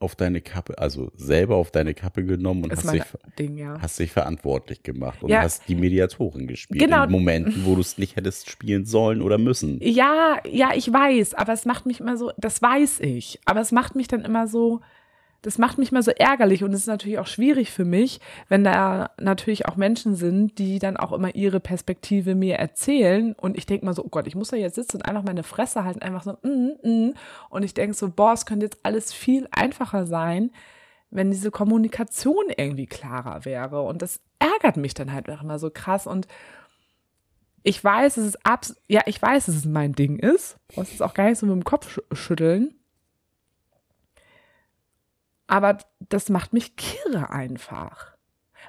auf 0.00 0.14
deine 0.14 0.40
Kappe, 0.40 0.78
also 0.78 1.10
selber 1.16 1.56
auf 1.56 1.70
deine 1.72 1.92
Kappe 1.92 2.24
genommen 2.24 2.64
und 2.64 2.72
hast 2.72 2.92
dich, 2.92 3.02
Ding, 3.38 3.56
ja. 3.56 3.80
hast 3.80 3.98
dich 3.98 4.12
verantwortlich 4.12 4.82
gemacht 4.84 5.22
und 5.22 5.30
Ja. 5.30 5.42
hast 5.42 5.68
die 5.68 5.74
Mediatorin 5.74 6.46
gespielt. 6.46 6.80
Genau. 6.80 7.04
In 7.04 7.10
Momenten, 7.10 7.64
wo 7.64 7.74
du 7.74 7.80
es 7.80 7.98
nicht 7.98 8.14
hättest 8.14 8.48
spielen 8.48 8.84
sollen 8.84 9.20
oder 9.22 9.38
müssen. 9.38 9.78
Ja, 9.82 10.38
ja, 10.48 10.70
ich 10.74 10.92
weiß, 10.92 11.34
aber 11.34 11.52
es 11.52 11.64
macht 11.64 11.84
mich 11.86 11.98
immer 11.98 12.16
so, 12.16 12.30
das 12.36 12.62
weiß 12.62 13.00
ich, 13.00 13.40
aber 13.44 13.60
es 13.60 13.72
macht 13.72 13.96
mich 13.96 14.06
dann 14.06 14.22
immer 14.24 14.46
so, 14.46 14.80
das 15.42 15.56
macht 15.56 15.78
mich 15.78 15.92
mal 15.92 16.02
so 16.02 16.10
ärgerlich 16.10 16.64
und 16.64 16.72
es 16.72 16.80
ist 16.80 16.86
natürlich 16.88 17.18
auch 17.18 17.26
schwierig 17.26 17.70
für 17.70 17.84
mich, 17.84 18.20
wenn 18.48 18.64
da 18.64 19.10
natürlich 19.20 19.66
auch 19.66 19.76
Menschen 19.76 20.16
sind, 20.16 20.58
die 20.58 20.78
dann 20.80 20.96
auch 20.96 21.12
immer 21.12 21.34
ihre 21.34 21.60
Perspektive 21.60 22.34
mir 22.34 22.56
erzählen 22.56 23.34
und 23.34 23.56
ich 23.56 23.66
denke 23.66 23.86
mal 23.86 23.94
so, 23.94 24.04
oh 24.04 24.08
Gott, 24.08 24.26
ich 24.26 24.34
muss 24.34 24.48
da 24.48 24.56
jetzt 24.56 24.74
sitzen 24.74 24.96
und 24.96 25.02
einfach 25.02 25.22
meine 25.22 25.44
Fresse 25.44 25.84
halten, 25.84 26.02
einfach 26.02 26.24
so, 26.24 26.32
mm, 26.42 26.72
mm. 26.82 27.14
und 27.50 27.62
ich 27.62 27.74
denke 27.74 27.94
so, 27.94 28.10
boah, 28.10 28.32
es 28.32 28.46
könnte 28.46 28.66
jetzt 28.66 28.80
alles 28.82 29.12
viel 29.12 29.46
einfacher 29.52 30.06
sein, 30.06 30.50
wenn 31.10 31.30
diese 31.30 31.52
Kommunikation 31.52 32.46
irgendwie 32.56 32.86
klarer 32.86 33.44
wäre 33.44 33.82
und 33.82 34.02
das 34.02 34.20
ärgert 34.40 34.76
mich 34.76 34.94
dann 34.94 35.12
halt 35.12 35.30
auch 35.30 35.42
immer 35.42 35.60
so 35.60 35.70
krass 35.70 36.08
und 36.08 36.26
ich 37.62 37.82
weiß, 37.82 38.16
es 38.16 38.26
ist 38.26 38.46
abs 38.46 38.76
ja, 38.88 39.02
ich 39.06 39.20
weiß, 39.20 39.46
dass 39.46 39.54
es 39.54 39.64
mein 39.66 39.92
Ding 39.92 40.18
ist. 40.18 40.56
Muss 40.74 40.92
es 40.92 41.02
auch 41.02 41.12
gar 41.12 41.28
nicht 41.28 41.38
so 41.38 41.46
mit 41.46 41.54
dem 41.54 41.64
Kopf 41.64 41.90
sch 41.90 42.00
schütteln. 42.12 42.74
Aber 45.48 45.78
das 46.08 46.28
macht 46.28 46.52
mich 46.52 46.76
kirre 46.76 47.30
einfach. 47.30 48.12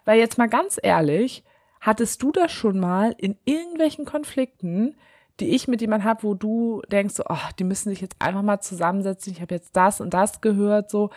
Weil 0.06 0.18
jetzt 0.18 0.38
mal 0.40 0.50
ganz 0.50 0.80
ehrlich, 0.82 1.44
hattest 1.82 2.24
du 2.24 2.32
das 2.32 2.52
schon 2.52 2.80
mal 2.80 3.14
in 3.18 3.38
irgendwelchen 3.46 4.06
Konflikten, 4.06 4.96
die 5.40 5.56
ich 5.56 5.68
mit 5.68 5.82
jemandem 5.82 6.10
habe, 6.10 6.24
wo 6.24 6.34
du 6.34 6.82
denkst, 6.92 7.16
so, 7.16 7.24
oh, 7.30 7.38
die 7.60 7.64
müssen 7.64 7.90
sich 7.90 8.02
jetzt 8.02 8.16
einfach 8.20 8.42
mal 8.42 8.62
zusammensetzen, 8.62 9.32
ich 9.32 9.42
habe 9.42 9.56
jetzt 9.56 9.76
das 9.76 10.02
und 10.02 10.14
das 10.14 10.42
gehört, 10.42 10.90
so. 10.90 11.12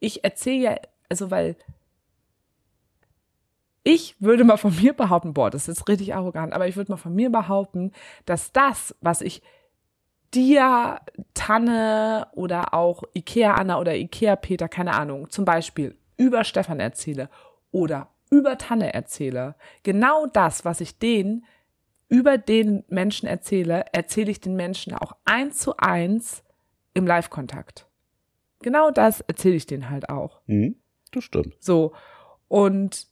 Ich 0.00 0.22
erzähle 0.22 0.62
ja, 0.62 0.76
also 1.08 1.30
weil 1.30 1.56
ich 3.84 4.16
würde 4.20 4.44
mal 4.44 4.56
von 4.56 4.74
mir 4.74 4.94
behaupten, 4.94 5.34
boah, 5.34 5.50
das 5.50 5.68
ist 5.68 5.88
richtig 5.88 6.14
arrogant, 6.14 6.52
aber 6.52 6.66
ich 6.66 6.76
würde 6.76 6.92
mal 6.92 6.96
von 6.96 7.14
mir 7.14 7.30
behaupten, 7.30 7.92
dass 8.24 8.52
das, 8.52 8.94
was 9.00 9.20
ich 9.20 9.42
dir, 10.34 11.00
Tanne 11.34 12.28
oder 12.32 12.74
auch 12.74 13.02
Ikea 13.14 13.54
Anna 13.54 13.78
oder 13.78 13.94
Ikea 13.94 14.36
Peter, 14.36 14.68
keine 14.68 14.94
Ahnung, 14.94 15.30
zum 15.30 15.44
Beispiel 15.44 15.96
über 16.16 16.44
Stefan 16.44 16.80
erzähle 16.80 17.28
oder 17.70 18.08
über 18.30 18.58
Tanne 18.58 18.92
erzähle, 18.94 19.54
genau 19.82 20.26
das, 20.26 20.64
was 20.64 20.80
ich 20.80 20.98
denen 20.98 21.44
über 22.08 22.38
den 22.38 22.84
Menschen 22.88 23.26
erzähle, 23.26 23.86
erzähle 23.92 24.30
ich 24.30 24.40
den 24.40 24.56
Menschen 24.56 24.94
auch 24.94 25.16
eins 25.24 25.58
zu 25.58 25.76
eins 25.76 26.44
im 26.94 27.06
Live-Kontakt. 27.06 27.88
Genau 28.60 28.90
das 28.90 29.20
erzähle 29.20 29.56
ich 29.56 29.66
denen 29.66 29.90
halt 29.90 30.08
auch. 30.08 30.40
Mhm, 30.46 30.76
das 31.12 31.24
stimmt. 31.24 31.56
So. 31.60 31.92
Und, 32.48 33.08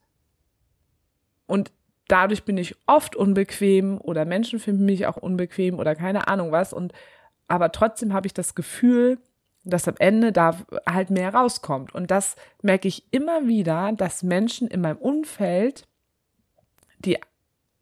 und 1.46 1.72
dadurch 2.12 2.44
bin 2.44 2.58
ich 2.58 2.76
oft 2.86 3.16
unbequem 3.16 3.98
oder 3.98 4.26
Menschen 4.26 4.58
finden 4.58 4.84
mich 4.84 5.06
auch 5.06 5.16
unbequem 5.16 5.78
oder 5.78 5.94
keine 5.94 6.28
Ahnung 6.28 6.52
was. 6.52 6.74
Und 6.74 6.92
aber 7.48 7.72
trotzdem 7.72 8.12
habe 8.12 8.26
ich 8.26 8.34
das 8.34 8.54
Gefühl, 8.54 9.18
dass 9.64 9.88
am 9.88 9.94
Ende 9.98 10.30
da 10.30 10.56
halt 10.86 11.08
mehr 11.08 11.32
rauskommt. 11.32 11.94
Und 11.94 12.10
das 12.10 12.36
merke 12.60 12.86
ich 12.86 13.04
immer 13.12 13.46
wieder, 13.46 13.92
dass 13.92 14.22
Menschen 14.22 14.68
in 14.68 14.82
meinem 14.82 14.98
Umfeld, 14.98 15.88
die 16.98 17.18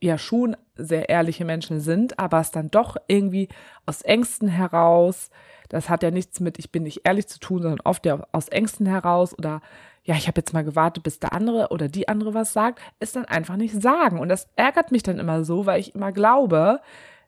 ja 0.00 0.16
schon 0.16 0.56
sehr 0.76 1.08
ehrliche 1.08 1.44
Menschen 1.44 1.80
sind, 1.80 2.18
aber 2.18 2.38
es 2.40 2.52
dann 2.52 2.70
doch 2.70 2.96
irgendwie 3.08 3.48
aus 3.84 4.02
Ängsten 4.02 4.48
heraus, 4.48 5.30
das 5.70 5.88
hat 5.88 6.02
ja 6.02 6.10
nichts 6.10 6.40
mit 6.40 6.58
ich 6.58 6.70
bin 6.70 6.82
nicht 6.82 7.00
ehrlich 7.04 7.26
zu 7.28 7.38
tun, 7.40 7.62
sondern 7.62 7.80
oft 7.80 8.04
ja 8.04 8.26
aus 8.32 8.48
Ängsten 8.48 8.86
heraus 8.86 9.36
oder 9.36 9.62
ja, 10.04 10.14
ich 10.16 10.26
habe 10.26 10.40
jetzt 10.40 10.52
mal 10.52 10.64
gewartet, 10.64 11.02
bis 11.02 11.18
der 11.18 11.32
andere 11.32 11.68
oder 11.70 11.88
die 11.88 12.08
andere 12.08 12.34
was 12.34 12.52
sagt, 12.52 12.80
ist 13.00 13.16
dann 13.16 13.26
einfach 13.26 13.56
nicht 13.56 13.80
sagen. 13.80 14.18
Und 14.18 14.28
das 14.28 14.48
ärgert 14.56 14.92
mich 14.92 15.02
dann 15.02 15.18
immer 15.18 15.44
so, 15.44 15.66
weil 15.66 15.80
ich 15.80 15.94
immer 15.94 16.10
glaube, 16.10 16.80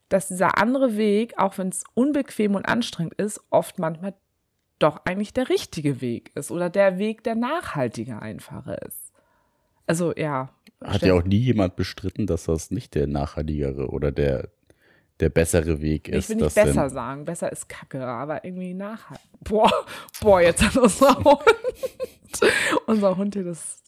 dass 0.09 0.29
dieser 0.29 0.59
andere 0.59 0.97
Weg, 0.97 1.39
auch 1.39 1.59
wenn 1.59 1.69
es 1.69 1.85
unbequem 1.95 2.55
und 2.55 2.67
anstrengend 2.67 3.15
ist, 3.15 3.41
oft 3.51 3.79
manchmal 3.79 4.15
doch 4.79 5.03
eigentlich 5.05 5.33
der 5.33 5.49
richtige 5.49 6.01
Weg 6.01 6.33
ist 6.35 6.51
oder 6.51 6.71
der 6.71 6.99
Weg, 6.99 7.23
der 7.25 7.35
nachhaltiger 7.35 8.21
einfacher 8.21 8.83
ist. 8.83 9.13
Also 9.87 10.13
ja. 10.17 10.51
Hat 10.83 11.03
ja 11.03 11.15
auch 11.15 11.25
nie 11.25 11.37
jemand 11.37 11.77
bestritten, 11.77 12.27
dass 12.27 12.45
das 12.45 12.71
nicht 12.71 12.95
der 12.95 13.07
nachhaltigere 13.07 13.89
oder 13.89 14.11
der, 14.11 14.49
der 15.23 15.31
bessere 15.31 15.81
Weg 15.81 16.09
Ich 16.09 16.15
ist. 16.15 16.29
will 16.31 16.37
nicht 16.37 16.55
besser 16.55 16.91
sagen. 16.91 17.25
Besser 17.25 17.51
ist 17.53 17.69
Kacke, 17.69 18.05
aber 18.05 18.45
irgendwie 18.45 18.75
nachhaltig. 18.75 19.25
Boah, 19.45 19.73
boah, 20.21 20.41
jetzt 20.41 20.63
hat 20.63 20.77
unser 20.77 21.17
Hund, 21.25 21.41
unser 22.87 23.17
Hund 23.17 23.35
hier 23.35 23.45
das, 23.45 23.83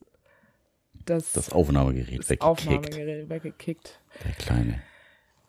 das, 1.04 1.32
das 1.32 1.52
Aufnahmegerät 1.52 2.20
das 2.20 2.30
weggekickt. 2.30 2.42
Aufnahmegerät 2.42 3.28
weggekickt. 3.28 4.00
Der 4.24 4.32
Kleine. 4.32 4.82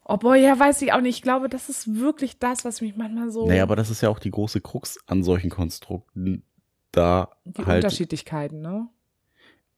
Oh 0.04 0.18
boah, 0.18 0.36
ja, 0.36 0.60
weiß 0.60 0.82
ich 0.82 0.92
auch 0.92 1.02
nicht. 1.02 1.18
Ich 1.18 1.22
glaube, 1.22 1.50
das 1.50 1.70
ist 1.70 2.00
wirklich 2.00 2.40
das, 2.40 2.66
was 2.66 2.82
mich 2.82 2.96
manchmal 2.96 3.30
so. 3.30 3.48
Naja, 3.48 3.64
aber 3.64 3.76
das 3.76 3.90
ist 3.90 4.02
ja 4.02 4.10
auch 4.10 4.20
die 4.20 4.32
große 4.32 4.62
Krux 4.62 4.98
an 5.08 5.24
solchen 5.24 5.50
Konstrukten. 5.50 6.44
Da 6.92 7.30
die 7.44 7.66
halt, 7.66 7.84
Unterschiedlichkeiten, 7.84 8.62
ne? 8.62 8.88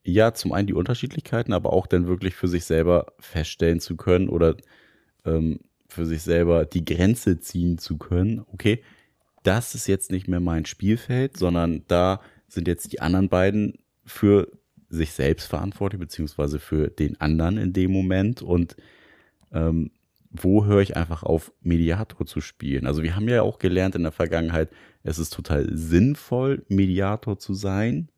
ja, 0.04 0.34
zum 0.34 0.54
einen 0.54 0.68
die 0.68 0.74
Unterschiedlichkeiten, 0.74 1.52
aber 1.52 1.74
auch 1.74 1.88
dann 1.88 2.08
wirklich 2.08 2.36
für 2.36 2.48
sich 2.48 2.64
selber 2.64 3.08
feststellen 3.20 3.80
zu 3.82 3.98
können 3.98 4.30
oder 4.30 4.56
ähm, 5.26 5.60
für 5.88 6.06
sich 6.06 6.22
selber 6.22 6.66
die 6.66 6.86
Grenze 6.86 7.40
ziehen 7.40 7.78
zu 7.78 7.98
können. 7.98 8.46
Okay, 8.52 8.82
das 9.44 9.76
ist 9.76 9.88
jetzt 9.88 10.12
nicht 10.12 10.28
mehr 10.28 10.40
mein 10.40 10.66
Spielfeld, 10.66 11.38
sondern 11.38 11.84
da 11.88 12.22
sind 12.48 12.68
jetzt 12.68 12.92
die 12.92 13.02
anderen 13.02 13.30
beiden 13.30 13.80
für 14.06 14.50
sich 14.90 15.12
selbst 15.12 15.48
verantwortlich, 15.48 16.00
beziehungsweise 16.00 16.60
für 16.60 16.90
den 16.90 17.20
anderen 17.20 17.58
in 17.58 17.74
dem 17.74 17.92
Moment. 17.92 18.42
Und 18.42 18.76
ähm, 19.52 19.92
wo 20.32 20.66
höre 20.66 20.82
ich 20.82 20.96
einfach 20.96 21.24
auf, 21.24 21.52
Mediator 21.62 22.26
zu 22.26 22.42
spielen? 22.42 22.86
Also 22.86 23.04
wir 23.04 23.16
haben 23.16 23.28
ja 23.28 23.42
auch 23.42 23.60
gelernt 23.60 23.96
in 23.96 24.04
der 24.04 24.12
Vergangenheit, 24.12 24.70
es 25.04 25.20
ist 25.20 25.34
total 25.34 25.70
sinnvoll, 25.76 26.66
Mediator 26.68 27.40
zu 27.40 27.54
sein 27.54 28.10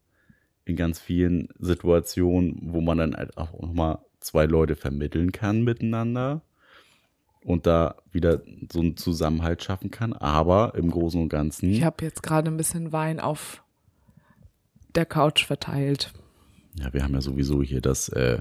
in 0.66 0.76
ganz 0.76 1.00
vielen 1.00 1.50
Situationen, 1.60 2.58
wo 2.74 2.82
man 2.82 2.98
dann 2.98 3.16
halt 3.16 3.38
auch 3.38 3.60
nochmal 3.60 4.00
zwei 4.20 4.46
Leute 4.46 4.76
vermitteln 4.76 5.32
kann 5.32 5.64
miteinander 5.64 6.42
und 7.44 7.66
da 7.66 7.96
wieder 8.12 8.42
so 8.72 8.80
einen 8.80 8.98
Zusammenhalt 8.98 9.64
schaffen 9.64 9.92
kann. 9.92 10.14
Aber 10.14 10.76
im 10.76 10.92
Großen 10.92 11.22
und 11.22 11.30
Ganzen, 11.30 11.70
Ich 11.70 11.84
habe 11.84 12.04
jetzt 12.04 12.22
gerade 12.24 12.50
ein 12.52 12.58
bisschen 12.58 12.92
Wein 12.92 13.20
auf 13.20 13.64
der 14.96 15.06
Couch 15.06 15.46
verteilt. 15.46 16.14
ja, 16.76 16.92
wir 16.94 17.04
haben 17.04 17.14
ja 17.14 17.22
sowieso 17.22 17.62
hier 17.64 17.82
das, 17.82 18.10
äh, 18.10 18.40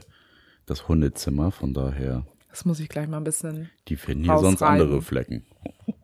das 0.66 0.88
Hundezimmer, 0.88 1.50
von 1.50 1.72
daher, 1.74 2.26
Das 2.50 2.64
muss 2.64 2.80
ich 2.80 2.88
gleich 2.88 3.06
mal 3.08 3.18
ein 3.18 3.24
bisschen. 3.24 3.70
die 3.88 3.96
finden 3.96 4.24
hier 4.24 4.38
sonst 4.38 4.62
Rausreiben. 4.62 4.82
andere 4.82 5.02
Flecken. 5.02 5.44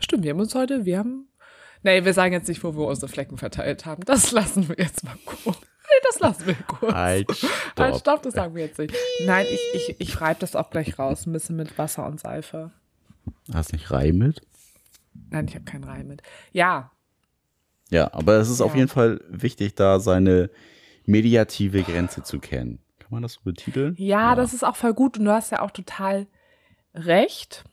Stimmt, 0.00 0.24
wir 0.24 0.30
haben 0.32 0.40
uns 0.40 0.54
heute, 0.54 0.84
wir 0.84 0.98
haben. 0.98 1.28
Nee, 1.82 2.04
wir 2.04 2.12
sagen 2.12 2.32
jetzt 2.32 2.48
nicht, 2.48 2.62
wo 2.64 2.74
wir 2.76 2.86
unsere 2.86 3.08
Flecken 3.08 3.36
verteilt 3.38 3.86
haben. 3.86 4.02
Das 4.04 4.30
lassen 4.32 4.68
wir 4.68 4.76
jetzt 4.78 5.04
mal 5.04 5.16
kurz. 5.24 5.58
Das 6.04 6.20
lassen 6.20 6.46
wir 6.46 6.54
kurz. 6.66 6.92
Halt, 6.94 7.28
Halt, 7.28 7.38
stopp. 7.96 7.98
stopp, 8.00 8.22
das 8.22 8.34
sagen 8.34 8.54
wir 8.54 8.64
jetzt 8.64 8.78
nicht. 8.78 8.94
Nein, 9.26 9.46
ich, 9.50 9.60
ich, 9.88 9.96
ich 10.00 10.20
reibe 10.20 10.40
das 10.40 10.56
auch 10.56 10.70
gleich 10.70 10.98
raus, 10.98 11.26
ein 11.26 11.32
bisschen 11.32 11.56
mit 11.56 11.76
Wasser 11.78 12.06
und 12.06 12.20
Seife. 12.20 12.70
Hast 13.52 13.72
nicht 13.72 13.90
Reim 13.90 14.16
mit? 14.18 14.40
Nein, 15.30 15.46
ich 15.48 15.54
habe 15.54 15.64
keinen 15.64 15.84
Reim 15.84 16.06
mit. 16.08 16.22
Ja, 16.52 16.92
Ja, 17.90 18.12
aber 18.12 18.34
es 18.34 18.48
ist 18.50 18.60
auf 18.60 18.72
Ja. 18.72 18.78
jeden 18.78 18.88
Fall 18.88 19.20
wichtig, 19.28 19.74
da 19.74 19.98
seine 20.00 20.50
mediative 21.06 21.82
Grenze 21.82 22.22
zu 22.22 22.38
kennen. 22.38 22.78
Kann 22.98 23.08
man 23.10 23.22
das 23.22 23.34
so 23.34 23.40
betiteln? 23.44 23.94
Ja, 23.98 24.34
das 24.34 24.52
ist 24.54 24.62
auch 24.64 24.76
voll 24.76 24.92
gut 24.94 25.18
und 25.18 25.24
du 25.24 25.32
hast 25.32 25.50
ja 25.50 25.62
auch 25.62 25.70
total 25.70 26.26
recht, 26.94 27.64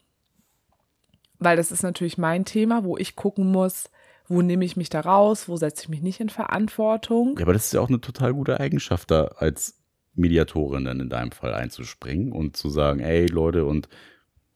weil 1.40 1.58
das 1.58 1.72
ist 1.72 1.84
natürlich 1.84 2.18
mein 2.18 2.46
Thema, 2.46 2.84
wo 2.84 2.98
ich 2.98 3.16
gucken 3.16 3.52
muss, 3.52 3.90
wo 4.28 4.42
nehme 4.42 4.66
ich 4.66 4.76
mich 4.78 4.90
da 4.90 5.02
raus, 5.02 5.48
wo 5.48 5.56
setze 5.58 5.84
ich 5.84 5.90
mich 5.90 6.02
nicht 6.02 6.20
in 6.20 6.30
Verantwortung. 6.30 7.36
Ja, 7.38 7.44
aber 7.46 7.54
das 7.54 7.66
ist 7.66 7.74
ja 7.74 7.82
auch 7.82 7.90
eine 7.90 8.02
total 8.02 8.34
gute 8.34 8.60
Eigenschaft, 8.60 9.12
da 9.12 9.26
als 9.38 9.76
Mediatorin 10.14 10.86
dann 10.86 11.00
in 11.00 11.10
deinem 11.10 11.32
Fall 11.32 11.54
einzuspringen 11.54 12.32
und 12.32 12.56
zu 12.56 12.70
sagen, 12.70 13.00
ey 13.02 13.26
Leute, 13.28 13.66
und 13.66 13.90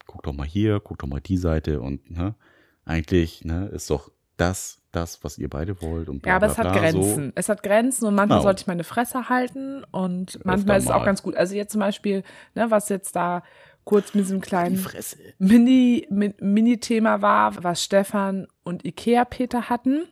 guck 0.07 0.23
doch 0.23 0.33
mal 0.33 0.47
hier, 0.47 0.79
guck 0.79 0.99
doch 0.99 1.07
mal 1.07 1.19
die 1.21 1.37
Seite 1.37 1.81
und 1.81 2.09
ne, 2.09 2.35
eigentlich 2.85 3.43
ne, 3.45 3.67
ist 3.67 3.89
doch 3.89 4.11
das, 4.37 4.81
das, 4.91 5.23
was 5.23 5.37
ihr 5.37 5.49
beide 5.49 5.81
wollt 5.81 6.07
und 6.09 6.21
bla, 6.21 6.31
Ja, 6.31 6.35
aber 6.37 6.45
bla, 6.47 6.51
es 6.53 6.57
hat 6.57 6.71
bla, 6.71 6.79
Grenzen. 6.79 7.33
Es 7.35 7.49
hat 7.49 7.61
Grenzen 7.61 8.05
und 8.05 8.15
manchmal 8.15 8.37
Genau. 8.39 8.47
sollte 8.47 8.61
ich 8.61 8.67
meine 8.67 8.85
Fresse 8.85 9.27
halten 9.29 9.83
und 9.91 10.43
manchmal 10.45 10.77
ist 10.77 10.85
es 10.85 10.91
auch 10.91 11.03
ganz 11.05 11.21
gut. 11.21 11.35
Also 11.35 11.55
jetzt 11.55 11.71
zum 11.73 11.79
Beispiel, 11.79 12.23
ne, 12.55 12.71
was 12.71 12.89
jetzt 12.89 13.15
da 13.15 13.43
kurz 13.83 14.13
mit 14.13 14.25
diesem 14.25 14.41
kleinen 14.41 14.77
Fresse. 14.77 15.17
Mini, 15.39 16.07
Mi- 16.11 16.35
Mini-Thema 16.39 17.21
war, 17.21 17.63
was 17.63 17.83
Stefan 17.83 18.47
und 18.63 18.85
Ikea-Peter 18.85 19.69
hatten. 19.69 20.07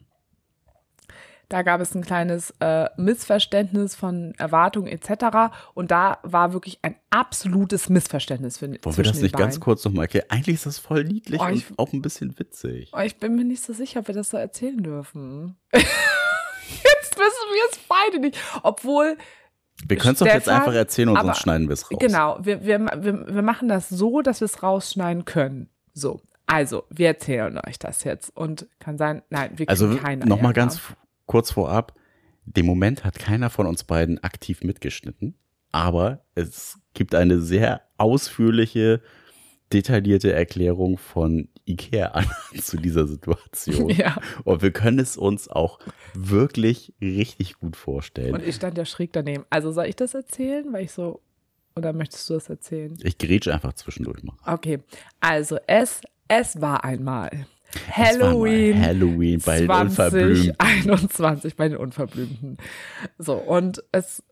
Da 1.49 1.61
gab 1.61 1.79
es 1.79 1.95
ein 1.95 2.03
kleines 2.03 2.53
äh, 2.59 2.89
Missverständnis 2.97 3.95
von 3.95 4.33
Erwartungen 4.37 4.87
etc. 4.87 5.53
Und 5.73 5.91
da 5.91 6.17
war 6.23 6.51
wirklich 6.51 6.79
ein 6.81 6.95
absolutes 7.09 7.87
Missverständnis. 7.87 8.57
Für, 8.57 8.67
Wollen 8.67 8.97
wir 8.97 9.03
das 9.05 9.21
nicht 9.21 9.37
ganz 9.37 9.61
kurz 9.61 9.85
nochmal 9.85 10.05
erklären? 10.05 10.25
Eigentlich 10.29 10.55
ist 10.55 10.65
das 10.65 10.77
voll 10.77 11.05
niedlich 11.05 11.39
Oh, 11.39 11.45
und 11.45 11.53
ich- 11.53 11.65
auch 11.77 11.93
ein 11.93 12.01
bisschen 12.01 12.37
witzig. 12.37 12.91
Oh, 12.93 12.99
ich 12.99 13.15
bin 13.17 13.35
mir 13.35 13.45
nicht 13.45 13.63
so 13.63 13.71
sicher, 13.71 14.01
ob 14.01 14.07
wir 14.09 14.15
das 14.15 14.29
so 14.31 14.35
erzählen 14.37 14.83
dürfen. 14.83 15.55
jetzt 15.71 17.15
wissen 17.15 17.47
wir 17.53 17.71
es 17.71 17.79
beide 17.87 18.19
nicht. 18.19 18.37
Obwohl, 18.63 19.17
Wir 19.85 19.97
können 19.97 20.13
es 20.13 20.19
doch 20.19 20.25
jetzt 20.25 20.49
einfach 20.49 20.73
erzählen 20.73 21.09
und 21.09 21.17
aber- 21.17 21.27
sonst 21.27 21.39
schneiden 21.39 21.67
wir 21.67 21.73
es 21.73 21.91
raus. 21.91 21.99
Genau, 21.99 22.39
wir, 22.41 22.63
wir, 22.65 22.79
wir, 22.79 23.27
wir 23.35 23.41
machen 23.41 23.67
das 23.67 23.89
so, 23.89 24.21
dass 24.21 24.41
wir 24.41 24.45
es 24.45 24.63
rausschneiden 24.63 25.25
können. 25.25 25.69
So, 25.93 26.21
also, 26.47 26.85
wir 26.89 27.07
erzählen 27.07 27.59
euch 27.67 27.77
das 27.77 28.03
jetzt. 28.03 28.35
Und 28.35 28.67
kann 28.79 28.97
sein, 28.97 29.21
nein, 29.29 29.51
wir 29.57 29.69
Also 29.69 29.95
keine 29.97 30.25
nochmal 30.25 30.51
Eier 30.51 30.53
ganz 30.53 30.81
kurz 31.25 31.51
vorab. 31.51 31.93
Den 32.45 32.65
Moment 32.65 33.03
hat 33.03 33.19
keiner 33.19 33.49
von 33.49 33.67
uns 33.67 33.83
beiden 33.83 34.23
aktiv 34.23 34.63
mitgeschnitten, 34.63 35.35
aber 35.73 36.21
es 36.33 36.79
gibt 36.93 37.13
eine 37.13 37.41
sehr 37.41 37.81
ausführliche, 37.97 39.01
detaillierte 39.73 40.31
Erklärung 40.31 40.97
von 40.97 41.49
Ikea 41.67 42.07
an 42.07 42.25
zu 42.61 42.77
dieser 42.77 43.07
Situation. 43.07 43.89
Ja, 43.89 44.17
Und 44.43 44.61
wir 44.61 44.71
können 44.71 44.99
es 44.99 45.17
uns 45.17 45.47
auch 45.49 45.79
wirklich 46.13 46.93
richtig 47.01 47.59
gut 47.59 47.75
vorstellen. 47.75 48.33
und 48.35 48.43
ich 48.43 48.55
stand 48.55 48.77
ja 48.77 48.85
schräg 48.85 49.13
daneben. 49.13 49.45
Also, 49.49 49.71
soll 49.71 49.85
ich 49.85 49.95
das 49.95 50.13
erzählen? 50.13 50.65
Weil 50.71 50.83
ich 50.85 50.91
so, 50.91 51.21
oder 51.75 51.93
möchtest 51.93 52.29
du 52.29 52.35
das 52.35 52.49
erzählen? 52.49 52.97
Ich 53.03 53.17
grätsche 53.17 53.53
einfach 53.53 53.73
zwischendurch 53.73 54.23
mal. 54.23 54.35
Okay, 54.45 54.79
also, 55.19 55.57
es, 55.67 56.01
es 56.27 56.59
war 56.61 56.83
einmal 56.83 57.29
Halloween. 57.91 58.81
Halloween 58.81 59.41
bei 59.45 59.59
den 59.61 59.69
Unverblümten. 59.69 60.55
2021 60.57 61.55
bei 61.55 61.67
den 61.69 61.77
Unverblümten. 61.77 62.57
So, 63.17 63.35
und 63.35 63.83
es 63.91 64.23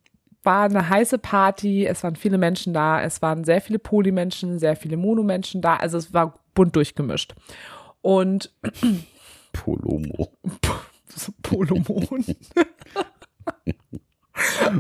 war 0.44 0.66
eine 0.66 0.88
heiße 0.90 1.18
Party, 1.18 1.86
es 1.86 2.04
waren 2.04 2.16
viele 2.16 2.38
Menschen 2.38 2.74
da, 2.74 3.02
es 3.02 3.22
waren 3.22 3.44
sehr 3.44 3.62
viele 3.62 3.80
Polymenschen, 3.80 4.60
sehr 4.60 4.76
viele 4.76 4.96
Monomenschen 4.96 5.62
da, 5.62 5.76
also 5.76 5.98
es 5.98 6.14
war 6.14 6.40
bunt 6.56 6.76
durchgemischt. 6.76 7.36
Und 8.02 8.52
Polomo. 9.54 10.32
Polomon. 11.44 12.26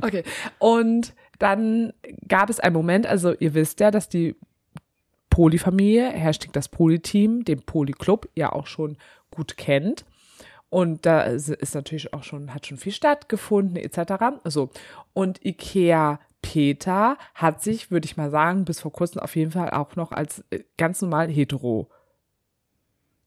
okay, 0.01 0.23
und 0.59 1.13
dann 1.39 1.93
gab 2.27 2.49
es 2.49 2.59
einen 2.59 2.75
Moment, 2.75 3.05
also 3.05 3.33
ihr 3.33 3.53
wisst 3.53 3.79
ja, 3.79 3.91
dass 3.91 4.09
die 4.09 4.35
Polyfamilie, 5.29 6.09
Hashtag 6.09 6.53
das 6.53 6.69
Polyteam, 6.69 7.43
den 7.43 7.61
Polyclub 7.61 8.29
ja 8.35 8.51
auch 8.51 8.67
schon 8.67 8.97
gut 9.31 9.57
kennt. 9.57 10.05
Und 10.69 11.05
da 11.05 11.21
ist 11.21 11.49
ist 11.49 11.75
natürlich 11.75 12.13
auch 12.13 12.23
schon, 12.23 12.53
hat 12.53 12.65
schon 12.65 12.77
viel 12.77 12.91
stattgefunden, 12.91 13.77
etc. 13.77 14.13
So. 14.45 14.69
Und 15.13 15.45
Ikea 15.45 16.19
Peter 16.53 17.17
hat 17.33 17.61
sich, 17.63 17.89
würde 17.91 18.05
ich 18.05 18.17
mal 18.17 18.29
sagen, 18.29 18.65
bis 18.65 18.79
vor 18.79 18.91
kurzem 18.91 19.19
auf 19.21 19.35
jeden 19.35 19.51
Fall 19.51 19.71
auch 19.71 19.95
noch 19.95 20.11
als 20.11 20.43
äh, 20.51 20.59
ganz 20.77 21.01
normal 21.01 21.27
hetero, 21.29 21.89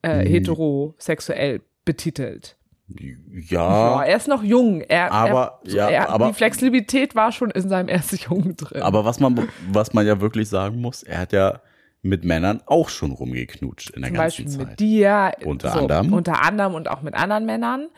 äh, 0.03 0.21
Hm. 0.21 0.27
heterosexuell 0.27 1.61
betitelt. 1.85 2.57
Ja, 2.89 3.99
Ja, 3.99 4.03
er 4.05 4.17
ist 4.17 4.29
noch 4.29 4.43
jung. 4.43 4.81
Er, 4.83 5.13
Aber- 5.13 5.61
er, 5.67 5.71
ja, 5.75 5.89
er, 5.91 6.09
aber- 6.11 6.29
die 6.29 6.33
Flexibilität 6.35 7.15
war 7.15 7.33
schon 7.33 7.51
in 7.51 7.69
seinem 7.69 7.89
ersten 7.89 8.17
Jungen 8.17 8.57
drin. 8.57 8.83
aber 8.83 9.05
was 9.05 9.21
man, 9.21 9.49
was 9.71 9.93
man 9.93 10.07
ja 10.07 10.21
wirklich 10.21 10.49
sagen 10.49 10.81
muss, 10.81 11.03
er 11.03 11.19
hat 11.19 11.33
ja 11.33 11.61
mit 12.01 12.25
Männern 12.25 12.63
auch 12.67 12.89
schon 12.89 13.11
rumgeknutscht 13.11 13.91
in 13.91 14.03
der 14.03 14.11
Zum 14.11 14.17
ganzen 14.17 14.45
Beispiel 14.45 14.59
Zeit. 14.59 14.69
mit 14.71 14.81
dir. 14.81 15.33
Unter 15.45 15.75
anderem. 15.75 16.13
Unter 16.15 16.43
anderem 16.45 16.75
und 16.75 16.89
auch 16.89 17.03
mit 17.03 17.15
anderen 17.15 17.45
Männern. 17.45 17.89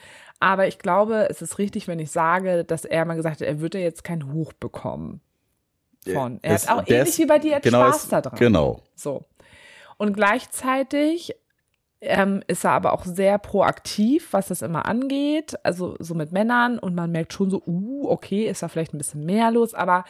Aber 0.41 0.67
ich 0.67 0.79
glaube, 0.79 1.29
es 1.31 1.43
ist 1.43 1.59
richtig, 1.59 1.87
wenn 1.87 1.99
ich 1.99 2.11
sage, 2.11 2.65
dass 2.65 2.85
er 2.85 3.05
mal 3.05 3.15
gesagt 3.15 3.41
hat, 3.41 3.47
er 3.47 3.61
würde 3.61 3.79
jetzt 3.79 4.03
kein 4.05 4.33
Hoch 4.33 4.53
bekommen. 4.55 5.21
Von. 6.11 6.39
Er 6.43 6.55
Es- 6.55 6.69
hat 6.69 6.79
auch 6.79 6.89
ähnlich 6.89 7.19
wie 7.19 7.27
bei 7.27 7.39
dir 7.39 7.51
jetzt 7.53 7.65
genau, 7.65 7.87
Spaß 7.89 8.09
daran. 8.09 8.39
Genau. 8.39 8.81
So. 8.95 9.27
Und 9.99 10.15
gleichzeitig 10.15 11.35
ähm, 12.01 12.43
ist 12.47 12.65
er 12.65 12.71
aber 12.71 12.95
auch 12.95 13.05
sehr 13.05 13.37
proaktiv, 13.37 14.29
was 14.33 14.49
das 14.49 14.63
immer 14.63 14.87
angeht. 14.87 15.55
Also 15.63 15.97
so 15.99 16.15
mit 16.15 16.33
Männern 16.33 16.79
und 16.79 16.95
man 16.95 17.11
merkt 17.13 17.35
schon 17.35 17.51
so, 17.51 17.63
uh, 17.67 18.09
okay, 18.09 18.47
ist 18.49 18.63
da 18.63 18.69
vielleicht 18.69 18.95
ein 18.95 18.99
bisschen 18.99 19.27
mehr 19.27 19.51
los, 19.51 19.75
aber 19.75 20.05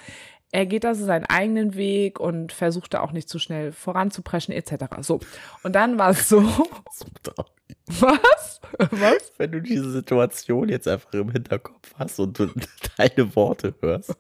er 0.53 0.67
geht 0.67 0.85
also 0.85 1.05
seinen 1.05 1.27
eigenen 1.27 1.75
Weg 1.75 2.21
und 2.21 2.53
versucht 2.53 2.95
da 2.95 3.01
auch 3.01 3.11
nicht 3.11 3.29
zu 3.29 3.41
schnell 3.41 3.73
voranzupreschen, 3.73 4.55
etc. 4.55 4.85
So. 5.01 5.19
Und 5.65 5.75
dann 5.75 5.99
war 5.99 6.11
es 6.11 6.29
so, 6.29 6.41
Was? 7.87 8.61
Was? 8.79 9.33
Wenn 9.39 9.53
du 9.53 9.61
diese 9.61 9.91
Situation 9.91 10.69
jetzt 10.69 10.87
einfach 10.87 11.13
im 11.13 11.31
Hinterkopf 11.31 11.93
hast 11.99 12.19
und 12.21 12.39
du 12.39 12.51
deine 12.97 13.35
Worte 13.35 13.75
hörst, 13.81 14.15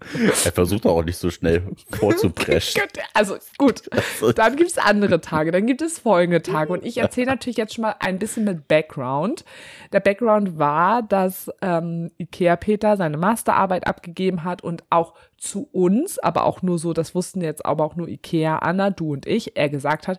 er 0.44 0.52
versucht 0.52 0.86
auch 0.86 1.04
nicht 1.04 1.18
so 1.18 1.30
schnell 1.30 1.62
vorzupreschen. 1.90 2.82
Also 3.12 3.36
gut, 3.58 3.90
dann 4.36 4.56
gibt 4.56 4.70
es 4.70 4.78
andere 4.78 5.20
Tage, 5.20 5.50
dann 5.50 5.66
gibt 5.66 5.82
es 5.82 5.98
folgende 5.98 6.42
Tage. 6.42 6.72
Und 6.72 6.84
ich 6.84 6.98
erzähle 6.98 7.26
natürlich 7.26 7.56
jetzt 7.56 7.74
schon 7.74 7.82
mal 7.82 7.96
ein 7.98 8.18
bisschen 8.18 8.44
mit 8.44 8.68
Background. 8.68 9.44
Der 9.92 10.00
Background 10.00 10.58
war, 10.58 11.02
dass 11.02 11.50
ähm, 11.60 12.10
Ikea 12.18 12.56
Peter 12.56 12.96
seine 12.96 13.16
Masterarbeit 13.16 13.86
abgegeben 13.86 14.44
hat 14.44 14.62
und 14.62 14.84
auch 14.90 15.14
zu 15.36 15.68
uns, 15.72 16.18
aber 16.18 16.44
auch 16.44 16.62
nur 16.62 16.78
so, 16.78 16.92
das 16.92 17.14
wussten 17.14 17.40
jetzt 17.40 17.64
aber 17.66 17.84
auch 17.84 17.96
nur 17.96 18.08
Ikea, 18.08 18.58
Anna, 18.58 18.90
du 18.90 19.12
und 19.12 19.26
ich, 19.26 19.56
er 19.56 19.68
gesagt 19.68 20.08
hat, 20.08 20.18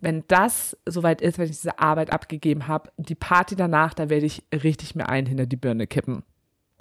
wenn 0.00 0.24
das 0.28 0.76
soweit 0.86 1.20
ist, 1.20 1.38
wenn 1.38 1.44
ich 1.46 1.50
diese 1.52 1.78
Arbeit 1.78 2.12
abgegeben 2.12 2.66
habe, 2.68 2.90
die 2.96 3.14
Party 3.14 3.54
danach, 3.56 3.94
da 3.94 4.08
werde 4.08 4.26
ich 4.26 4.42
richtig 4.52 4.94
mir 4.94 5.08
einen 5.08 5.26
hinter 5.26 5.46
die 5.46 5.56
Birne 5.56 5.86
kippen. 5.86 6.22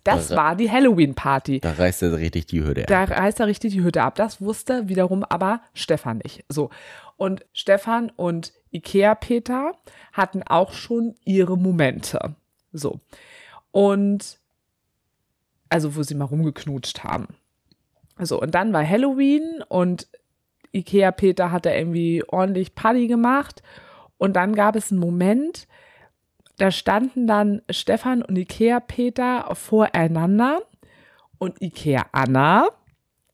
Das 0.06 0.30
Da- 0.30 0.36
war 0.38 0.56
die 0.56 0.72
Halloween-Party. 0.72 1.60
Da 1.60 1.74
reißt 1.74 2.02
er 2.04 2.18
richtig 2.18 2.46
die 2.48 2.64
Hürde 2.64 2.84
Da 2.84 3.04
ab. 3.04 3.12
reißt 3.12 3.40
er 3.42 3.48
richtig 3.48 3.74
die 3.74 3.84
Hütte 3.84 4.02
ab. 4.02 4.16
Das 4.16 4.40
wusste 4.42 4.88
wiederum 4.88 5.24
aber 5.26 5.62
Stefan 5.74 6.20
nicht. 6.24 6.46
So. 6.48 6.70
Und 7.18 7.46
Stefan 7.54 8.10
und 8.16 8.54
Ikea 8.72 9.14
Peter 9.16 9.74
hatten 10.14 10.42
auch 10.44 10.72
schon 10.72 11.16
ihre 11.26 11.58
Momente. 11.58 12.36
So. 12.72 13.02
Und 13.72 14.38
also, 15.68 15.96
wo 15.96 16.04
sie 16.04 16.16
mal 16.16 16.26
rumgeknutscht 16.26 17.04
haben. 17.04 17.28
So, 18.18 18.42
und 18.42 18.56
dann 18.56 18.74
war 18.74 18.88
Halloween 18.88 19.64
und 19.68 20.08
Ikea 20.74 21.12
Peter 21.12 21.52
hat 21.52 21.66
da 21.66 21.74
irgendwie 21.74 22.24
ordentlich 22.28 22.76
Party 22.76 23.08
gemacht. 23.08 23.62
Und 24.18 24.36
dann 24.36 24.54
gab 24.54 24.76
es 24.76 24.92
einen 24.92 25.00
Moment, 25.00 25.68
da 26.58 26.72
standen 26.72 27.26
dann 27.26 27.62
Stefan 27.70 28.22
und 28.22 28.38
Ikea 28.38 28.80
Peter 28.80 29.50
voreinander 29.56 30.62
und 31.38 31.62
Ikea 31.62 32.06
Anna 32.12 32.68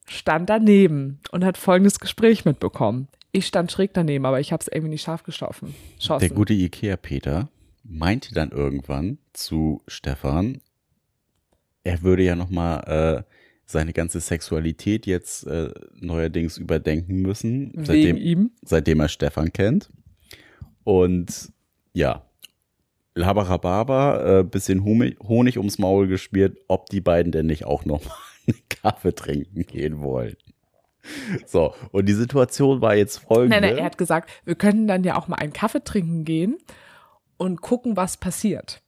stand 0.07 0.49
daneben 0.49 1.19
und 1.31 1.43
hat 1.43 1.57
folgendes 1.57 1.99
Gespräch 1.99 2.45
mitbekommen. 2.45 3.07
Ich 3.31 3.47
stand 3.47 3.71
schräg 3.71 3.93
daneben, 3.93 4.25
aber 4.25 4.39
ich 4.39 4.53
habe 4.53 4.61
es 4.61 4.67
irgendwie 4.67 4.91
nicht 4.91 5.01
scharf 5.01 5.23
geschossen. 5.23 5.75
Der 6.07 6.29
gute 6.29 6.53
Ikea-Peter 6.53 7.49
meinte 7.83 8.33
dann 8.33 8.51
irgendwann 8.51 9.17
zu 9.33 9.81
Stefan, 9.87 10.61
er 11.83 12.01
würde 12.01 12.23
ja 12.23 12.35
nochmal 12.35 13.25
äh, 13.27 13.34
seine 13.65 13.93
ganze 13.93 14.19
Sexualität 14.19 15.05
jetzt 15.05 15.47
äh, 15.47 15.71
neuerdings 15.99 16.57
überdenken 16.57 17.21
müssen, 17.21 17.71
Wegen 17.73 17.85
seitdem, 17.85 18.17
ihm. 18.17 18.51
seitdem 18.63 18.99
er 18.99 19.09
Stefan 19.09 19.51
kennt. 19.51 19.89
Und 20.83 21.51
ja, 21.93 22.23
Labarababa, 23.15 24.39
äh, 24.39 24.43
bisschen 24.43 24.83
Honig, 24.83 25.57
ums 25.57 25.79
Maul 25.79 26.07
gespielt, 26.07 26.57
ob 26.67 26.89
die 26.89 27.01
beiden 27.01 27.31
denn 27.31 27.47
nicht 27.47 27.65
auch 27.65 27.85
noch 27.85 28.03
mal 28.03 28.11
einen 28.47 28.61
Kaffee 28.69 29.15
trinken 29.15 29.63
gehen 29.65 30.01
wollen. 30.01 30.35
So, 31.45 31.73
und 31.91 32.07
die 32.07 32.13
Situation 32.13 32.81
war 32.81 32.95
jetzt 32.95 33.19
folgende. 33.19 33.61
Nein, 33.61 33.69
nein, 33.69 33.77
er 33.77 33.85
hat 33.85 33.97
gesagt, 33.97 34.29
wir 34.43 34.55
können 34.55 34.87
dann 34.87 35.03
ja 35.03 35.15
auch 35.17 35.27
mal 35.27 35.37
einen 35.37 35.53
Kaffee 35.53 35.83
trinken 35.83 36.25
gehen 36.25 36.57
und 37.37 37.61
gucken, 37.61 37.95
was 37.95 38.17
passiert. 38.17 38.81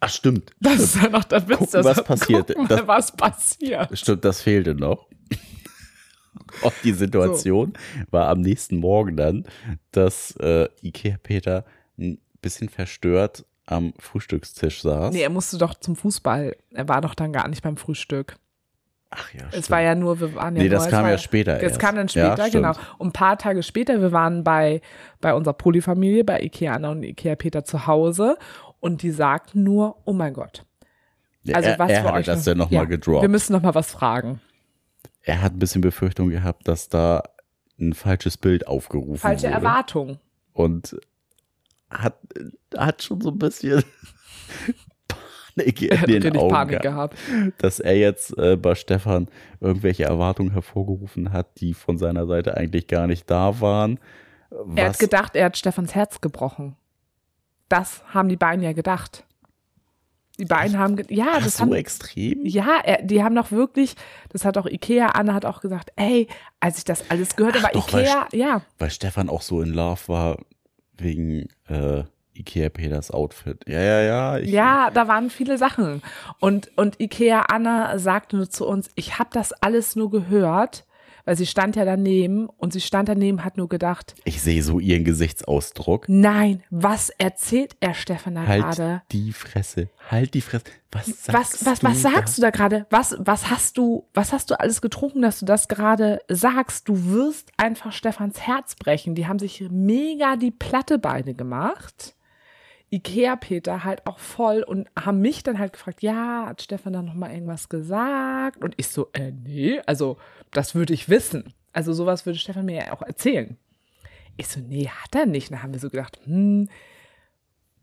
Ach, 0.00 0.08
stimmt. 0.08 0.50
Das 0.60 0.76
ist 0.80 0.96
ja 1.02 1.08
noch 1.08 1.24
der 1.24 1.48
Witz. 1.48 1.58
Gucken, 1.58 1.72
das- 1.82 1.84
was 1.86 2.04
passiert. 2.04 2.48
Gucken, 2.48 2.68
Das- 2.68 2.86
was 2.86 3.12
passiert. 3.12 3.98
Stimmt, 3.98 4.24
das 4.24 4.42
fehlte 4.42 4.74
noch. 4.74 5.06
Und 6.62 6.72
die 6.84 6.92
Situation 6.92 7.72
war 8.10 8.28
am 8.28 8.40
nächsten 8.40 8.76
Morgen 8.76 9.16
dann, 9.16 9.44
dass 9.92 10.36
äh, 10.40 10.68
Ikea 10.82 11.16
Peter 11.22 11.64
ein 11.98 12.18
bisschen 12.42 12.68
verstört 12.68 13.44
am 13.66 13.92
Frühstückstisch 13.98 14.82
saß. 14.82 15.12
Nee, 15.14 15.22
er 15.22 15.30
musste 15.30 15.58
doch 15.58 15.74
zum 15.74 15.96
Fußball. 15.96 16.56
Er 16.72 16.88
war 16.88 17.00
doch 17.00 17.14
dann 17.14 17.32
gar 17.32 17.48
nicht 17.48 17.62
beim 17.62 17.76
Frühstück. 17.76 18.36
Ach 19.10 19.32
ja, 19.32 19.44
Es 19.52 19.70
war 19.70 19.80
ja 19.80 19.94
nur, 19.94 20.20
wir 20.20 20.34
waren 20.34 20.56
ja 20.56 20.62
Nee, 20.64 20.68
das 20.68 20.88
kam 20.88 21.06
ja 21.06 21.16
später 21.18 21.56
Das 21.58 21.78
kam 21.78 21.94
dann 21.94 22.08
Ja, 22.08 22.32
später, 22.32 22.48
stimmt. 22.48 22.64
genau. 22.64 22.76
Und 22.98 23.08
ein 23.08 23.12
paar 23.12 23.38
Tage 23.38 23.62
später, 23.62 24.00
wir 24.00 24.10
waren 24.10 24.42
bei, 24.42 24.80
bei 25.20 25.32
unserer 25.34 25.54
Polyfamilie, 25.54 26.24
bei 26.24 26.40
Ikea 26.40 26.74
Anna 26.74 26.90
und 26.90 27.04
Ikea 27.04 27.36
Peter 27.36 27.64
zu 27.64 27.86
Hause 27.86 28.36
und 28.84 29.00
die 29.00 29.12
sagten 29.12 29.62
nur, 29.62 29.96
oh 30.04 30.12
mein 30.12 30.34
Gott. 30.34 30.66
Also 31.50 31.70
er, 31.70 31.78
was 31.78 31.90
er 31.90 32.12
euch 32.12 32.26
das 32.26 32.44
dann 32.44 32.58
nochmal 32.58 32.82
ja, 32.82 32.84
gedroppt. 32.84 33.22
Wir 33.22 33.30
müssen 33.30 33.54
noch 33.54 33.62
mal 33.62 33.74
was 33.74 33.90
fragen. 33.90 34.42
er 35.22 35.40
hat 35.40 35.54
ein 35.54 35.58
bisschen 35.58 35.80
Befürchtung 35.80 36.28
gehabt, 36.28 36.68
dass 36.68 36.90
da 36.90 37.22
ein 37.80 37.94
falsches 37.94 38.36
Bild 38.36 38.66
aufgerufen 38.66 39.16
Falsche 39.16 39.44
wurde. 39.44 39.54
Erwartung. 39.54 40.18
Und 40.52 40.98
hat, 41.88 42.18
hat 42.76 43.02
schon 43.02 43.22
so 43.22 43.30
ein 43.30 43.38
bisschen 43.38 43.82
Panik 45.08 45.80
Er 45.82 45.92
in 45.92 46.00
hat 46.00 46.08
den 46.24 46.36
Augen 46.36 46.50
Panik 46.50 46.82
gehabt. 46.82 47.16
gehabt. 47.16 47.62
dass 47.62 47.80
er 47.80 47.96
jetzt 47.96 48.36
äh, 48.36 48.56
bei 48.56 48.74
Stefan 48.74 49.28
irgendwelche 49.60 50.04
Erwartungen 50.04 50.50
hervorgerufen 50.50 51.32
hat, 51.32 51.58
die 51.58 51.72
von 51.72 51.96
seiner 51.96 52.26
Seite 52.26 52.54
eigentlich 52.58 52.86
gar 52.86 53.06
nicht 53.06 53.30
da 53.30 53.62
waren. 53.62 53.98
Er 54.76 54.84
hat 54.84 54.90
Was, 54.90 54.98
gedacht, 54.98 55.36
er 55.36 55.46
hat 55.46 55.56
Stefans 55.56 55.94
Herz 55.94 56.20
gebrochen. 56.20 56.76
Das 57.68 58.02
haben 58.12 58.28
die 58.28 58.36
beiden 58.36 58.62
ja 58.62 58.72
gedacht. 58.72 59.24
Die 60.38 60.46
beiden 60.46 60.78
haben, 60.78 61.00
ja, 61.10 61.26
Ach, 61.34 61.44
das 61.44 61.58
so 61.58 61.62
haben, 61.62 61.72
extrem? 61.74 62.44
Ja, 62.44 62.82
die 63.02 63.22
haben 63.22 63.36
doch 63.36 63.52
wirklich, 63.52 63.94
das 64.30 64.44
hat 64.44 64.58
auch 64.58 64.66
Ikea, 64.66 65.06
Anna 65.08 65.32
hat 65.32 65.44
auch 65.44 65.60
gesagt, 65.60 65.92
ey, 65.94 66.26
als 66.58 66.78
ich 66.78 66.84
das 66.84 67.08
alles 67.08 67.36
gehört 67.36 67.62
habe, 67.62 67.72
doch, 67.72 67.92
weil 67.92 68.02
Ikea, 68.02 68.28
ja, 68.32 68.62
Weil 68.78 68.90
Stefan 68.90 69.28
auch 69.28 69.42
so 69.42 69.62
in 69.62 69.72
Love 69.72 70.00
war 70.08 70.38
wegen 70.96 71.48
äh, 71.68 72.02
Ikea 72.34 72.68
Peters 72.68 73.12
Outfit. 73.12 73.60
Ja, 73.68 73.80
ja, 73.80 74.00
ja. 74.00 74.38
Ich, 74.38 74.50
ja, 74.50 74.90
da 74.90 75.06
waren 75.06 75.30
viele 75.30 75.56
Sachen. 75.56 76.02
Und, 76.40 76.76
und 76.76 77.00
Ikea 77.00 77.42
Anna 77.42 77.96
sagte 78.00 78.36
nur 78.36 78.50
zu 78.50 78.66
uns, 78.66 78.90
ich 78.96 79.20
habe 79.20 79.30
das 79.32 79.52
alles 79.52 79.94
nur 79.94 80.10
gehört, 80.10 80.84
weil 81.24 81.36
sie 81.36 81.46
stand 81.46 81.76
ja 81.76 81.84
daneben 81.84 82.46
und 82.46 82.72
sie 82.72 82.80
stand 82.80 83.08
daneben, 83.08 83.44
hat 83.44 83.56
nur 83.56 83.68
gedacht, 83.68 84.14
Ich 84.24 84.42
sehe 84.42 84.62
so 84.62 84.78
ihren 84.80 85.04
Gesichtsausdruck. 85.04 86.08
nein, 86.08 86.62
was 86.70 87.10
erzählt 87.10 87.76
er 87.80 87.94
Stefan 87.94 88.34
da 88.34 88.46
Halt 88.46 88.62
gerade? 88.62 89.02
die 89.12 89.32
Fresse. 89.32 89.88
Halt 90.10 90.34
die 90.34 90.40
Fresse. 90.40 90.64
Was 90.92 91.06
sagst 91.06 91.28
Was, 91.32 91.66
was, 91.66 91.80
du 91.80 91.86
was 91.86 92.02
sagst 92.02 92.38
du 92.38 92.42
da 92.42 92.50
gerade? 92.50 92.86
Was, 92.90 93.16
was 93.18 93.50
hast 93.50 93.78
du, 93.78 94.06
was 94.14 94.32
hast 94.32 94.50
du 94.50 94.60
alles 94.60 94.80
getrunken, 94.80 95.22
dass 95.22 95.40
du 95.40 95.46
das 95.46 95.66
gerade 95.68 96.20
sagst? 96.28 96.88
Du 96.88 97.06
wirst 97.06 97.50
einfach 97.56 97.90
Stefans 97.92 98.40
Herz 98.40 98.76
brechen. 98.76 99.14
Die 99.14 99.26
haben 99.26 99.38
sich 99.40 99.64
mega 99.70 100.36
die 100.36 100.52
Platte 100.52 100.98
beide 100.98 101.34
gemacht. 101.34 102.14
Ikea 102.94 103.36
Peter 103.36 103.82
halt 103.84 104.06
auch 104.06 104.18
voll 104.18 104.62
und 104.62 104.88
haben 104.98 105.20
mich 105.20 105.42
dann 105.42 105.58
halt 105.58 105.72
gefragt, 105.72 106.02
ja, 106.02 106.46
hat 106.46 106.62
Stefan 106.62 106.92
da 106.92 107.02
noch 107.02 107.14
mal 107.14 107.32
irgendwas 107.32 107.68
gesagt? 107.68 108.62
Und 108.62 108.74
ich 108.76 108.88
so, 108.88 109.08
äh, 109.12 109.32
nee, 109.32 109.80
also 109.86 110.16
das 110.52 110.74
würde 110.74 110.94
ich 110.94 111.08
wissen. 111.08 111.52
Also 111.72 111.92
sowas 111.92 112.24
würde 112.24 112.38
Stefan 112.38 112.66
mir 112.66 112.76
ja 112.86 112.92
auch 112.92 113.02
erzählen. 113.02 113.56
Ich 114.36 114.48
so, 114.48 114.60
nee, 114.60 114.88
hat 114.88 115.14
er 115.14 115.26
nicht. 115.26 115.50
Dann 115.50 115.62
haben 115.62 115.72
wir 115.72 115.80
so 115.80 115.90
gedacht, 115.90 116.18
hm, 116.24 116.68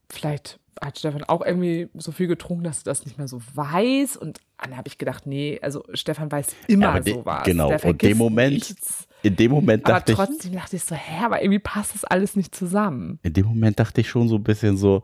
vielleicht 0.09 0.59
hat 0.81 0.97
Stefan 0.97 1.23
auch 1.25 1.41
irgendwie 1.45 1.89
so 1.95 2.11
viel 2.11 2.27
getrunken, 2.27 2.63
dass 2.63 2.79
er 2.79 2.85
das 2.85 3.05
nicht 3.05 3.17
mehr 3.17 3.27
so 3.27 3.41
weiß. 3.53 4.17
Und 4.17 4.39
dann 4.57 4.77
habe 4.77 4.87
ich 4.87 4.97
gedacht, 4.97 5.27
nee, 5.27 5.59
also 5.61 5.83
Stefan 5.93 6.31
weiß 6.31 6.55
immer 6.67 6.99
de- 7.01 7.13
sowas. 7.15 7.43
genau, 7.43 7.71
und 7.83 8.01
dem 8.01 8.17
Moment- 8.17 8.53
nichts. 8.53 9.07
In 9.23 9.35
dem 9.35 9.51
Moment 9.51 9.85
Aber 9.85 9.93
dachte 9.95 10.13
ich, 10.13 10.17
trotzdem 10.17 10.53
dachte 10.53 10.75
ich 10.75 10.83
so, 10.83 10.95
hä, 10.95 11.25
aber 11.25 11.41
irgendwie 11.41 11.59
passt 11.59 11.93
das 11.93 12.03
alles 12.03 12.35
nicht 12.35 12.55
zusammen. 12.55 13.19
in 13.23 13.33
dem 13.33 13.45
Moment 13.45 13.79
dachte 13.79 14.01
ich 14.01 14.09
schon 14.09 14.27
so 14.27 14.35
ein 14.35 14.43
bisschen 14.43 14.77
so, 14.77 15.03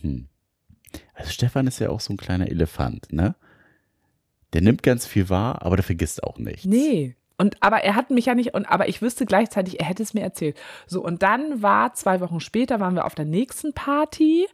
hm. 0.00 0.28
Also 1.14 1.30
Stefan 1.30 1.66
ist 1.66 1.78
ja 1.78 1.90
auch 1.90 2.00
so 2.00 2.12
ein 2.12 2.16
kleiner 2.16 2.48
Elefant, 2.48 3.12
ne? 3.12 3.34
Der 4.52 4.60
nimmt 4.60 4.82
ganz 4.82 5.06
viel 5.06 5.30
wahr, 5.30 5.62
aber 5.62 5.76
der 5.76 5.84
vergisst 5.84 6.22
auch 6.22 6.38
nichts. 6.38 6.66
Nee. 6.66 7.16
Und 7.38 7.56
aber 7.60 7.78
er 7.78 7.96
hat 7.96 8.10
mich 8.10 8.26
ja 8.26 8.34
nicht, 8.34 8.54
und 8.54 8.66
aber 8.66 8.88
ich 8.88 9.00
wüsste 9.00 9.24
gleichzeitig, 9.24 9.80
er 9.80 9.86
hätte 9.86 10.02
es 10.02 10.12
mir 10.12 10.20
erzählt. 10.20 10.60
So, 10.86 11.02
und 11.02 11.22
dann 11.22 11.62
war 11.62 11.94
zwei 11.94 12.20
Wochen 12.20 12.40
später, 12.40 12.78
waren 12.78 12.94
wir 12.94 13.06
auf 13.06 13.14
der 13.14 13.24
nächsten 13.24 13.72
Party 13.72 14.46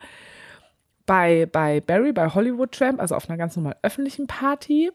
bei, 1.04 1.46
bei 1.46 1.80
Barry, 1.80 2.12
bei 2.12 2.28
Hollywood 2.28 2.72
Tramp, 2.72 3.00
also 3.00 3.16
auf 3.16 3.28
einer 3.28 3.38
ganz 3.38 3.56
normalen 3.56 3.78
öffentlichen 3.82 4.26
Party. 4.26 4.90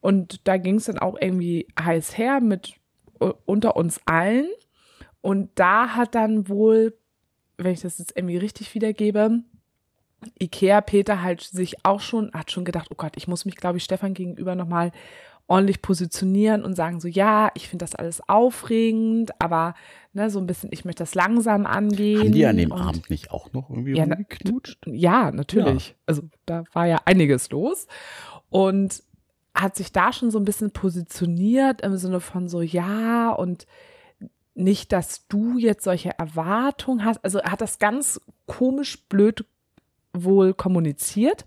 Und 0.00 0.46
da 0.48 0.56
ging 0.56 0.76
es 0.76 0.84
dann 0.84 0.98
auch 0.98 1.16
irgendwie 1.20 1.68
heiß 1.78 2.18
her 2.18 2.40
mit 2.40 2.74
unter 3.18 3.76
uns 3.76 4.00
allen. 4.06 4.48
Und 5.20 5.50
da 5.54 5.96
hat 5.96 6.14
dann 6.14 6.48
wohl, 6.48 6.96
wenn 7.56 7.72
ich 7.72 7.80
das 7.80 7.98
jetzt 7.98 8.16
irgendwie 8.16 8.36
richtig 8.36 8.74
wiedergebe, 8.74 9.42
Ikea 10.40 10.80
Peter 10.80 11.22
halt 11.22 11.42
sich 11.42 11.84
auch 11.84 12.00
schon, 12.00 12.32
hat 12.32 12.50
schon 12.50 12.64
gedacht, 12.64 12.88
oh 12.90 12.94
Gott, 12.96 13.12
ich 13.16 13.28
muss 13.28 13.44
mich, 13.44 13.56
glaube 13.56 13.78
ich, 13.78 13.84
Stefan 13.84 14.14
gegenüber 14.14 14.54
nochmal 14.54 14.92
ordentlich 15.46 15.82
positionieren 15.82 16.64
und 16.64 16.74
sagen 16.74 17.00
so, 17.00 17.08
ja, 17.08 17.50
ich 17.54 17.68
finde 17.68 17.84
das 17.84 17.94
alles 17.94 18.26
aufregend, 18.28 19.38
aber 19.40 19.74
ne, 20.14 20.30
so 20.30 20.38
ein 20.38 20.46
bisschen, 20.46 20.70
ich 20.72 20.86
möchte 20.86 21.02
das 21.02 21.14
langsam 21.14 21.66
angehen. 21.66 22.20
Haben 22.20 22.32
die 22.32 22.46
an 22.46 22.56
dem 22.56 22.72
und, 22.72 22.80
Abend 22.80 23.10
nicht 23.10 23.30
auch 23.30 23.52
noch 23.52 23.68
irgendwie 23.68 23.94
Ja, 23.94 24.06
na-? 24.06 24.18
Ja, 24.86 25.30
natürlich. 25.30 25.94
Also 26.06 26.22
da 26.46 26.64
war 26.72 26.86
ja 26.86 26.98
einiges 27.04 27.50
los 27.50 27.86
und 28.48 29.02
hat 29.54 29.76
sich 29.76 29.92
da 29.92 30.12
schon 30.12 30.30
so 30.30 30.38
ein 30.38 30.44
bisschen 30.44 30.72
positioniert 30.72 31.80
im 31.82 31.96
Sinne 31.96 32.20
von 32.20 32.48
so, 32.48 32.60
ja, 32.60 33.30
und 33.30 33.66
nicht, 34.54 34.92
dass 34.92 35.26
du 35.28 35.58
jetzt 35.58 35.84
solche 35.84 36.18
Erwartungen 36.18 37.04
hast. 37.04 37.24
Also 37.24 37.38
er 37.38 37.52
hat 37.52 37.60
das 37.60 37.78
ganz 37.78 38.20
komisch 38.46 39.04
blöd 39.08 39.44
wohl 40.12 40.54
kommuniziert. 40.54 41.44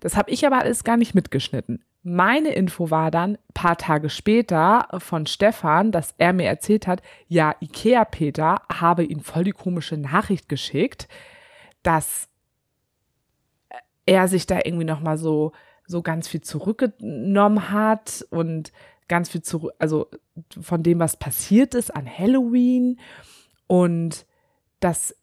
Das 0.00 0.16
habe 0.16 0.30
ich 0.30 0.46
aber 0.46 0.58
alles 0.58 0.84
gar 0.84 0.96
nicht 0.96 1.14
mitgeschnitten. 1.14 1.84
Meine 2.02 2.50
Info 2.50 2.90
war 2.90 3.10
dann 3.10 3.36
paar 3.52 3.76
Tage 3.76 4.08
später 4.08 4.88
von 4.98 5.26
Stefan, 5.26 5.92
dass 5.92 6.14
er 6.16 6.32
mir 6.32 6.46
erzählt 6.46 6.86
hat, 6.86 7.02
ja, 7.28 7.54
Ikea 7.60 8.06
Peter 8.06 8.62
habe 8.72 9.04
ihm 9.04 9.20
voll 9.20 9.44
die 9.44 9.52
komische 9.52 9.98
Nachricht 9.98 10.48
geschickt, 10.48 11.08
dass 11.82 12.28
er 14.06 14.28
sich 14.28 14.46
da 14.46 14.60
irgendwie 14.64 14.86
noch 14.86 15.00
mal 15.00 15.18
so 15.18 15.52
so 15.90 16.02
ganz 16.02 16.28
viel 16.28 16.40
zurückgenommen 16.40 17.70
hat 17.70 18.24
und 18.30 18.72
ganz 19.08 19.28
viel 19.28 19.42
zurück, 19.42 19.72
also 19.78 20.06
von 20.60 20.82
dem, 20.82 21.00
was 21.00 21.16
passiert 21.16 21.74
ist 21.74 21.94
an 21.94 22.06
Halloween 22.06 23.00
und 23.66 24.24
dass 24.78 25.14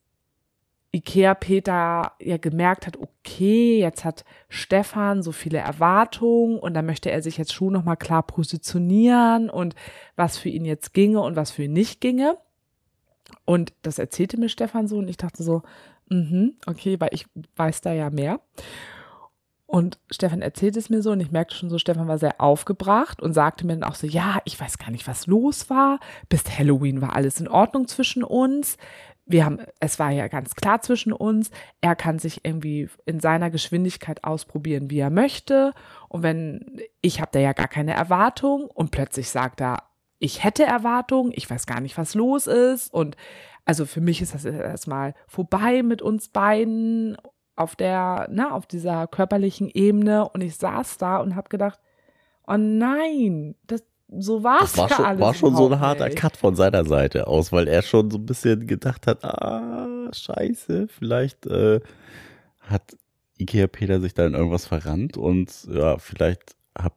Ikea 0.91 1.35
Peter 1.35 2.13
ja 2.19 2.37
gemerkt 2.37 2.85
hat, 2.85 2.97
okay, 2.97 3.79
jetzt 3.79 4.03
hat 4.03 4.25
Stefan 4.49 5.23
so 5.23 5.31
viele 5.31 5.59
Erwartungen 5.59 6.59
und 6.59 6.73
da 6.73 6.81
möchte 6.81 7.11
er 7.11 7.21
sich 7.21 7.37
jetzt 7.37 7.53
schon 7.53 7.73
noch 7.73 7.83
mal 7.83 7.95
klar 7.95 8.23
positionieren 8.23 9.49
und 9.49 9.75
was 10.15 10.37
für 10.37 10.49
ihn 10.49 10.65
jetzt 10.65 10.93
ginge 10.93 11.21
und 11.21 11.35
was 11.35 11.51
für 11.51 11.63
ihn 11.63 11.73
nicht 11.73 12.01
ginge. 12.01 12.37
Und 13.45 13.73
das 13.81 13.99
erzählte 13.99 14.37
mir 14.37 14.49
Stefan 14.49 14.87
so 14.87 14.97
und 14.97 15.07
ich 15.07 15.17
dachte 15.17 15.43
so, 15.43 15.61
mhm, 16.09 16.55
okay, 16.65 16.99
weil 16.99 17.09
ich 17.11 17.25
weiß 17.55 17.81
da 17.81 17.93
ja 17.93 18.09
mehr. 18.09 18.41
Und 19.69 19.99
Stefan 20.09 20.41
erzählt 20.41 20.77
es 20.77 20.89
mir 20.89 21.01
so 21.01 21.11
und 21.11 21.19
ich 21.19 21.31
merkte 21.31 21.53
schon 21.53 21.69
so, 21.69 21.77
Stefan 21.77 22.07
war 22.07 22.17
sehr 22.17 22.39
aufgebracht 22.39 23.21
und 23.21 23.33
sagte 23.33 23.67
mir 23.67 23.73
dann 23.73 23.83
auch 23.83 23.95
so, 23.95 24.07
ja, 24.07 24.39
ich 24.45 24.59
weiß 24.59 24.77
gar 24.77 24.91
nicht, 24.91 25.07
was 25.07 25.27
los 25.27 25.69
war. 25.69 25.99
Bis 26.29 26.43
Halloween 26.57 27.01
war 27.01 27.15
alles 27.17 27.41
in 27.41 27.49
Ordnung 27.49 27.85
zwischen 27.85 28.23
uns. 28.23 28.77
Wir 29.25 29.43
haben, 29.43 29.59
es 29.81 29.99
war 29.99 30.09
ja 30.11 30.29
ganz 30.29 30.55
klar 30.55 30.81
zwischen 30.81 31.11
uns. 31.11 31.51
Er 31.81 31.97
kann 31.97 32.17
sich 32.17 32.45
irgendwie 32.45 32.89
in 33.05 33.19
seiner 33.19 33.49
Geschwindigkeit 33.49 34.23
ausprobieren, 34.23 34.89
wie 34.89 34.99
er 34.99 35.09
möchte. 35.09 35.73
Und 36.07 36.23
wenn, 36.23 36.81
ich 37.01 37.19
habe 37.19 37.31
da 37.33 37.39
ja 37.39 37.51
gar 37.51 37.67
keine 37.67 37.93
Erwartung 37.93 38.67
und 38.67 38.91
plötzlich 38.91 39.29
sagt 39.29 39.59
er, 39.59 39.83
ich 40.17 40.45
hätte 40.45 40.63
Erwartungen, 40.63 41.33
ich 41.35 41.49
weiß 41.49 41.65
gar 41.65 41.81
nicht, 41.81 41.97
was 41.97 42.15
los 42.15 42.47
ist. 42.47 42.93
Und 42.93 43.17
also 43.65 43.85
für 43.85 43.99
mich 43.99 44.21
ist 44.21 44.33
das 44.33 44.45
erstmal 44.45 45.13
vorbei 45.27 45.83
mit 45.83 46.01
uns 46.01 46.29
beiden 46.29 47.17
auf 47.57 47.75
der, 47.75 48.27
ne, 48.31 48.53
auf 48.53 48.67
dieser 48.67 49.07
körperlichen 49.07 49.69
Ebene 49.69 50.29
und 50.29 50.41
ich 50.41 50.55
saß 50.55 50.97
da 50.97 51.17
und 51.17 51.35
habe 51.35 51.49
gedacht, 51.49 51.79
oh 52.47 52.55
nein, 52.57 53.55
das, 53.65 53.83
so 54.07 54.43
war's 54.43 54.73
das 54.73 54.77
war 54.77 54.89
ja 54.89 54.95
schon, 54.95 55.05
alles 55.05 55.21
war 55.21 55.33
schon 55.33 55.55
so 55.55 55.67
ein 55.69 55.79
harter 55.79 56.05
nicht. 56.05 56.17
Cut 56.17 56.37
von 56.37 56.55
seiner 56.55 56.85
Seite 56.85 57.27
aus, 57.27 57.51
weil 57.51 57.67
er 57.67 57.81
schon 57.81 58.09
so 58.09 58.17
ein 58.17 58.25
bisschen 58.25 58.67
gedacht 58.67 59.07
hat, 59.07 59.25
ah, 59.25 60.09
scheiße, 60.13 60.87
vielleicht 60.87 61.45
äh, 61.47 61.81
hat 62.61 62.95
Ikea 63.39 63.67
Peter 63.67 63.99
sich 63.99 64.13
da 64.13 64.25
in 64.25 64.33
irgendwas 64.33 64.65
verrannt 64.65 65.17
und 65.17 65.67
ja, 65.69 65.97
vielleicht 65.97 66.55
hab 66.77 66.93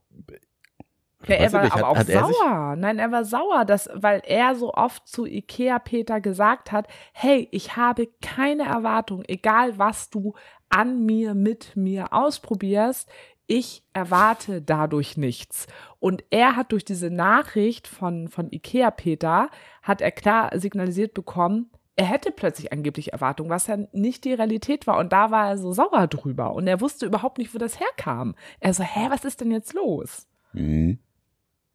Ja, 1.26 1.36
er 1.36 1.52
war 1.52 1.62
nicht, 1.64 1.72
aber 1.72 1.80
hat- 1.82 1.88
auch 1.90 1.96
hat 1.98 2.08
er 2.08 2.20
sauer. 2.24 2.76
Nein, 2.76 2.98
er 2.98 3.12
war 3.12 3.24
sauer, 3.24 3.64
dass, 3.64 3.88
weil 3.94 4.22
er 4.26 4.54
so 4.54 4.72
oft 4.72 5.06
zu 5.06 5.26
Ikea 5.26 5.78
Peter 5.78 6.20
gesagt 6.20 6.72
hat, 6.72 6.86
hey, 7.12 7.48
ich 7.50 7.76
habe 7.76 8.08
keine 8.22 8.64
Erwartung, 8.64 9.22
egal 9.28 9.78
was 9.78 10.08
du 10.10 10.34
an 10.70 11.04
mir, 11.04 11.34
mit 11.34 11.76
mir 11.76 12.12
ausprobierst, 12.12 13.08
ich 13.46 13.82
erwarte 13.92 14.62
dadurch 14.62 15.16
nichts. 15.16 15.66
Und 15.98 16.22
er 16.30 16.54
hat 16.56 16.70
durch 16.72 16.84
diese 16.84 17.10
Nachricht 17.10 17.88
von, 17.88 18.28
von 18.28 18.48
Ikea 18.50 18.90
Peter, 18.92 19.50
hat 19.82 20.00
er 20.00 20.12
klar 20.12 20.50
signalisiert 20.58 21.14
bekommen, 21.14 21.70
er 21.96 22.06
hätte 22.06 22.30
plötzlich 22.30 22.72
angeblich 22.72 23.12
Erwartungen, 23.12 23.50
was 23.50 23.66
ja 23.66 23.76
nicht 23.92 24.24
die 24.24 24.32
Realität 24.32 24.86
war. 24.86 24.96
Und 24.98 25.12
da 25.12 25.30
war 25.30 25.48
er 25.48 25.58
so 25.58 25.72
sauer 25.72 26.06
drüber. 26.06 26.54
Und 26.54 26.66
er 26.66 26.80
wusste 26.80 27.04
überhaupt 27.04 27.36
nicht, 27.36 27.52
wo 27.54 27.58
das 27.58 27.78
herkam. 27.78 28.34
Er 28.60 28.72
so, 28.72 28.82
hä, 28.84 29.08
was 29.10 29.24
ist 29.26 29.40
denn 29.42 29.50
jetzt 29.50 29.74
los? 29.74 30.26
Mhm. 30.54 30.98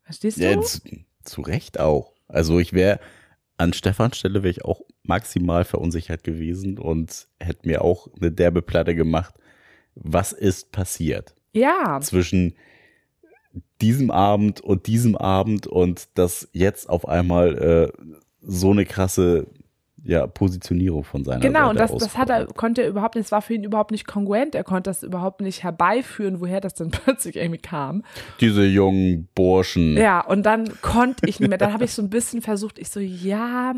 Verstehst 0.05 0.37
du? 0.37 0.43
Ja, 0.43 0.61
zu, 0.61 0.79
zu 1.23 1.41
Recht 1.41 1.79
auch. 1.79 2.13
Also 2.27 2.59
ich 2.59 2.73
wäre 2.73 2.99
an 3.57 3.73
Stefans 3.73 4.17
Stelle 4.17 4.43
wäre 4.43 4.51
ich 4.51 4.65
auch 4.65 4.81
maximal 5.03 5.65
verunsichert 5.65 6.23
gewesen 6.23 6.77
und 6.77 7.27
hätte 7.39 7.67
mir 7.67 7.81
auch 7.81 8.07
eine 8.19 8.31
derbe 8.31 8.61
Platte 8.61 8.95
gemacht. 8.95 9.33
Was 9.95 10.33
ist 10.33 10.71
passiert 10.71 11.35
Ja, 11.53 11.99
zwischen 12.01 12.55
diesem 13.81 14.11
Abend 14.11 14.61
und 14.61 14.87
diesem 14.87 15.15
Abend 15.15 15.67
und 15.67 16.09
dass 16.15 16.49
jetzt 16.51 16.89
auf 16.89 17.07
einmal 17.07 17.57
äh, 17.57 18.13
so 18.41 18.71
eine 18.71 18.85
krasse 18.85 19.47
ja, 20.05 20.27
Positionierung 20.27 21.03
von 21.03 21.23
seiner 21.23 21.39
genau. 21.39 21.67
Seite 21.67 21.69
Und 21.69 21.79
das, 21.79 21.91
das 21.97 22.17
hat 22.17 22.29
er, 22.29 22.45
konnte 22.45 22.83
er 22.83 22.89
überhaupt 22.89 23.15
nicht, 23.15 23.25
es 23.25 23.31
war 23.31 23.41
für 23.41 23.55
ihn 23.55 23.63
überhaupt 23.63 23.89
nicht 23.89 24.05
kongruent. 24.05 24.53
Er 24.53 24.63
konnte 24.63 24.89
das 24.91 25.01
überhaupt 25.01 25.41
nicht 25.41 25.63
herbeiführen, 25.63 26.39
woher 26.39 26.61
das 26.61 26.75
dann 26.75 26.91
plötzlich 26.91 27.35
irgendwie 27.35 27.61
kam. 27.61 28.03
Diese 28.39 28.63
jungen 28.63 29.27
Burschen. 29.33 29.97
Ja, 29.97 30.21
und 30.21 30.43
dann 30.45 30.79
konnte 30.81 31.27
ich 31.27 31.39
nicht 31.39 31.49
mehr. 31.49 31.57
Dann 31.57 31.73
habe 31.73 31.85
ich 31.85 31.93
so 31.93 32.03
ein 32.03 32.11
bisschen 32.11 32.43
versucht, 32.43 32.77
ich 32.77 32.89
so, 32.89 32.99
ja, 32.99 33.73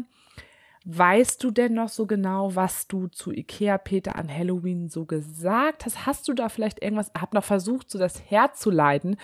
weißt 0.83 1.41
du 1.43 1.51
denn 1.51 1.73
noch 1.73 1.89
so 1.89 2.05
genau, 2.05 2.55
was 2.55 2.87
du 2.87 3.07
zu 3.07 3.31
Ikea 3.31 3.77
Peter 3.77 4.17
an 4.17 4.29
Halloween 4.29 4.89
so 4.89 5.05
gesagt 5.05 5.85
hast? 5.85 6.05
Hast 6.05 6.27
du 6.27 6.33
da 6.33 6.49
vielleicht 6.49 6.83
irgendwas, 6.83 7.11
hab 7.17 7.33
noch 7.33 7.43
versucht, 7.45 7.89
so 7.89 7.97
das 7.97 8.21
herzuleiten. 8.29 9.15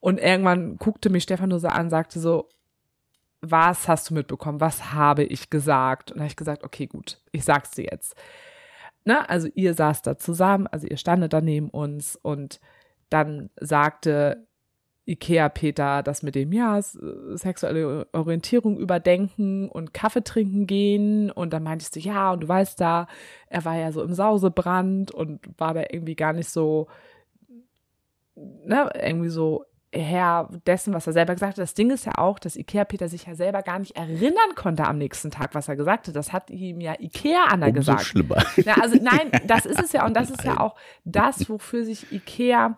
Und 0.00 0.18
irgendwann 0.18 0.76
guckte 0.76 1.08
mich 1.08 1.22
Stefan 1.22 1.50
nur 1.50 1.60
so 1.60 1.68
an, 1.68 1.88
sagte 1.88 2.18
so, 2.18 2.48
was 3.40 3.88
hast 3.88 4.10
du 4.10 4.14
mitbekommen? 4.14 4.60
Was 4.60 4.92
habe 4.92 5.24
ich 5.24 5.50
gesagt? 5.50 6.12
Und 6.12 6.18
habe 6.18 6.28
ich 6.28 6.36
gesagt, 6.36 6.64
okay, 6.64 6.86
gut, 6.86 7.20
ich 7.32 7.44
sag's 7.44 7.72
dir 7.72 7.86
jetzt. 7.90 8.16
Ne? 9.04 9.28
Also 9.28 9.48
ihr 9.54 9.74
saßt 9.74 10.06
da 10.06 10.18
zusammen, 10.18 10.66
also 10.66 10.86
ihr 10.86 10.96
standet 10.96 11.32
da 11.32 11.40
neben 11.40 11.70
uns 11.70 12.16
und 12.16 12.60
dann 13.10 13.50
sagte 13.58 14.46
Ikea 15.08 15.48
Peter 15.48 16.02
das 16.02 16.22
mit 16.22 16.34
dem, 16.34 16.52
ja, 16.52 16.82
sexuelle 16.82 18.06
Orientierung 18.12 18.76
überdenken 18.76 19.70
und 19.70 19.94
Kaffee 19.94 20.22
trinken 20.22 20.66
gehen. 20.66 21.30
Und 21.30 21.54
dann 21.54 21.62
meintest 21.62 21.96
du, 21.96 22.00
ja, 22.00 22.32
und 22.32 22.40
du 22.40 22.48
weißt 22.48 22.78
da, 22.78 23.06
er 23.48 23.64
war 23.64 23.76
ja 23.76 23.90
so 23.90 24.02
im 24.02 24.12
Sausebrand 24.12 25.10
und 25.10 25.40
war 25.56 25.72
da 25.72 25.84
irgendwie 25.90 26.14
gar 26.14 26.34
nicht 26.34 26.50
so, 26.50 26.88
ne, 28.36 28.90
irgendwie 28.94 29.30
so 29.30 29.64
Herr 29.92 30.50
dessen, 30.66 30.92
was 30.92 31.06
er 31.06 31.14
selber 31.14 31.34
gesagt 31.34 31.52
hat. 31.52 31.62
Das 31.62 31.72
Ding 31.72 31.90
ist 31.90 32.04
ja 32.04 32.18
auch, 32.18 32.38
dass 32.38 32.56
Ikea 32.56 32.84
Peter 32.84 33.08
sich 33.08 33.24
ja 33.24 33.34
selber 33.34 33.62
gar 33.62 33.78
nicht 33.78 33.96
erinnern 33.96 34.54
konnte 34.54 34.84
am 34.84 34.98
nächsten 34.98 35.30
Tag, 35.30 35.54
was 35.54 35.68
er 35.68 35.76
gesagt 35.76 36.08
hat. 36.08 36.16
Das 36.16 36.32
hat 36.32 36.50
ihm 36.50 36.80
ja 36.80 36.94
Ikea 36.98 37.44
Anna 37.48 37.66
Umso 37.66 37.78
gesagt. 37.78 38.04
schlimmer. 38.04 38.44
Ja, 38.56 38.74
also 38.74 38.98
nein, 39.02 39.30
das 39.46 39.64
ist 39.64 39.82
es 39.82 39.92
ja 39.92 40.04
und 40.04 40.14
das 40.14 40.30
ist 40.30 40.44
ja 40.44 40.60
auch 40.60 40.76
das, 41.04 41.48
wofür 41.48 41.84
sich 41.84 42.12
Ikea 42.12 42.76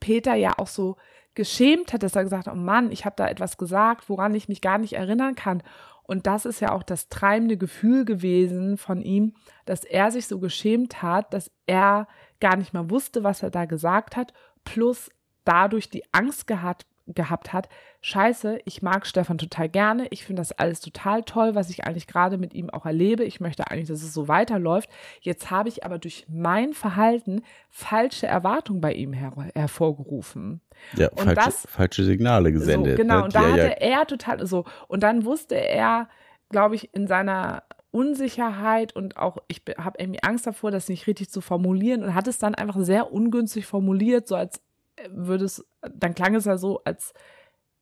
Peter 0.00 0.34
ja 0.34 0.52
auch 0.58 0.66
so 0.66 0.96
geschämt 1.34 1.94
hat, 1.94 2.02
dass 2.02 2.14
er 2.14 2.24
gesagt 2.24 2.46
hat, 2.46 2.54
oh 2.54 2.58
Mann, 2.58 2.92
ich 2.92 3.06
habe 3.06 3.16
da 3.16 3.26
etwas 3.26 3.56
gesagt, 3.56 4.10
woran 4.10 4.34
ich 4.34 4.48
mich 4.48 4.60
gar 4.60 4.76
nicht 4.76 4.94
erinnern 4.94 5.34
kann. 5.34 5.62
Und 6.02 6.26
das 6.26 6.44
ist 6.44 6.60
ja 6.60 6.72
auch 6.72 6.82
das 6.82 7.08
treibende 7.08 7.56
Gefühl 7.56 8.04
gewesen 8.04 8.76
von 8.76 9.00
ihm, 9.00 9.34
dass 9.64 9.84
er 9.84 10.10
sich 10.10 10.26
so 10.26 10.40
geschämt 10.40 11.00
hat, 11.00 11.32
dass 11.32 11.50
er 11.66 12.06
gar 12.40 12.56
nicht 12.56 12.74
mal 12.74 12.90
wusste, 12.90 13.24
was 13.24 13.42
er 13.42 13.50
da 13.50 13.64
gesagt 13.64 14.16
hat, 14.16 14.34
plus 14.64 15.10
dadurch 15.44 15.88
die 15.90 16.04
Angst 16.12 16.46
gehabt, 16.46 16.86
gehabt 17.08 17.52
hat, 17.52 17.68
scheiße, 18.00 18.60
ich 18.64 18.80
mag 18.80 19.06
Stefan 19.06 19.36
total 19.36 19.68
gerne, 19.68 20.06
ich 20.10 20.24
finde 20.24 20.40
das 20.40 20.52
alles 20.52 20.80
total 20.80 21.24
toll, 21.24 21.56
was 21.56 21.68
ich 21.68 21.84
eigentlich 21.84 22.06
gerade 22.06 22.38
mit 22.38 22.54
ihm 22.54 22.70
auch 22.70 22.86
erlebe, 22.86 23.24
ich 23.24 23.40
möchte 23.40 23.68
eigentlich, 23.68 23.88
dass 23.88 24.02
es 24.04 24.14
so 24.14 24.28
weiterläuft, 24.28 24.88
jetzt 25.20 25.50
habe 25.50 25.68
ich 25.68 25.84
aber 25.84 25.98
durch 25.98 26.26
mein 26.28 26.74
Verhalten 26.74 27.42
falsche 27.70 28.28
Erwartungen 28.28 28.80
bei 28.80 28.92
ihm 28.94 29.12
her 29.12 29.32
hervorgerufen. 29.54 30.60
Ja, 30.96 31.08
Und 31.08 31.24
falsche, 31.24 31.34
das- 31.34 31.66
falsche 31.68 32.04
Signale 32.04 32.52
gesendet. 32.52 32.96
So, 32.96 33.02
genau, 33.02 33.18
ne, 33.18 33.24
und 33.24 33.34
da 33.34 33.42
ja 33.42 33.52
hatte 33.52 33.80
er 33.80 34.06
total 34.06 34.46
so. 34.46 34.64
Und 34.86 35.02
dann 35.02 35.24
wusste 35.24 35.56
er, 35.56 36.08
glaube 36.50 36.76
ich, 36.76 36.94
in 36.94 37.08
seiner 37.08 37.64
Unsicherheit 37.90 38.94
und 38.94 39.16
auch, 39.16 39.38
ich 39.48 39.62
habe 39.76 39.98
irgendwie 39.98 40.22
Angst 40.22 40.46
davor, 40.46 40.70
das 40.70 40.88
nicht 40.88 41.06
richtig 41.06 41.30
zu 41.30 41.40
formulieren 41.40 42.02
und 42.04 42.14
hat 42.14 42.26
es 42.28 42.38
dann 42.38 42.54
einfach 42.54 42.76
sehr 42.80 43.12
ungünstig 43.12 43.66
formuliert, 43.66 44.28
so 44.28 44.36
als 44.36 44.60
würde 45.08 45.44
es, 45.44 45.66
dann 45.80 46.14
klang 46.14 46.34
es 46.34 46.44
ja 46.44 46.56
so, 46.56 46.82
als 46.84 47.14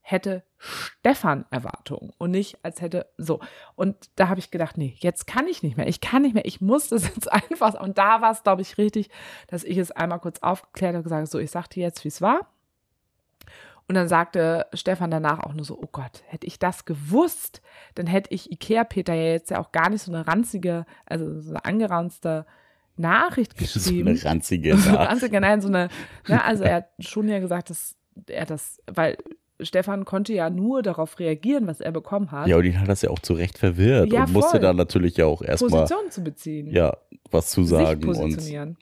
hätte 0.01 0.43
Stefan 0.57 1.45
Erwartungen 1.51 2.11
und 2.17 2.31
nicht 2.31 2.63
als 2.63 2.81
hätte 2.81 3.07
so. 3.17 3.39
Und 3.75 4.09
da 4.15 4.29
habe 4.29 4.39
ich 4.39 4.51
gedacht, 4.51 4.77
nee, 4.77 4.95
jetzt 4.99 5.27
kann 5.27 5.47
ich 5.47 5.63
nicht 5.63 5.77
mehr. 5.77 5.87
Ich 5.87 6.01
kann 6.01 6.23
nicht 6.23 6.33
mehr. 6.33 6.45
Ich 6.45 6.59
muss 6.59 6.89
das 6.89 7.03
jetzt 7.15 7.31
einfach. 7.31 7.79
Und 7.79 7.97
da 7.97 8.21
war 8.21 8.31
es, 8.31 8.43
glaube 8.43 8.61
ich, 8.61 8.77
richtig, 8.77 9.09
dass 9.47 9.63
ich 9.63 9.77
es 9.77 9.91
einmal 9.91 10.19
kurz 10.19 10.39
aufgeklärt 10.39 10.95
und 10.95 11.03
gesagt, 11.03 11.19
habe, 11.19 11.27
so, 11.27 11.39
ich 11.39 11.51
sagte 11.51 11.79
jetzt, 11.79 12.03
wie 12.03 12.09
es 12.09 12.21
war. 12.21 12.47
Und 13.87 13.95
dann 13.95 14.07
sagte 14.07 14.67
Stefan 14.73 15.11
danach 15.11 15.39
auch 15.39 15.53
nur 15.53 15.65
so, 15.65 15.77
oh 15.77 15.89
Gott, 15.91 16.23
hätte 16.27 16.47
ich 16.47 16.59
das 16.59 16.85
gewusst, 16.85 17.61
dann 17.95 18.07
hätte 18.07 18.33
ich 18.33 18.51
Ikea-Peter 18.51 19.13
ja 19.13 19.33
jetzt 19.33 19.51
ja 19.51 19.59
auch 19.59 19.71
gar 19.71 19.89
nicht 19.89 20.03
so 20.03 20.13
eine 20.13 20.27
ranzige, 20.27 20.85
also 21.05 21.41
so 21.41 21.49
eine 21.49 21.65
angeraunzte 21.65 22.45
Nachricht 23.01 23.57
so 23.59 23.63
geschrieben. 23.79 24.07
eine 24.09 24.23
ranzige 24.23 24.77
So 24.77 24.89
eine 24.89 24.97
Nachricht. 24.97 25.11
ranzige, 25.11 25.41
nein, 25.41 25.61
so 25.61 25.67
eine, 25.67 25.89
ne, 26.27 26.43
also 26.43 26.63
er 26.63 26.75
hat 26.75 26.89
schon 26.99 27.27
ja 27.27 27.39
gesagt, 27.39 27.69
dass 27.69 27.95
er 28.27 28.45
das, 28.45 28.79
weil 28.87 29.17
Stefan 29.59 30.05
konnte 30.05 30.33
ja 30.33 30.49
nur 30.49 30.81
darauf 30.81 31.19
reagieren, 31.19 31.67
was 31.67 31.81
er 31.81 31.91
bekommen 31.91 32.31
hat. 32.31 32.47
Ja, 32.47 32.57
und 32.57 32.65
ihn 32.65 32.79
hat 32.79 32.87
das 32.87 33.03
ja 33.03 33.09
auch 33.11 33.19
zu 33.19 33.33
Recht 33.33 33.57
verwirrt 33.59 34.11
Ja, 34.11 34.23
und 34.23 34.33
musste 34.33 34.51
voll. 34.51 34.59
da 34.61 34.73
natürlich 34.73 35.17
ja 35.17 35.25
auch 35.27 35.41
erstmal 35.43 35.81
Position 35.83 36.09
zu 36.11 36.23
beziehen. 36.23 36.67
ja, 36.67 36.97
was 37.29 37.49
zu 37.51 37.61
sich 37.63 37.69
sagen. 37.69 38.03
Und 38.09 38.15
positionieren. 38.17 38.77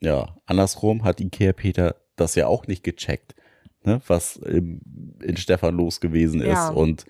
ja, 0.00 0.36
andersrum 0.46 1.02
hat 1.04 1.20
Ikea 1.20 1.52
Peter 1.52 1.96
das 2.16 2.36
ja 2.36 2.46
auch 2.46 2.68
nicht 2.68 2.84
gecheckt, 2.84 3.34
ne, 3.82 4.00
was 4.06 4.36
im, 4.36 4.80
in 5.20 5.36
Stefan 5.36 5.74
los 5.76 6.00
gewesen 6.00 6.40
ist. 6.40 6.46
Ja. 6.48 6.68
Und 6.68 7.06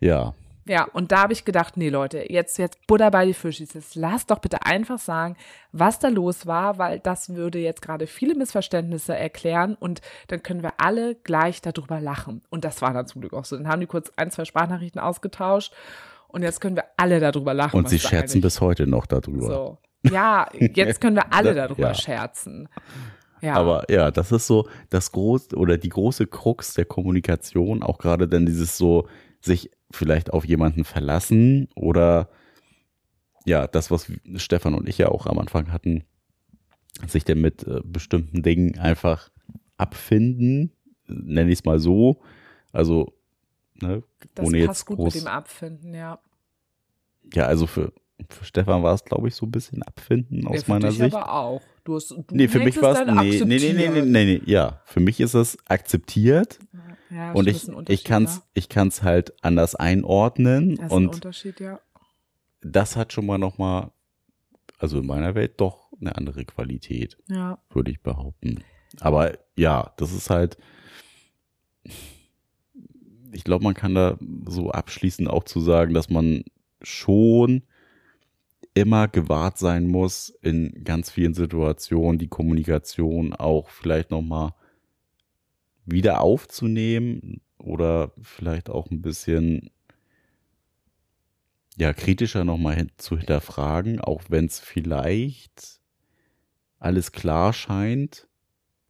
ja, 0.00 0.32
Ja, 0.66 0.84
und 0.92 1.10
da 1.10 1.22
habe 1.22 1.32
ich 1.32 1.44
gedacht, 1.44 1.76
nee, 1.76 1.88
Leute, 1.88 2.30
jetzt, 2.30 2.58
jetzt 2.58 2.86
Butter 2.86 3.10
bei 3.10 3.24
die 3.26 3.34
Fischis. 3.34 3.72
Jetzt 3.74 3.94
lasst 3.94 4.30
doch 4.30 4.38
bitte 4.38 4.64
einfach 4.66 4.98
sagen, 4.98 5.36
was 5.72 5.98
da 5.98 6.08
los 6.08 6.46
war, 6.46 6.78
weil 6.78 7.00
das 7.00 7.34
würde 7.34 7.58
jetzt 7.58 7.82
gerade 7.82 8.06
viele 8.06 8.34
Missverständnisse 8.34 9.16
erklären 9.16 9.74
und 9.74 10.00
dann 10.28 10.42
können 10.42 10.62
wir 10.62 10.74
alle 10.78 11.14
gleich 11.16 11.62
darüber 11.62 12.00
lachen. 12.00 12.42
Und 12.50 12.64
das 12.64 12.82
war 12.82 12.92
dann 12.92 13.06
zum 13.06 13.22
Glück 13.22 13.32
auch 13.32 13.44
so. 13.46 13.56
Dann 13.56 13.68
haben 13.68 13.80
die 13.80 13.86
kurz 13.86 14.12
ein, 14.16 14.30
zwei 14.30 14.44
Sprachnachrichten 14.44 15.00
ausgetauscht 15.00 15.72
und 16.28 16.42
jetzt 16.42 16.60
können 16.60 16.76
wir 16.76 16.84
alle 16.96 17.18
darüber 17.20 17.54
lachen. 17.54 17.76
und 17.76 17.88
sie 17.88 17.98
scherzen 17.98 18.40
bis 18.40 18.60
heute 18.60 18.86
noch 18.86 19.06
darüber. 19.06 19.46
So. 19.46 19.78
Ja, 20.10 20.46
jetzt 20.52 21.00
können 21.00 21.16
wir 21.16 21.32
alle 21.32 21.54
darüber 21.54 21.88
Ja. 21.88 21.94
scherzen. 21.94 22.68
Ja. 23.40 23.54
Aber 23.54 23.90
ja, 23.90 24.10
das 24.10 24.30
ist 24.30 24.46
so 24.46 24.68
das 24.90 25.10
große 25.12 25.56
oder 25.56 25.78
die 25.78 25.88
große 25.88 26.26
Krux 26.26 26.74
der 26.74 26.84
Kommunikation, 26.84 27.82
auch 27.82 27.98
gerade 27.98 28.28
dann 28.28 28.44
dieses 28.44 28.76
so 28.76 29.08
sich 29.40 29.70
vielleicht 29.90 30.32
auf 30.32 30.44
jemanden 30.44 30.84
verlassen 30.84 31.68
oder 31.74 32.28
ja, 33.44 33.66
das, 33.66 33.90
was 33.90 34.10
Stefan 34.36 34.74
und 34.74 34.88
ich 34.88 34.98
ja 34.98 35.08
auch 35.08 35.26
am 35.26 35.38
Anfang 35.38 35.72
hatten, 35.72 36.04
sich 37.06 37.24
dann 37.24 37.40
mit 37.40 37.66
äh, 37.66 37.80
bestimmten 37.84 38.42
Dingen 38.42 38.78
einfach 38.78 39.30
abfinden, 39.76 40.72
nenne 41.06 41.50
ich 41.50 41.60
es 41.60 41.64
mal 41.64 41.80
so. 41.80 42.20
Also, 42.72 43.12
ne, 43.80 44.02
das 44.34 44.46
ohne 44.46 44.66
passt 44.66 44.80
jetzt 44.80 44.86
gut 44.86 44.96
groß. 44.98 45.14
mit 45.14 45.24
dem 45.24 45.28
Abfinden, 45.28 45.94
ja. 45.94 46.20
Ja, 47.32 47.46
also 47.46 47.66
für, 47.66 47.92
für 48.28 48.44
Stefan 48.44 48.82
war 48.82 48.94
es, 48.94 49.04
glaube 49.04 49.28
ich, 49.28 49.34
so 49.34 49.46
ein 49.46 49.50
bisschen 49.50 49.82
abfinden 49.82 50.46
aus 50.46 50.56
ja, 50.56 50.62
für 50.62 50.70
meiner 50.72 50.88
dich 50.88 50.98
Sicht. 50.98 51.14
aber 51.14 51.32
auch. 51.32 51.62
Du 51.84 51.96
hast, 51.96 52.10
du 52.10 52.24
Nee, 52.30 52.48
für 52.48 52.60
mich 52.60 52.80
war 52.82 52.92
es. 52.92 53.06
Nee, 53.06 53.58
nee, 53.58 53.58
nee, 53.58 53.72
nee, 53.72 53.88
nee, 53.88 54.02
nee, 54.02 54.24
nee, 54.24 54.42
ja. 54.44 54.82
Für 54.84 55.00
mich 55.00 55.18
ist 55.20 55.34
es 55.34 55.56
akzeptiert 55.66 56.58
Ja, 56.72 56.89
und 57.34 57.46
das 57.48 57.64
ich, 57.64 57.68
ein 57.68 57.84
ich 57.88 58.04
kann's, 58.04 58.36
ne? 58.36 58.42
ich 58.54 58.68
kann's 58.68 59.02
halt 59.02 59.32
anders 59.42 59.74
einordnen 59.74 60.76
Das 60.76 60.86
ist 60.86 60.92
ein 60.92 60.96
und 60.96 61.14
Unterschied, 61.14 61.60
ja. 61.60 61.80
das 62.62 62.96
hat 62.96 63.12
schon 63.12 63.26
mal 63.26 63.38
nochmal, 63.38 63.90
also 64.78 64.98
in 64.98 65.06
meiner 65.06 65.34
Welt 65.34 65.60
doch 65.60 65.90
eine 66.00 66.16
andere 66.16 66.44
Qualität, 66.44 67.18
Ja. 67.28 67.58
würde 67.70 67.90
ich 67.90 68.00
behaupten. 68.02 68.62
Aber 69.00 69.38
ja, 69.56 69.92
das 69.96 70.12
ist 70.12 70.30
halt, 70.30 70.56
ich 73.32 73.44
glaube, 73.44 73.64
man 73.64 73.74
kann 73.74 73.94
da 73.94 74.18
so 74.46 74.70
abschließend 74.70 75.28
auch 75.28 75.44
zu 75.44 75.60
sagen, 75.60 75.94
dass 75.94 76.10
man 76.10 76.44
schon 76.82 77.62
immer 78.74 79.08
gewahrt 79.08 79.58
sein 79.58 79.86
muss 79.86 80.30
in 80.42 80.84
ganz 80.84 81.10
vielen 81.10 81.34
Situationen, 81.34 82.18
die 82.18 82.28
Kommunikation 82.28 83.34
auch 83.34 83.68
vielleicht 83.68 84.10
nochmal 84.10 84.54
wieder 85.90 86.20
aufzunehmen 86.20 87.40
oder 87.58 88.12
vielleicht 88.22 88.70
auch 88.70 88.90
ein 88.90 89.02
bisschen 89.02 89.70
ja 91.76 91.92
kritischer 91.92 92.44
nochmal 92.44 92.76
hin, 92.76 92.90
zu 92.96 93.16
hinterfragen, 93.16 94.00
auch 94.00 94.22
wenn 94.28 94.46
es 94.46 94.60
vielleicht 94.60 95.80
alles 96.78 97.12
klar 97.12 97.52
scheint, 97.52 98.28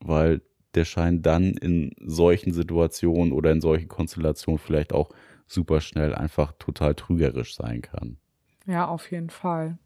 weil 0.01 0.43
der 0.75 0.85
Schein 0.85 1.23
dann 1.23 1.53
in 1.55 1.93
solchen 2.01 2.53
Situationen 2.53 3.33
oder 3.33 3.51
in 3.51 3.61
solchen 3.61 3.89
Konstellationen 3.89 4.59
vielleicht 4.59 4.93
auch 4.93 5.11
super 5.47 5.81
schnell 5.81 6.15
einfach 6.15 6.53
total 6.59 6.95
trügerisch 6.95 7.57
sein 7.57 7.83
kann. 7.83 8.19
Ja, 8.67 8.87
auf 8.87 9.11
jeden 9.11 9.31
Fall. 9.31 9.79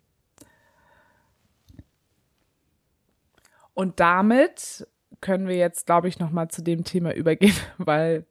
Und 3.72 3.98
damit 3.98 4.86
können 5.20 5.48
wir 5.48 5.56
jetzt, 5.56 5.86
glaube 5.86 6.08
ich, 6.08 6.18
noch 6.18 6.30
mal 6.30 6.48
zu 6.48 6.62
dem 6.62 6.84
Thema 6.84 7.14
übergehen, 7.14 7.56
weil 7.78 8.26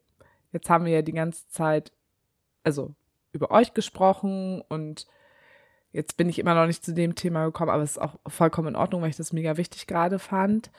jetzt 0.52 0.68
haben 0.70 0.84
wir 0.84 0.92
ja 0.92 1.02
die 1.02 1.12
ganze 1.12 1.48
Zeit, 1.48 1.92
also 2.62 2.94
über 3.32 3.50
euch 3.50 3.74
gesprochen 3.74 4.62
und 4.68 5.06
jetzt 5.92 6.16
bin 6.16 6.28
ich 6.28 6.38
immer 6.38 6.54
noch 6.54 6.66
nicht 6.66 6.84
zu 6.84 6.94
dem 6.94 7.14
Thema 7.14 7.46
gekommen, 7.46 7.70
aber 7.70 7.82
es 7.82 7.92
ist 7.92 8.02
auch 8.02 8.16
vollkommen 8.26 8.68
in 8.68 8.76
Ordnung, 8.76 9.02
weil 9.02 9.10
ich 9.10 9.16
das 9.16 9.32
mega 9.32 9.56
wichtig 9.56 9.86
gerade 9.86 10.18
fand. 10.18 10.70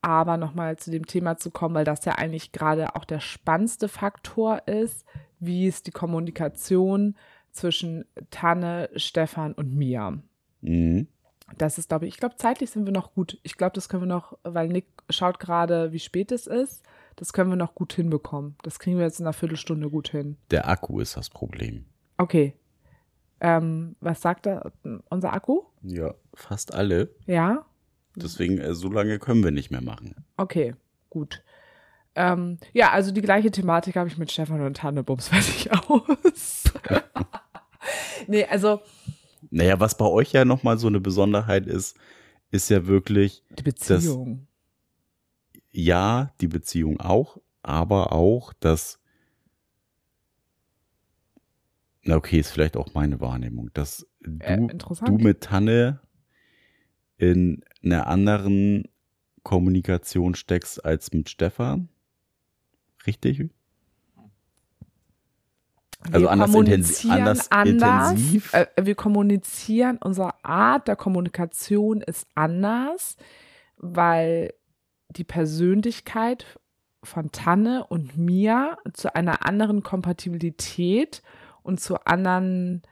Aber 0.00 0.36
nochmal 0.36 0.76
zu 0.76 0.92
dem 0.92 1.06
Thema 1.06 1.38
zu 1.38 1.50
kommen, 1.50 1.74
weil 1.74 1.84
das 1.84 2.04
ja 2.04 2.12
eigentlich 2.12 2.52
gerade 2.52 2.94
auch 2.94 3.04
der 3.04 3.18
spannendste 3.18 3.88
Faktor 3.88 4.68
ist, 4.68 5.04
wie 5.40 5.66
ist 5.66 5.86
die 5.86 5.90
Kommunikation 5.90 7.16
zwischen 7.50 8.04
Tanne, 8.30 8.90
Stefan 8.94 9.54
und 9.54 9.74
mir. 9.74 10.22
Mhm. 10.60 11.08
Das 11.56 11.78
ist, 11.78 11.88
glaube 11.88 12.06
ich, 12.06 12.14
ich 12.14 12.20
glaube, 12.20 12.36
zeitlich 12.36 12.70
sind 12.70 12.84
wir 12.84 12.92
noch 12.92 13.14
gut. 13.14 13.38
Ich 13.42 13.56
glaube, 13.56 13.72
das 13.74 13.88
können 13.88 14.02
wir 14.02 14.08
noch, 14.08 14.38
weil 14.42 14.68
Nick 14.68 14.86
schaut 15.08 15.40
gerade, 15.40 15.92
wie 15.92 15.98
spät 15.98 16.30
es 16.30 16.46
ist. 16.46 16.82
Das 17.16 17.32
können 17.32 17.50
wir 17.50 17.56
noch 17.56 17.74
gut 17.74 17.94
hinbekommen. 17.94 18.56
Das 18.62 18.78
kriegen 18.78 18.98
wir 18.98 19.04
jetzt 19.04 19.18
in 19.18 19.26
einer 19.26 19.32
Viertelstunde 19.32 19.90
gut 19.90 20.08
hin. 20.08 20.36
Der 20.50 20.68
Akku 20.68 21.00
ist 21.00 21.16
das 21.16 21.30
Problem. 21.30 21.86
Okay. 22.16 22.54
Ähm, 23.40 23.96
was 24.00 24.20
sagt 24.20 24.46
er, 24.46 24.72
unser 25.08 25.32
Akku? 25.32 25.62
Ja, 25.82 26.14
fast 26.34 26.74
alle. 26.74 27.10
Ja? 27.26 27.64
Deswegen, 28.16 28.58
äh, 28.58 28.74
so 28.74 28.90
lange 28.90 29.18
können 29.18 29.42
wir 29.42 29.50
nicht 29.50 29.70
mehr 29.70 29.80
machen. 29.80 30.14
Okay, 30.36 30.74
gut. 31.08 31.42
Ähm, 32.14 32.58
ja, 32.72 32.90
also 32.90 33.12
die 33.12 33.22
gleiche 33.22 33.50
Thematik 33.50 33.96
habe 33.96 34.08
ich 34.08 34.18
mit 34.18 34.32
Stefan 34.32 34.60
und 34.60 34.76
Tanne 34.76 35.04
Bums 35.04 35.28
fertig 35.28 35.72
aus. 35.72 36.64
nee, 38.26 38.44
also 38.44 38.80
Naja, 39.50 39.80
was 39.80 39.96
bei 39.96 40.04
euch 40.06 40.32
ja 40.32 40.44
nochmal 40.44 40.78
so 40.78 40.86
eine 40.86 41.00
Besonderheit 41.00 41.66
ist, 41.66 41.96
ist 42.50 42.68
ja 42.70 42.86
wirklich, 42.86 43.44
die 43.58 43.62
Beziehung. 43.62 44.46
ja, 45.70 46.32
die 46.40 46.48
Beziehung 46.48 47.00
auch, 47.00 47.40
aber 47.62 48.12
auch, 48.12 48.52
dass, 48.54 49.00
na 52.02 52.16
okay, 52.16 52.40
ist 52.40 52.50
vielleicht 52.50 52.76
auch 52.76 52.94
meine 52.94 53.20
Wahrnehmung, 53.20 53.70
dass 53.74 54.06
du, 54.20 54.38
Äh, 54.40 54.66
du 55.04 55.12
mit 55.18 55.42
Tanne 55.42 56.00
in 57.16 57.64
einer 57.82 58.06
anderen 58.06 58.84
Kommunikation 59.42 60.34
steckst 60.34 60.84
als 60.84 61.12
mit 61.12 61.28
Stefan. 61.28 61.88
Richtig? 63.06 63.50
Also 66.00 66.20
wir 66.26 66.30
anders 66.30 66.50
intensi- 66.50 66.54
kommunizieren 66.54 67.12
anders 67.12 67.50
anders. 67.50 68.10
intensiv? 68.12 68.54
Äh, 68.54 68.66
wir 68.80 68.94
kommunizieren, 68.94 69.98
unsere 70.02 70.32
Art 70.44 70.88
der 70.88 70.96
Kommunikation 70.96 72.00
ist 72.02 72.26
anders, 72.34 73.16
weil 73.76 74.54
die 75.10 75.24
Persönlichkeit 75.24 76.46
von 77.02 77.32
Tanne 77.32 77.86
und 77.88 78.16
mir 78.16 78.78
zu 78.92 79.14
einer 79.14 79.46
anderen 79.46 79.82
Kompatibilität 79.82 81.22
und 81.62 81.80
zu 81.80 82.04
anderen 82.06 82.82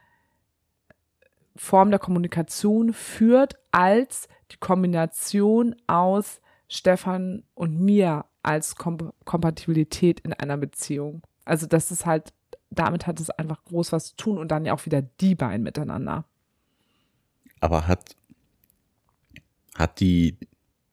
Form 1.56 1.90
der 1.90 1.98
Kommunikation 1.98 2.92
führt 2.92 3.56
als 3.70 4.28
die 4.50 4.58
Kombination 4.58 5.74
aus 5.86 6.40
Stefan 6.68 7.44
und 7.54 7.80
mir 7.80 8.24
als 8.42 8.76
Kom 8.76 9.12
Kompatibilität 9.24 10.20
in 10.20 10.32
einer 10.32 10.56
Beziehung. 10.56 11.22
Also 11.44 11.66
das 11.66 11.90
ist 11.90 12.06
halt, 12.06 12.32
damit 12.70 13.06
hat 13.06 13.20
es 13.20 13.30
einfach 13.30 13.64
groß 13.64 13.92
was 13.92 14.08
zu 14.08 14.16
tun 14.16 14.38
und 14.38 14.48
dann 14.48 14.64
ja 14.64 14.74
auch 14.74 14.84
wieder 14.86 15.02
die 15.02 15.34
beiden 15.34 15.62
miteinander. 15.62 16.24
Aber 17.60 17.86
hat, 17.86 18.16
hat 19.74 20.00
die, 20.00 20.38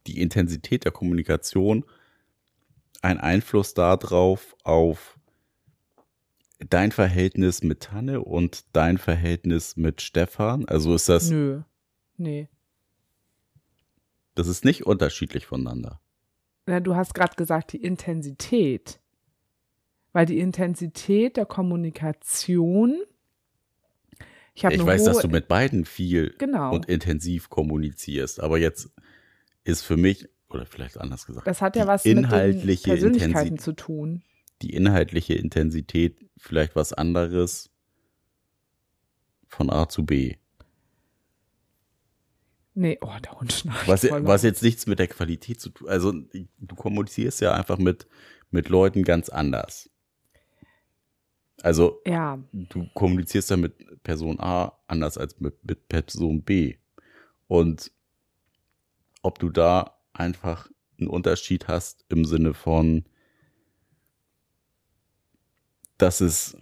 die 0.08 0.22
Intensität 0.22 0.86
der 0.86 0.92
Kommunikation 0.92 1.86
einen 3.02 3.20
Einfluss 3.20 3.74
darauf, 3.74 4.56
auf 4.64 5.20
dein 6.70 6.92
Verhältnis 6.92 7.64
mit 7.64 7.82
Tanne 7.82 8.22
und 8.22 8.66
dein 8.74 8.98
Verhältnis 8.98 9.76
mit 9.76 10.02
Stefan? 10.02 10.66
Also 10.66 10.96
ist 10.96 11.10
das, 11.10 11.30
Nö. 11.30 11.62
Nee. 12.16 12.48
das 14.36 14.48
ist 14.48 14.64
nicht 14.64 14.86
unterschiedlich 14.86 15.46
voneinander. 15.46 16.00
Na, 16.66 16.80
du 16.80 16.96
hast 16.96 17.14
gerade 17.14 17.36
gesagt, 17.36 17.74
die 17.74 17.84
Intensität. 17.84 19.02
Weil 20.14 20.26
die 20.26 20.40
Intensität 20.40 21.38
der 21.38 21.46
Kommunikation. 21.46 23.02
Ich, 24.54 24.64
Ich 24.64 24.86
weiß, 24.86 25.04
dass 25.06 25.20
du 25.20 25.28
mit 25.28 25.48
beiden 25.48 25.84
viel 25.86 26.36
Genau. 26.38 26.74
und 26.74 26.86
intensiv 26.86 27.50
kommunizierst, 27.50 28.40
aber 28.40 28.60
jetzt 28.60 28.92
ist 29.64 29.82
für 29.82 29.98
mich, 29.98 30.30
oder 30.50 30.66
vielleicht 30.68 31.00
anders 31.00 31.26
gesagt, 31.26 31.48
Das 31.48 31.62
hat 31.62 31.76
ja 31.76 31.88
was 31.88 32.06
mit 32.06 32.18
den 32.18 32.24
inhaltliche 32.26 32.90
Persönlichkeiten 32.92 33.32
Intensität, 33.32 33.62
zu 33.62 33.74
tun. 33.74 34.22
die 34.62 34.74
inhaltliche 34.74 35.34
Intensität 35.34 36.20
vielleicht 36.38 36.76
was 36.76 36.94
anderes 36.94 37.72
von 39.48 39.72
A 39.72 39.90
zu 39.90 40.06
B. 40.06 40.36
Nee, 42.76 42.98
oh, 43.02 43.12
der 43.24 43.40
Hund 43.40 43.54
schnarcht. 43.54 43.88
Was, 43.88 44.04
was 44.10 44.42
jetzt 44.44 44.64
nichts 44.64 44.88
mit 44.88 44.98
der 45.00 45.08
Qualität 45.08 45.62
zu 45.62 45.70
tun. 45.70 45.88
Also 45.90 46.12
du 46.12 46.76
kommunizierst 46.76 47.42
ja 47.42 47.54
einfach 47.54 47.78
mit, 47.78 48.08
mit 48.50 48.70
Leuten 48.70 49.04
ganz 49.04 49.30
anders. 49.30 49.90
Also 51.64 52.02
Ja, 52.06 52.38
du 52.52 52.88
kommunizierst 52.94 53.50
ja 53.50 53.58
mit 53.58 54.04
Person 54.04 54.38
A 54.40 54.74
anders 54.88 55.18
als 55.18 55.40
mit, 55.40 55.64
mit 55.66 55.88
Person 55.88 56.44
B. 56.44 56.76
Und 57.48 57.92
ob 59.22 59.40
du 59.40 59.50
da 59.50 59.98
einfach 60.12 60.70
einen 61.00 61.08
Unterschied 61.08 61.70
hast 61.70 62.06
im 62.10 62.26
Sinne 62.26 62.54
von, 62.54 63.06
dass 65.98 66.20
es, 66.20 66.58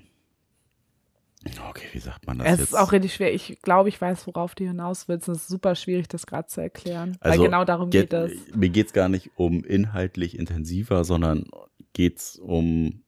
okay, 1.68 1.88
wie 1.94 2.00
sagt 2.00 2.28
man 2.28 2.38
das 2.38 2.48
es 2.54 2.60
jetzt? 2.60 2.70
ist 2.70 2.76
auch 2.76 2.92
richtig 2.92 3.16
schwer. 3.16 3.34
Ich 3.34 3.60
glaube, 3.64 3.90
ich 3.90 4.00
weiß, 4.00 4.28
worauf 4.28 4.54
du 4.54 4.66
hinaus 4.66 5.08
willst. 5.08 5.28
Es 5.28 5.40
ist 5.40 5.48
super 5.48 5.74
schwierig, 5.74 6.10
das 6.10 6.28
gerade 6.28 6.48
zu 6.48 6.62
erklären. 6.62 7.18
Also, 7.22 7.40
weil 7.40 7.48
genau 7.48 7.66
darum 7.66 7.90
Geht- 7.90 8.12
geht 8.12 8.14
es. 8.14 8.56
Mir 8.56 8.70
geht 8.70 8.88
es 8.88 8.94
gar 8.94 9.10
nicht 9.10 9.32
um 9.36 9.64
inhaltlich 9.64 10.38
intensiver, 10.38 11.04
sondern 11.06 11.50
geht 11.94 12.18
es 12.20 12.36
um 12.38 13.02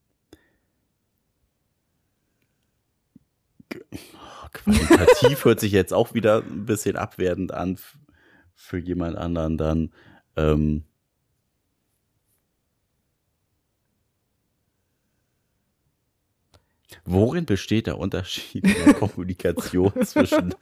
qualitativ 4.53 5.45
hört 5.45 5.59
sich 5.59 5.71
jetzt 5.71 5.93
auch 5.93 6.13
wieder 6.13 6.43
ein 6.43 6.65
bisschen 6.65 6.95
abwertend 6.95 7.53
an 7.53 7.77
für 8.55 8.77
jemand 8.77 9.17
anderen 9.17 9.57
dann. 9.57 9.93
Ähm, 10.35 10.83
Worin 17.05 17.45
besteht 17.45 17.87
der 17.87 17.97
Unterschied 17.97 18.65
in 18.65 18.85
der 18.85 18.93
Kommunikation 18.93 19.91
zwischen 20.05 20.55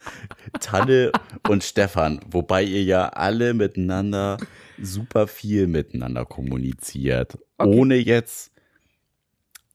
Tanne 0.60 1.12
und 1.48 1.62
Stefan? 1.62 2.20
Wobei 2.28 2.64
ihr 2.64 2.82
ja 2.82 3.08
alle 3.08 3.54
miteinander 3.54 4.38
super 4.80 5.28
viel 5.28 5.66
miteinander 5.66 6.24
kommuniziert. 6.24 7.38
Okay. 7.58 7.70
Ohne 7.70 7.96
jetzt, 7.96 8.50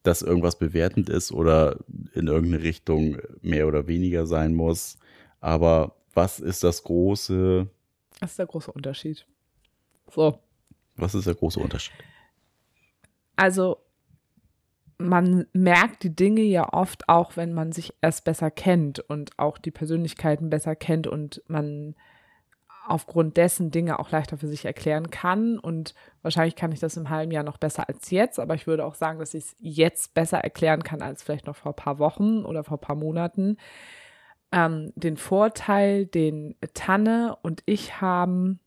dass 0.03 0.21
irgendwas 0.21 0.57
bewertend 0.57 1.09
ist 1.09 1.31
oder 1.31 1.77
in 2.17 2.27
irgendeine 2.27 2.63
Richtung 2.63 3.17
mehr 3.41 3.67
oder 3.67 3.87
weniger 3.87 4.25
sein 4.25 4.53
muss. 4.53 4.97
Aber 5.39 5.95
was 6.13 6.39
ist 6.39 6.63
das 6.63 6.83
große, 6.83 7.67
Das 8.19 8.31
ist 8.31 8.39
der 8.39 8.47
große 8.47 8.71
Unterschied. 8.71 9.25
So. 10.09 10.39
was 10.95 11.15
ist 11.15 11.27
der 11.27 11.35
große 11.35 11.59
Unterschied? 11.59 11.95
Also 13.35 13.77
man 14.97 15.45
merkt 15.53 16.03
die 16.03 16.15
Dinge 16.15 16.41
ja 16.41 16.73
oft 16.73 17.07
auch, 17.07 17.37
wenn 17.37 17.53
man 17.53 17.71
sich 17.71 17.93
erst 18.01 18.23
besser 18.23 18.49
kennt 18.49 18.99
und 18.99 19.37
auch 19.37 19.57
die 19.57 19.71
Persönlichkeiten 19.71 20.49
besser 20.49 20.75
kennt 20.75 21.05
und 21.05 21.43
man 21.47 21.95
aufgrund 22.87 23.37
dessen 23.37 23.71
Dinge 23.71 23.99
auch 23.99 24.11
leichter 24.11 24.37
für 24.37 24.47
sich 24.47 24.65
erklären 24.65 25.09
kann. 25.09 25.59
Und 25.59 25.93
wahrscheinlich 26.21 26.55
kann 26.55 26.71
ich 26.71 26.79
das 26.79 26.97
im 26.97 27.09
halben 27.09 27.31
Jahr 27.31 27.43
noch 27.43 27.57
besser 27.57 27.87
als 27.87 28.09
jetzt, 28.09 28.39
aber 28.39 28.55
ich 28.55 28.67
würde 28.67 28.85
auch 28.85 28.95
sagen, 28.95 29.19
dass 29.19 29.33
ich 29.33 29.45
es 29.45 29.55
jetzt 29.59 30.13
besser 30.13 30.39
erklären 30.39 30.83
kann 30.83 31.01
als 31.01 31.23
vielleicht 31.23 31.47
noch 31.47 31.55
vor 31.55 31.73
ein 31.73 31.75
paar 31.75 31.99
Wochen 31.99 32.45
oder 32.45 32.63
vor 32.63 32.77
ein 32.77 32.81
paar 32.81 32.95
Monaten. 32.95 33.57
Ähm, 34.51 34.93
den 34.95 35.17
Vorteil, 35.17 36.05
den 36.05 36.55
Tanne 36.73 37.37
und 37.41 37.63
ich 37.65 37.99
haben, 37.99 38.59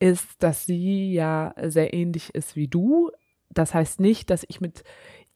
ist, 0.00 0.42
dass 0.42 0.66
sie 0.66 1.12
ja 1.12 1.54
sehr 1.62 1.94
ähnlich 1.94 2.34
ist 2.34 2.56
wie 2.56 2.68
du. 2.68 3.10
Das 3.50 3.72
heißt 3.72 4.00
nicht, 4.00 4.30
dass 4.30 4.44
ich 4.48 4.60
mit 4.60 4.82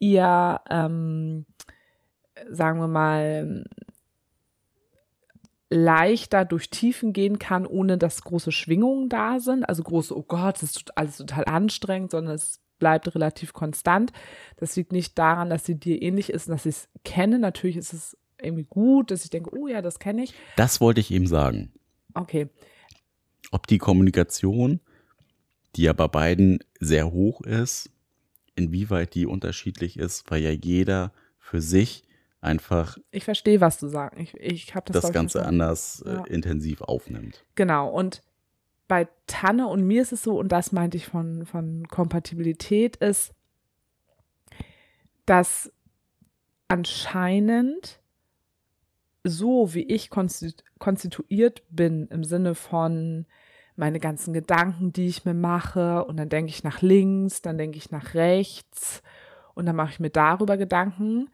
ihr, 0.00 0.60
ähm, 0.68 1.46
sagen 2.50 2.80
wir 2.80 2.88
mal, 2.88 3.64
leichter 5.70 6.44
durch 6.44 6.70
Tiefen 6.70 7.12
gehen 7.12 7.38
kann, 7.38 7.66
ohne 7.66 7.98
dass 7.98 8.22
große 8.22 8.52
Schwingungen 8.52 9.08
da 9.08 9.38
sind. 9.38 9.68
Also 9.68 9.82
große, 9.82 10.16
oh 10.16 10.22
Gott, 10.22 10.56
das 10.56 10.76
ist 10.76 10.96
alles 10.96 11.18
total 11.18 11.44
anstrengend, 11.44 12.10
sondern 12.10 12.34
es 12.34 12.60
bleibt 12.78 13.14
relativ 13.14 13.52
konstant. 13.52 14.12
Das 14.56 14.76
liegt 14.76 14.92
nicht 14.92 15.18
daran, 15.18 15.50
dass 15.50 15.64
sie 15.64 15.74
dir 15.74 16.00
ähnlich 16.00 16.30
ist 16.30 16.48
und 16.48 16.52
dass 16.52 16.66
ich 16.66 16.76
es 16.76 16.88
kenne. 17.04 17.38
Natürlich 17.38 17.76
ist 17.76 17.92
es 17.92 18.16
irgendwie 18.40 18.64
gut, 18.64 19.10
dass 19.10 19.24
ich 19.24 19.30
denke, 19.30 19.50
oh 19.54 19.66
ja, 19.66 19.82
das 19.82 19.98
kenne 19.98 20.22
ich. 20.24 20.34
Das 20.56 20.80
wollte 20.80 21.00
ich 21.00 21.10
eben 21.10 21.26
sagen. 21.26 21.72
Okay, 22.14 22.48
Ob 23.50 23.66
die 23.66 23.78
Kommunikation, 23.78 24.80
die 25.76 25.82
ja 25.82 25.92
bei 25.92 26.08
beiden 26.08 26.60
sehr 26.80 27.12
hoch 27.12 27.42
ist, 27.42 27.90
inwieweit 28.54 29.14
die 29.14 29.26
unterschiedlich 29.26 29.98
ist, 29.98 30.30
weil 30.30 30.42
ja 30.42 30.50
jeder 30.50 31.12
für 31.38 31.60
sich 31.60 32.07
einfach 32.40 32.98
ich 33.10 33.24
verstehe, 33.24 33.60
was 33.60 33.78
du 33.78 33.88
sagst. 33.88 34.18
Ich, 34.18 34.34
ich 34.34 34.74
habe 34.74 34.92
das, 34.92 35.02
das, 35.02 35.12
Ganze 35.12 35.38
verstanden. 35.38 35.60
anders 35.60 36.02
Ja. 36.06 36.24
äh, 36.24 36.32
intensiv 36.32 36.82
aufnimmt. 36.82 37.44
Genau, 37.54 37.88
und 37.88 38.22
bei 38.86 39.06
Tanne 39.26 39.68
und 39.68 39.86
mir 39.86 40.02
ist 40.02 40.12
es 40.12 40.22
so, 40.22 40.38
und 40.38 40.50
das 40.50 40.72
meinte 40.72 40.96
ich 40.96 41.06
von, 41.06 41.44
von 41.44 41.86
Kompatibilität, 41.88 42.96
ist, 42.96 43.34
dass 45.26 45.70
anscheinend 46.68 48.00
so 49.24 49.74
wie 49.74 49.82
ich 49.82 50.10
konstitu 50.10 50.62
konstituiert 50.78 51.64
bin, 51.70 52.06
im 52.06 52.22
Sinne 52.22 52.54
von 52.54 53.26
meine 53.74 53.98
ganzen 53.98 54.32
Gedanken, 54.32 54.92
die 54.92 55.08
ich 55.08 55.24
mir 55.24 55.34
mache, 55.34 56.04
und 56.04 56.16
dann 56.16 56.28
denke 56.28 56.50
ich 56.50 56.62
nach 56.62 56.82
links, 56.82 57.42
dann 57.42 57.58
denke 57.58 57.78
ich 57.78 57.90
nach 57.90 58.14
rechts, 58.14 59.02
und 59.54 59.66
dann 59.66 59.74
mache 59.74 59.90
ich 59.90 60.00
mir 60.00 60.10
darüber 60.10 60.56
Gedanken, 60.56 61.30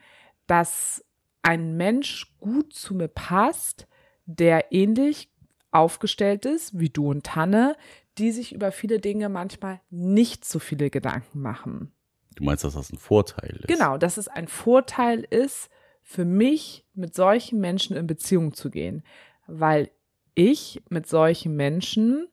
dass 0.46 1.04
ein 1.42 1.76
Mensch 1.76 2.34
gut 2.38 2.72
zu 2.72 2.94
mir 2.94 3.08
passt, 3.08 3.86
der 4.26 4.72
ähnlich 4.72 5.30
aufgestellt 5.70 6.46
ist 6.46 6.78
wie 6.78 6.88
du 6.88 7.10
und 7.10 7.26
Tanne, 7.26 7.76
die 8.18 8.30
sich 8.30 8.54
über 8.54 8.72
viele 8.72 9.00
Dinge 9.00 9.28
manchmal 9.28 9.80
nicht 9.90 10.44
so 10.44 10.58
viele 10.58 10.88
Gedanken 10.88 11.40
machen. 11.40 11.92
Du 12.36 12.44
meinst, 12.44 12.64
dass 12.64 12.74
das 12.74 12.92
ein 12.92 12.98
Vorteil 12.98 13.56
ist? 13.56 13.68
Genau, 13.68 13.98
dass 13.98 14.16
es 14.16 14.28
ein 14.28 14.48
Vorteil 14.48 15.26
ist, 15.28 15.70
für 16.02 16.24
mich 16.24 16.84
mit 16.94 17.14
solchen 17.14 17.60
Menschen 17.60 17.96
in 17.96 18.06
Beziehung 18.06 18.52
zu 18.52 18.70
gehen, 18.70 19.02
weil 19.46 19.90
ich 20.34 20.82
mit 20.90 21.06
solchen 21.06 21.56
Menschen 21.56 22.28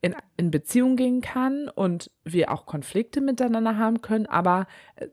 in, 0.00 0.16
in 0.36 0.50
Beziehung 0.50 0.96
gehen 0.96 1.20
kann 1.20 1.68
und 1.68 2.10
wir 2.24 2.50
auch 2.50 2.64
Konflikte 2.64 3.20
miteinander 3.20 3.76
haben 3.76 4.00
können, 4.00 4.26
aber 4.26 4.66
äh, 4.96 5.08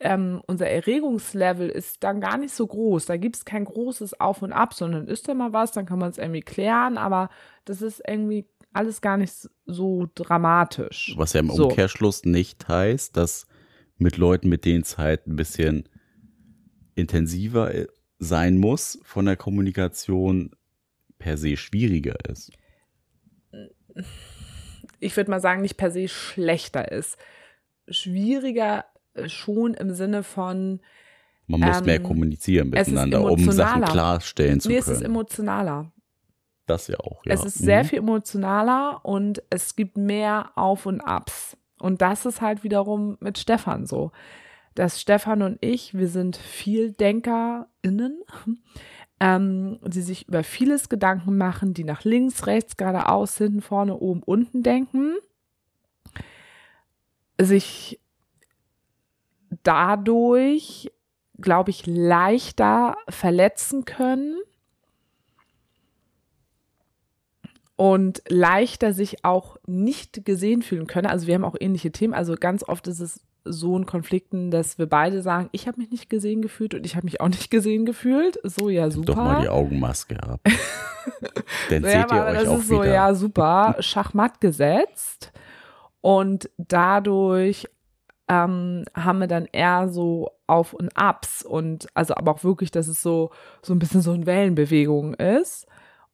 ähm, 0.00 0.40
unser 0.46 0.68
Erregungslevel 0.68 1.68
ist 1.68 2.04
dann 2.04 2.20
gar 2.20 2.38
nicht 2.38 2.54
so 2.54 2.66
groß. 2.66 3.06
Da 3.06 3.16
gibt 3.16 3.36
es 3.36 3.44
kein 3.44 3.64
großes 3.64 4.20
Auf 4.20 4.42
und 4.42 4.52
Ab, 4.52 4.74
sondern 4.74 5.08
ist 5.08 5.28
da 5.28 5.34
mal 5.34 5.52
was, 5.52 5.72
dann 5.72 5.86
kann 5.86 5.98
man 5.98 6.10
es 6.10 6.18
irgendwie 6.18 6.40
klären, 6.40 6.98
aber 6.98 7.30
das 7.64 7.82
ist 7.82 8.02
irgendwie 8.06 8.46
alles 8.72 9.00
gar 9.00 9.16
nicht 9.16 9.48
so 9.66 10.08
dramatisch. 10.14 11.14
Was 11.16 11.32
ja 11.32 11.40
im 11.40 11.50
So. 11.50 11.68
Umkehrschluss 11.68 12.24
nicht 12.24 12.68
heißt, 12.68 13.16
dass 13.16 13.46
mit 13.96 14.16
Leuten, 14.16 14.48
mit 14.48 14.64
denen 14.64 14.82
es 14.82 14.98
halt 14.98 15.26
ein 15.26 15.36
bisschen 15.36 15.88
intensiver 16.94 17.74
äh, 17.74 17.88
sein 18.18 18.56
muss, 18.56 19.00
von 19.02 19.26
der 19.26 19.36
Kommunikation 19.36 20.52
per 21.18 21.36
se 21.36 21.56
schwieriger 21.56 22.16
ist. 22.28 22.52
ich 25.00 25.16
würde 25.16 25.30
mal 25.30 25.40
sagen, 25.40 25.62
nicht 25.62 25.76
per 25.76 25.90
se 25.90 26.06
schlechter 26.06 26.92
ist. 26.92 27.16
Schwieriger 27.88 28.84
schon 29.26 29.74
im 29.74 29.92
Sinne 29.94 30.22
von, 30.22 30.80
Man 31.46 31.60
muss 31.60 31.78
Ähm, 31.78 31.84
mehr 31.86 32.02
kommunizieren 32.02 32.70
miteinander, 32.70 33.22
um 33.22 33.50
Sachen 33.52 33.82
klarstellen 33.84 34.60
zu 34.60 34.68
nee, 34.68 34.76
es 34.76 34.86
ist 34.88 34.98
können. 34.98 35.06
emotionaler. 35.06 35.90
Das 36.66 36.86
ja 36.88 36.98
auch, 37.00 37.24
ja. 37.24 37.32
Es 37.32 37.44
ist 37.44 37.58
sehr 37.58 37.82
Mhm. 37.82 37.88
viel 37.88 37.98
emotionaler 38.00 39.00
und 39.04 39.42
es 39.48 39.74
gibt 39.74 39.96
mehr 39.96 40.50
Auf 40.54 40.84
und 40.84 41.00
Abs. 41.00 41.56
Und 41.80 42.02
das 42.02 42.26
ist 42.26 42.40
halt 42.42 42.62
wiederum 42.64 43.16
mit 43.20 43.38
Stefan 43.38 43.86
so. 43.86 44.12
Dass 44.74 45.00
Stefan 45.00 45.40
und 45.42 45.56
ich, 45.62 45.94
wir 45.94 46.08
sind 46.08 46.36
viel 46.36 46.92
DenkerInnen, 46.92 48.22
ähm, 49.20 49.78
die 49.86 50.02
sich 50.02 50.28
über 50.28 50.44
vieles 50.44 50.88
Gedanken 50.90 51.38
machen, 51.38 51.72
die 51.72 51.84
nach 51.84 52.04
links, 52.04 52.46
rechts, 52.46 52.76
geradeaus, 52.76 53.38
hinten, 53.38 53.62
vorne, 53.62 53.96
oben, 53.96 54.22
unten 54.22 54.62
denken. 54.62 55.14
Sich 57.40 58.00
dadurch, 59.62 60.90
glaube 61.40 61.70
ich, 61.70 61.86
leichter 61.86 62.96
verletzen 63.08 63.84
können 63.84 64.36
und 67.76 68.22
leichter 68.28 68.92
sich 68.92 69.24
auch 69.24 69.56
nicht 69.66 70.24
gesehen 70.24 70.62
fühlen 70.62 70.88
können. 70.88 71.06
Also 71.06 71.26
wir 71.28 71.34
haben 71.34 71.44
auch 71.44 71.56
ähnliche 71.58 71.92
Themen. 71.92 72.12
Also 72.12 72.34
ganz 72.34 72.64
oft 72.64 72.88
ist 72.88 72.98
es 72.98 73.20
so 73.44 73.76
in 73.76 73.86
Konflikten, 73.86 74.50
dass 74.50 74.78
wir 74.78 74.86
beide 74.86 75.22
sagen, 75.22 75.48
ich 75.52 75.68
habe 75.68 75.80
mich 75.80 75.90
nicht 75.90 76.10
gesehen 76.10 76.42
gefühlt 76.42 76.74
und 76.74 76.84
ich 76.84 76.96
habe 76.96 77.04
mich 77.04 77.20
auch 77.20 77.28
nicht 77.28 77.50
gesehen 77.52 77.86
gefühlt. 77.86 78.38
So, 78.42 78.68
ja, 78.68 78.90
super. 78.90 79.06
Doch 79.06 79.16
mal 79.16 79.42
die 79.42 79.48
Augenmaske 79.48 80.20
ab. 80.22 80.40
Dann 81.70 81.84
ja, 81.84 81.90
seht 81.90 82.12
ihr 82.12 82.24
euch 82.24 82.38
das 82.38 82.48
auch 82.48 82.58
ist 82.58 82.68
so, 82.68 82.82
wieder. 82.82 82.92
ja, 82.92 83.14
super, 83.14 83.76
Schachmatt 83.78 84.40
gesetzt. 84.40 85.32
Und 86.00 86.50
dadurch 86.58 87.68
ähm, 88.28 88.84
haben 88.94 89.20
wir 89.20 89.26
dann 89.26 89.46
eher 89.46 89.88
so 89.88 90.30
Auf 90.46 90.74
und 90.74 90.90
Abs 90.96 91.42
und 91.42 91.88
also 91.94 92.14
aber 92.14 92.32
auch 92.32 92.44
wirklich, 92.44 92.70
dass 92.70 92.88
es 92.88 93.02
so, 93.02 93.30
so 93.62 93.72
ein 93.72 93.78
bisschen 93.78 94.02
so 94.02 94.12
eine 94.12 94.26
Wellenbewegung 94.26 95.14
ist. 95.14 95.66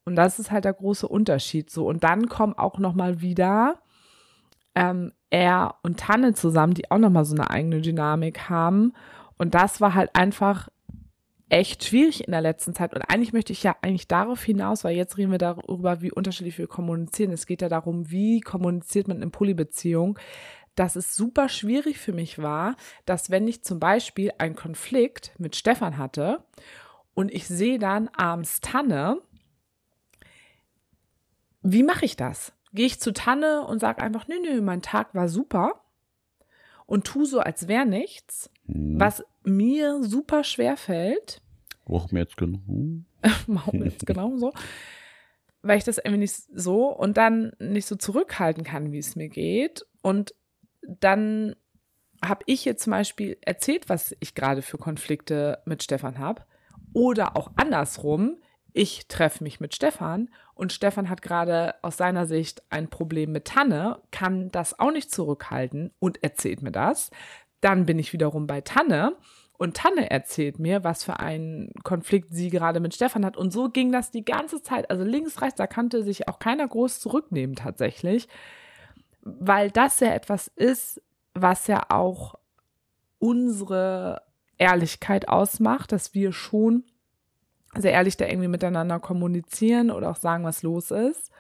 Und 0.05 0.17
das 0.17 0.39
ist 0.39 0.51
halt 0.51 0.65
der 0.65 0.75
große 0.75 1.09
Unterschied 1.09 1.71
so. 1.71 1.87
Und 1.87 2.05
dann 2.05 2.29
kommen 2.29 2.55
auch 2.55 2.79
nochmal 2.79 3.21
wieder 3.21 3.79
ähm, 4.75 5.13
er 5.31 5.77
und 5.83 5.99
Tanne 5.99 6.35
zusammen, 6.35 6.75
die 6.75 6.91
auch 6.91 6.99
nochmal 6.99 7.25
so 7.25 7.35
eine 7.35 7.51
eigene 7.51 7.81
Dynamik 7.81 8.49
haben. 8.49 8.93
Und 9.39 9.55
das 9.55 9.81
war 9.81 9.95
halt 9.95 10.11
einfach 10.15 10.69
echt 11.49 11.85
schwierig 11.85 12.25
in 12.25 12.33
der 12.33 12.41
letzten 12.41 12.75
Zeit. 12.75 12.95
Und 12.95 13.03
eigentlich 13.03 13.33
möchte 13.33 13.53
ich 13.53 13.63
ja 13.63 13.77
eigentlich 13.83 14.09
darauf 14.09 14.43
hinaus, 14.43 14.85
weil 14.85 14.97
jetzt 14.97 15.19
reden 15.19 15.31
wir 15.31 15.39
darüber, 15.39 16.01
wie 16.03 16.13
unterschiedlich 16.13 16.59
wir 16.59 16.67
kommunizieren. 16.67 17.33
Es 17.33 17.47
geht 17.47 17.63
ja 17.63 17.69
darum, 17.69 18.11
wie 18.11 18.41
kommuniziert 18.41 19.09
man 19.09 19.23
in 19.23 19.31
Polybeziehung, 19.31 20.19
dass 20.75 20.97
es 20.97 21.15
super 21.15 21.49
schwierig 21.49 21.99
für 21.99 22.13
mich 22.13 22.39
war, 22.39 22.77
dass 23.07 23.31
wenn 23.31 23.47
ich 23.47 23.63
zum 23.63 23.79
Beispiel 23.79 24.33
einen 24.39 24.57
Konflikt 24.57 25.33
mit 25.39 25.57
Stefan 25.57 25.99
hatte 25.99 26.45
und 27.15 27.33
ich 27.33 27.47
sehe 27.47 27.79
dann 27.79 28.09
abends 28.09 28.61
Tanne, 28.61 29.21
wie 31.63 31.83
mache 31.83 32.05
ich 32.05 32.17
das? 32.17 32.53
Gehe 32.73 32.87
ich 32.87 33.01
zu 33.01 33.13
Tanne 33.13 33.67
und 33.67 33.79
sage 33.79 34.03
einfach, 34.03 34.29
nö, 34.29 34.35
nö, 34.43 34.61
mein 34.61 34.83
Tag 34.83 35.15
war 35.15 35.29
super 35.29 35.85
und 36.87 37.05
tu 37.05 37.25
so, 37.25 37.41
als 37.41 37.69
wäre 37.69 37.87
nichts, 37.87 38.51
hm. 38.67 38.99
was 38.99 39.25
mir 39.43 40.03
super 40.03 40.45
schwer 40.45 40.77
fällt. 40.77 41.41
Warum 41.87 42.17
jetzt 42.17 42.37
genau? 42.37 42.61
Warum 43.47 43.85
jetzt 43.85 44.07
genau 44.07 44.37
so? 44.37 44.53
Weil 45.63 45.79
ich 45.79 45.85
das 45.85 45.99
irgendwie 45.99 46.19
nicht 46.19 46.35
so 46.35 46.89
und 46.89 47.17
dann 47.17 47.53
nicht 47.59 47.87
so 47.87 47.97
zurückhalten 47.97 48.65
kann, 48.65 48.93
wie 48.93 48.99
es 48.99 49.17
mir 49.17 49.29
geht. 49.29 49.87
Und 50.03 50.35
dann 50.89 51.55
habe 52.25 52.43
ich 52.47 52.65
jetzt 52.65 52.85
zum 52.85 52.93
Beispiel 52.93 53.37
erzählt, 53.43 53.89
was 53.89 54.17
ich 54.21 54.35
gerade 54.35 54.63
für 54.63 54.79
Konflikte 54.79 55.59
mit 55.67 55.83
Stefan 55.83 56.19
habe. 56.19 56.43
Oder 56.93 57.37
auch 57.37 57.51
andersrum, 57.57 58.39
ich 58.73 59.09
treffe 59.09 59.45
mich 59.45 59.61
mit 59.61 59.75
Stefan 59.75 60.31
und 60.55 60.73
Stefan 60.73 61.09
hat 61.09 61.23
gerade 61.23 61.75
aus 61.83 61.97
seiner 61.97 62.27
Sicht 62.27 62.63
ein 62.71 62.89
Problem 62.89 63.33
mit 63.33 63.47
Tanne, 63.47 64.01
kann 64.11 64.51
das 64.51 64.79
auch 64.79 64.91
nicht 64.91 65.11
zurückhalten 65.11 65.93
und 65.99 66.23
erzählt 66.23 66.63
mir 66.63 66.73
das. 66.73 67.11
Dann 67.61 67.87
bin 67.87 67.99
ich 67.99 68.13
wiederum 68.13 68.47
bei 68.47 68.61
Tanne 68.61 69.17
und 69.57 69.77
Tanne 69.77 70.11
erzählt 70.11 70.59
mir, 70.59 70.83
was 70.83 71.05
für 71.05 71.21
einen 71.21 71.73
Konflikt 71.85 72.31
sie 72.31 72.51
gerade 72.51 72.81
mit 72.81 72.95
Stefan 72.95 73.25
hat. 73.25 73.37
Und 73.37 73.53
so 73.53 73.71
ging 73.71 73.93
das 73.93 74.11
die 74.11 74.25
ganze 74.25 74.61
Zeit. 74.63 74.91
Also 74.91 75.05
links, 75.05 75.41
rechts, 75.41 75.57
da 75.57 75.67
kannte 75.67 76.03
sich 76.03 76.29
auch 76.29 76.41
keiner 76.41 76.67
groß 76.67 77.01
zurücknehmen 77.01 77.55
tatsächlich, 77.55 78.29
weil 79.25 79.71
das 79.71 80.01
ja 80.01 80.15
etwas 80.15 80.49
ist, 80.49 81.03
was 81.33 81.67
ja 81.67 81.87
auch 81.89 82.37
unsere 83.19 84.23
Ehrlichkeit 84.59 85.29
ausmacht, 85.29 85.93
dass 85.93 86.15
wir 86.15 86.33
schon 86.33 86.85
sehr 87.75 87.93
ehrlich 87.93 88.17
da 88.17 88.27
irgendwie 88.27 88.49
miteinander 88.49 89.01
kommunizieren 89.01 89.91
oder 89.91 90.11
auch 90.11 90.17
sagen, 90.17 90.45
was 90.45 90.63
los 90.63 90.91
ist. 90.91 91.33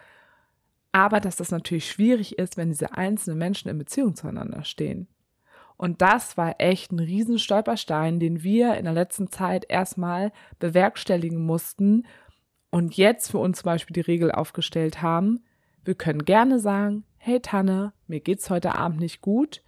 Aber 0.90 1.20
dass 1.20 1.36
das 1.36 1.50
natürlich 1.50 1.88
schwierig 1.88 2.38
ist, 2.38 2.56
wenn 2.56 2.70
diese 2.70 2.94
einzelnen 2.94 3.38
Menschen 3.38 3.68
in 3.68 3.78
Beziehung 3.78 4.16
zueinander 4.16 4.64
stehen. 4.64 5.06
Und 5.76 6.02
das 6.02 6.36
war 6.36 6.54
echt 6.58 6.92
ein 6.92 7.00
riesen 7.00 7.38
Stolperstein, 7.38 8.20
den 8.20 8.42
wir 8.42 8.76
in 8.76 8.84
der 8.84 8.94
letzten 8.94 9.30
Zeit 9.30 9.66
erstmal 9.68 10.32
bewerkstelligen 10.58 11.44
mussten 11.44 12.06
und 12.70 12.96
jetzt 12.96 13.30
für 13.30 13.38
uns 13.38 13.58
zum 13.58 13.66
Beispiel 13.66 13.94
die 13.94 14.00
Regel 14.00 14.32
aufgestellt 14.32 15.02
haben. 15.02 15.44
Wir 15.84 15.94
können 15.94 16.24
gerne 16.24 16.58
sagen, 16.58 17.04
hey 17.18 17.40
Tanne, 17.40 17.92
mir 18.06 18.20
geht's 18.20 18.50
heute 18.50 18.74
Abend 18.74 19.00
nicht 19.00 19.20
gut 19.20 19.62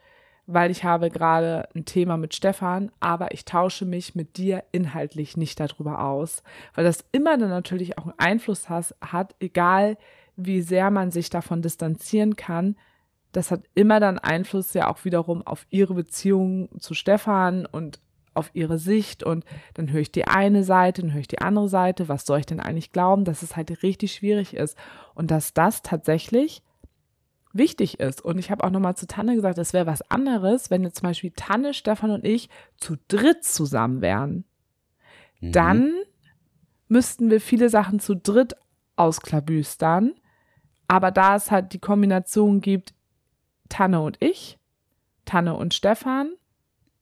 weil 0.46 0.70
ich 0.70 0.84
habe 0.84 1.10
gerade 1.10 1.68
ein 1.74 1.84
Thema 1.84 2.16
mit 2.16 2.34
Stefan, 2.34 2.92
aber 3.00 3.34
ich 3.34 3.44
tausche 3.44 3.84
mich 3.84 4.14
mit 4.14 4.36
dir 4.36 4.62
inhaltlich 4.72 5.36
nicht 5.36 5.58
darüber 5.58 6.04
aus, 6.04 6.42
weil 6.74 6.84
das 6.84 7.04
immer 7.12 7.36
dann 7.36 7.50
natürlich 7.50 7.98
auch 7.98 8.04
einen 8.04 8.18
Einfluss 8.18 8.68
hat, 8.68 9.34
egal 9.40 9.98
wie 10.36 10.62
sehr 10.62 10.90
man 10.90 11.10
sich 11.10 11.30
davon 11.30 11.62
distanzieren 11.62 12.36
kann. 12.36 12.76
Das 13.32 13.50
hat 13.50 13.64
immer 13.74 14.00
dann 14.00 14.18
Einfluss 14.18 14.72
ja 14.72 14.88
auch 14.88 15.04
wiederum 15.04 15.46
auf 15.46 15.66
ihre 15.70 15.94
Beziehung 15.94 16.68
zu 16.78 16.94
Stefan 16.94 17.66
und 17.66 17.98
auf 18.36 18.50
ihre 18.52 18.78
Sicht 18.78 19.22
und 19.22 19.44
dann 19.74 19.90
höre 19.90 20.00
ich 20.00 20.12
die 20.12 20.26
eine 20.26 20.64
Seite, 20.64 21.02
dann 21.02 21.12
höre 21.12 21.20
ich 21.20 21.28
die 21.28 21.40
andere 21.40 21.68
Seite, 21.68 22.08
was 22.08 22.26
soll 22.26 22.40
ich 22.40 22.46
denn 22.46 22.60
eigentlich 22.60 22.92
glauben, 22.92 23.24
dass 23.24 23.42
es 23.42 23.56
halt 23.56 23.82
richtig 23.82 24.12
schwierig 24.12 24.54
ist 24.54 24.76
und 25.14 25.30
dass 25.30 25.54
das 25.54 25.82
tatsächlich 25.82 26.62
wichtig 27.52 28.00
ist. 28.00 28.22
Und 28.22 28.38
ich 28.38 28.50
habe 28.50 28.64
auch 28.64 28.70
nochmal 28.70 28.96
zu 28.96 29.06
Tanne 29.06 29.34
gesagt, 29.34 29.58
es 29.58 29.72
wäre 29.72 29.86
was 29.86 30.02
anderes, 30.10 30.70
wenn 30.70 30.84
jetzt 30.84 30.98
zum 30.98 31.08
Beispiel 31.08 31.32
Tanne, 31.34 31.74
Stefan 31.74 32.10
und 32.10 32.24
ich 32.24 32.48
zu 32.76 32.96
dritt 33.08 33.44
zusammen 33.44 34.00
wären. 34.00 34.44
Mhm. 35.40 35.52
Dann 35.52 35.92
müssten 36.88 37.30
wir 37.30 37.40
viele 37.40 37.68
Sachen 37.68 38.00
zu 38.00 38.14
dritt 38.14 38.54
ausklabüstern. 38.96 40.14
Aber 40.88 41.10
da 41.10 41.36
es 41.36 41.50
halt 41.50 41.72
die 41.72 41.80
Kombination 41.80 42.60
gibt, 42.60 42.94
Tanne 43.68 44.00
und 44.00 44.16
ich, 44.20 44.58
Tanne 45.24 45.54
und 45.54 45.74
Stefan, 45.74 46.30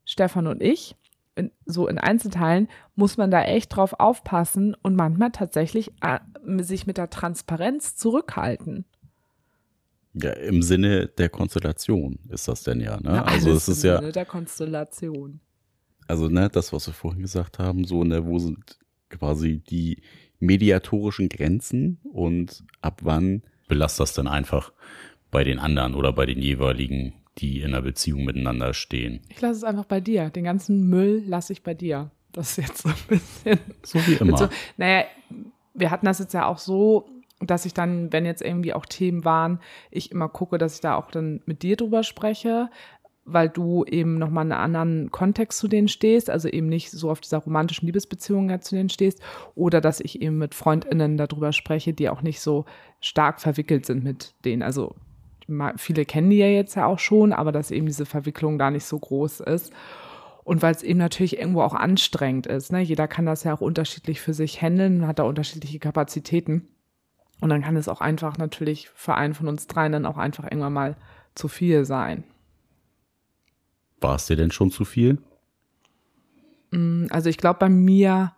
Stefan 0.07 0.47
und 0.47 0.63
ich, 0.63 0.97
in, 1.37 1.51
so 1.67 1.89
in 1.89 1.99
Einzelteilen, 1.99 2.69
muss 2.95 3.17
man 3.17 3.31
da 3.31 3.43
echt 3.43 3.75
drauf 3.75 3.95
aufpassen 3.99 4.77
und 4.83 4.95
manchmal 4.95 5.31
tatsächlich 5.31 5.93
äh, 6.01 6.19
sich 6.63 6.87
mit 6.87 6.99
der 6.99 7.11
Transparenz 7.11 7.97
zurückhalten. 7.97 8.85
Ja, 10.15 10.31
im 10.31 10.63
Sinne 10.63 11.09
der 11.09 11.29
Konstellation 11.29 12.21
ist 12.29 12.47
das 12.47 12.63
denn 12.63 12.81
ja, 12.81 13.01
ne? 13.01 13.17
Ja, 13.17 13.25
also 13.25 13.51
es 13.51 13.69
ist 13.69 13.83
im 13.83 13.91
ja. 13.91 13.99
Sinne 13.99 14.13
der 14.13 14.27
Konstellation. 14.27 15.41
Also, 16.07 16.29
ne, 16.29 16.49
das, 16.49 16.73
was 16.73 16.87
wir 16.87 16.95
vorhin 16.95 17.23
gesagt 17.23 17.59
haben, 17.59 17.85
so, 17.85 18.05
ne, 18.05 18.27
wo 18.27 18.39
sind 18.39 18.79
quasi 19.09 19.59
die 19.59 20.03
mediatorischen 20.39 21.29
Grenzen 21.29 21.99
und 22.05 22.65
ab 22.81 23.01
wann 23.03 23.43
belasst 23.67 23.99
das 23.99 24.13
dann 24.13 24.29
einfach 24.29 24.73
bei 25.31 25.43
den 25.43 25.59
anderen 25.59 25.95
oder 25.95 26.13
bei 26.13 26.27
den 26.27 26.41
jeweiligen, 26.41 27.15
die 27.39 27.61
in 27.61 27.69
einer 27.69 27.83
Beziehung 27.83 28.25
miteinander 28.25 28.75
stehen? 28.75 29.21
Ich 29.29 29.41
lasse 29.41 29.57
es 29.57 29.65
einfach 29.65 29.85
bei 29.85 30.01
dir. 30.01 30.31
Den 30.31 30.45
ganzen 30.45 30.89
Müll 30.89 31.23
lasse 31.27 31.53
ich 31.53 31.63
bei 31.63 31.75
dir. 31.75 32.11
Das 32.33 32.51
ist 32.51 32.69
jetzt 32.69 32.83
so 32.83 32.89
ein 32.89 32.95
bisschen. 33.09 33.59
So 33.85 33.99
wie 34.07 34.15
immer. 34.15 34.37
So, 34.37 34.49
naja, 34.77 35.05
wir 35.75 35.91
hatten 35.91 36.07
das 36.07 36.19
jetzt 36.19 36.35
ja 36.35 36.47
auch 36.47 36.59
so 36.59 37.09
dass 37.41 37.67
ich 37.67 37.75
dann, 37.75 38.13
wenn 38.13 38.25
jetzt 38.25 38.43
irgendwie 38.43 38.73
auch 38.73 38.87
Themen 38.87 39.25
waren, 39.25 39.61
ich 39.91 40.13
immer 40.13 40.29
gucke, 40.29 40.57
dass 40.59 40.77
ich 40.77 40.81
da 40.81 40.97
auch 40.97 41.11
dann 41.11 41.43
mit 41.47 41.63
dir 41.63 41.77
drüber 41.77 42.03
spreche, 42.03 42.71
weil 43.25 43.49
du 43.49 43.85
eben 43.85 44.19
nochmal 44.19 44.43
einen 44.43 44.53
anderen 44.53 45.11
Kontext 45.11 45.59
zu 45.59 45.69
denen 45.69 45.89
stehst, 45.89 46.29
also 46.29 46.49
eben 46.49 46.69
nicht 46.69 46.91
so 46.91 47.11
auf 47.11 47.21
dieser 47.21 47.39
romantischen 47.39 47.87
Liebesbeziehung 47.87 48.61
zu 48.61 48.75
denen 48.75 48.91
stehst, 48.91 49.21
oder 49.55 49.81
dass 49.81 50.01
ich 50.01 50.21
eben 50.21 50.39
mit 50.39 50.55
FreundInnen 50.55 51.17
darüber 51.17 51.53
spreche, 51.53 51.95
die 51.95 52.09
auch 52.09 52.23
nicht 52.23 52.41
so 52.41 52.67
stark 53.01 53.41
verwickelt 53.41 53.87
sind 53.87 54.05
mit 54.05 54.35
denen. 54.45 54.63
Also 54.63 54.95
viele 55.77 56.05
kennen 56.05 56.31
die 56.31 56.39
ja 56.39 56.47
jetzt 56.47 56.75
ja 56.75 56.87
auch 56.87 56.99
schon, 56.99 57.33
aber 57.33 57.53
dass 57.53 57.71
eben 57.71 57.87
diese 57.87 58.07
Verwicklung 58.07 58.59
da 58.59 58.71
nicht 58.71 58.85
so 58.85 58.99
groß 58.99 59.41
ist. 59.41 59.73
Und 60.43 60.61
weil 60.61 60.75
es 60.75 60.83
eben 60.83 60.99
natürlich 60.99 61.39
irgendwo 61.39 61.63
auch 61.63 61.75
anstrengend 61.75 62.47
ist. 62.47 62.71
Ne? 62.71 62.81
Jeder 62.81 63.09
kann 63.09 63.25
das 63.25 63.45
ja 63.45 63.55
auch 63.55 63.63
unterschiedlich 63.63 64.21
für 64.21 64.35
sich 64.35 64.61
handeln 64.61 65.07
hat 65.07 65.19
da 65.19 65.23
unterschiedliche 65.23 65.79
Kapazitäten. 65.79 66.69
Und 67.41 67.49
dann 67.49 67.63
kann 67.63 67.77
es 67.77 67.89
auch 67.89 68.01
einfach 68.01 68.39
natürlich 68.39 68.91
für 68.95 69.15
einen 69.15 69.35
von 69.35 69.49
uns 69.49 69.67
dreien 69.67 69.93
dann 69.93 70.07
auch 70.07 70.19
einfach 70.19 70.45
irgendwann 70.45 70.73
mal 70.73 70.97
zu 71.35 71.49
viel 71.49 71.85
sein. 71.85 72.25
War 74.01 74.17
es 74.17 74.27
dir 74.27 74.37
denn 74.37 74.51
schon 74.51 74.71
zu 74.71 74.85
viel? 74.85 75.19
Mm, 76.71 77.07
also 77.11 77.29
ich 77.31 77.39
glaube, 77.39 77.59
bei 77.59 77.69
mir 77.69 78.35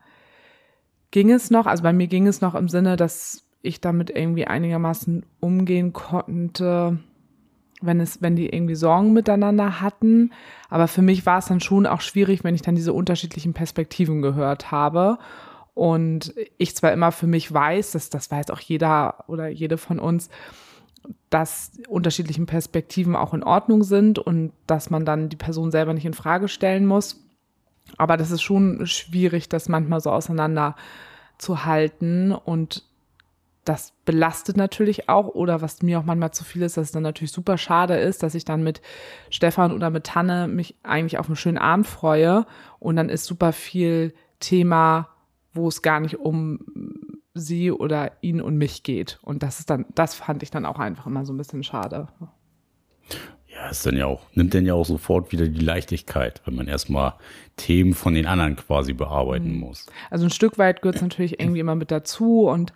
ging 1.10 1.30
es 1.30 1.50
noch, 1.50 1.66
also 1.66 1.82
bei 1.82 1.92
mir 1.92 2.06
ging 2.06 2.26
es 2.26 2.40
noch 2.40 2.54
im 2.54 2.68
Sinne, 2.68 2.96
dass 2.96 3.45
ich 3.66 3.80
damit 3.80 4.10
irgendwie 4.10 4.46
einigermaßen 4.46 5.24
umgehen 5.40 5.92
konnte, 5.92 6.98
wenn 7.82 8.00
es, 8.00 8.22
wenn 8.22 8.36
die 8.36 8.48
irgendwie 8.48 8.74
Sorgen 8.74 9.12
miteinander 9.12 9.80
hatten. 9.80 10.32
Aber 10.70 10.88
für 10.88 11.02
mich 11.02 11.26
war 11.26 11.38
es 11.38 11.46
dann 11.46 11.60
schon 11.60 11.86
auch 11.86 12.00
schwierig, 12.00 12.44
wenn 12.44 12.54
ich 12.54 12.62
dann 12.62 12.74
diese 12.74 12.92
unterschiedlichen 12.92 13.52
Perspektiven 13.52 14.22
gehört 14.22 14.70
habe 14.70 15.18
und 15.76 16.32
ich 16.56 16.74
zwar 16.74 16.90
immer 16.94 17.12
für 17.12 17.26
mich 17.26 17.52
weiß, 17.52 17.92
dass 17.92 18.08
das 18.08 18.30
weiß 18.30 18.48
auch 18.48 18.60
jeder 18.60 19.24
oder 19.26 19.48
jede 19.48 19.76
von 19.76 19.98
uns, 19.98 20.30
dass 21.28 21.72
unterschiedliche 21.86 22.42
Perspektiven 22.46 23.14
auch 23.14 23.34
in 23.34 23.42
Ordnung 23.42 23.82
sind 23.82 24.18
und 24.18 24.52
dass 24.66 24.88
man 24.88 25.04
dann 25.04 25.28
die 25.28 25.36
Person 25.36 25.70
selber 25.70 25.92
nicht 25.92 26.06
in 26.06 26.14
Frage 26.14 26.48
stellen 26.48 26.86
muss. 26.86 27.22
Aber 27.98 28.16
das 28.16 28.30
ist 28.30 28.40
schon 28.40 28.86
schwierig, 28.86 29.50
das 29.50 29.68
manchmal 29.68 30.00
so 30.00 30.10
auseinander 30.10 30.76
zu 31.36 31.66
halten 31.66 32.32
und 32.32 32.82
das 33.66 33.92
belastet 34.04 34.56
natürlich 34.56 35.08
auch 35.08 35.28
oder 35.28 35.60
was 35.60 35.82
mir 35.82 35.98
auch 35.98 36.04
manchmal 36.04 36.32
zu 36.32 36.44
viel 36.44 36.62
ist, 36.62 36.76
dass 36.76 36.86
es 36.86 36.92
dann 36.92 37.02
natürlich 37.02 37.32
super 37.32 37.58
schade 37.58 37.96
ist, 37.96 38.22
dass 38.22 38.34
ich 38.34 38.44
dann 38.44 38.62
mit 38.62 38.80
Stefan 39.28 39.72
oder 39.72 39.90
mit 39.90 40.04
Tanne 40.04 40.48
mich 40.48 40.76
eigentlich 40.82 41.18
auf 41.18 41.26
einen 41.26 41.36
schönen 41.36 41.58
Abend 41.58 41.86
freue 41.86 42.46
und 42.78 42.96
dann 42.96 43.08
ist 43.08 43.26
super 43.26 43.52
viel 43.52 44.14
Thema 44.40 45.08
wo 45.56 45.68
es 45.68 45.82
gar 45.82 46.00
nicht 46.00 46.16
um 46.16 46.60
sie 47.34 47.72
oder 47.72 48.12
ihn 48.20 48.40
und 48.40 48.56
mich 48.56 48.82
geht. 48.82 49.18
Und 49.22 49.42
das 49.42 49.58
ist 49.58 49.70
dann, 49.70 49.86
das 49.94 50.14
fand 50.14 50.42
ich 50.42 50.50
dann 50.50 50.64
auch 50.64 50.78
einfach 50.78 51.06
immer 51.06 51.24
so 51.24 51.32
ein 51.32 51.36
bisschen 51.36 51.64
schade. 51.64 52.08
Ja, 53.48 53.68
ist 53.70 53.86
dann 53.86 53.96
ja 53.96 54.06
auch, 54.06 54.22
nimmt 54.34 54.54
dann 54.54 54.66
ja 54.66 54.74
auch 54.74 54.84
sofort 54.84 55.32
wieder 55.32 55.48
die 55.48 55.64
Leichtigkeit, 55.64 56.42
wenn 56.44 56.54
man 56.54 56.68
erstmal 56.68 57.14
Themen 57.56 57.94
von 57.94 58.14
den 58.14 58.26
anderen 58.26 58.56
quasi 58.56 58.92
bearbeiten 58.92 59.52
mhm. 59.52 59.60
muss. 59.60 59.86
Also 60.10 60.26
ein 60.26 60.30
Stück 60.30 60.58
weit 60.58 60.82
gehört 60.82 60.96
es 60.96 61.02
natürlich 61.02 61.40
irgendwie 61.40 61.60
immer 61.60 61.74
mit 61.74 61.90
dazu 61.90 62.48
und 62.48 62.72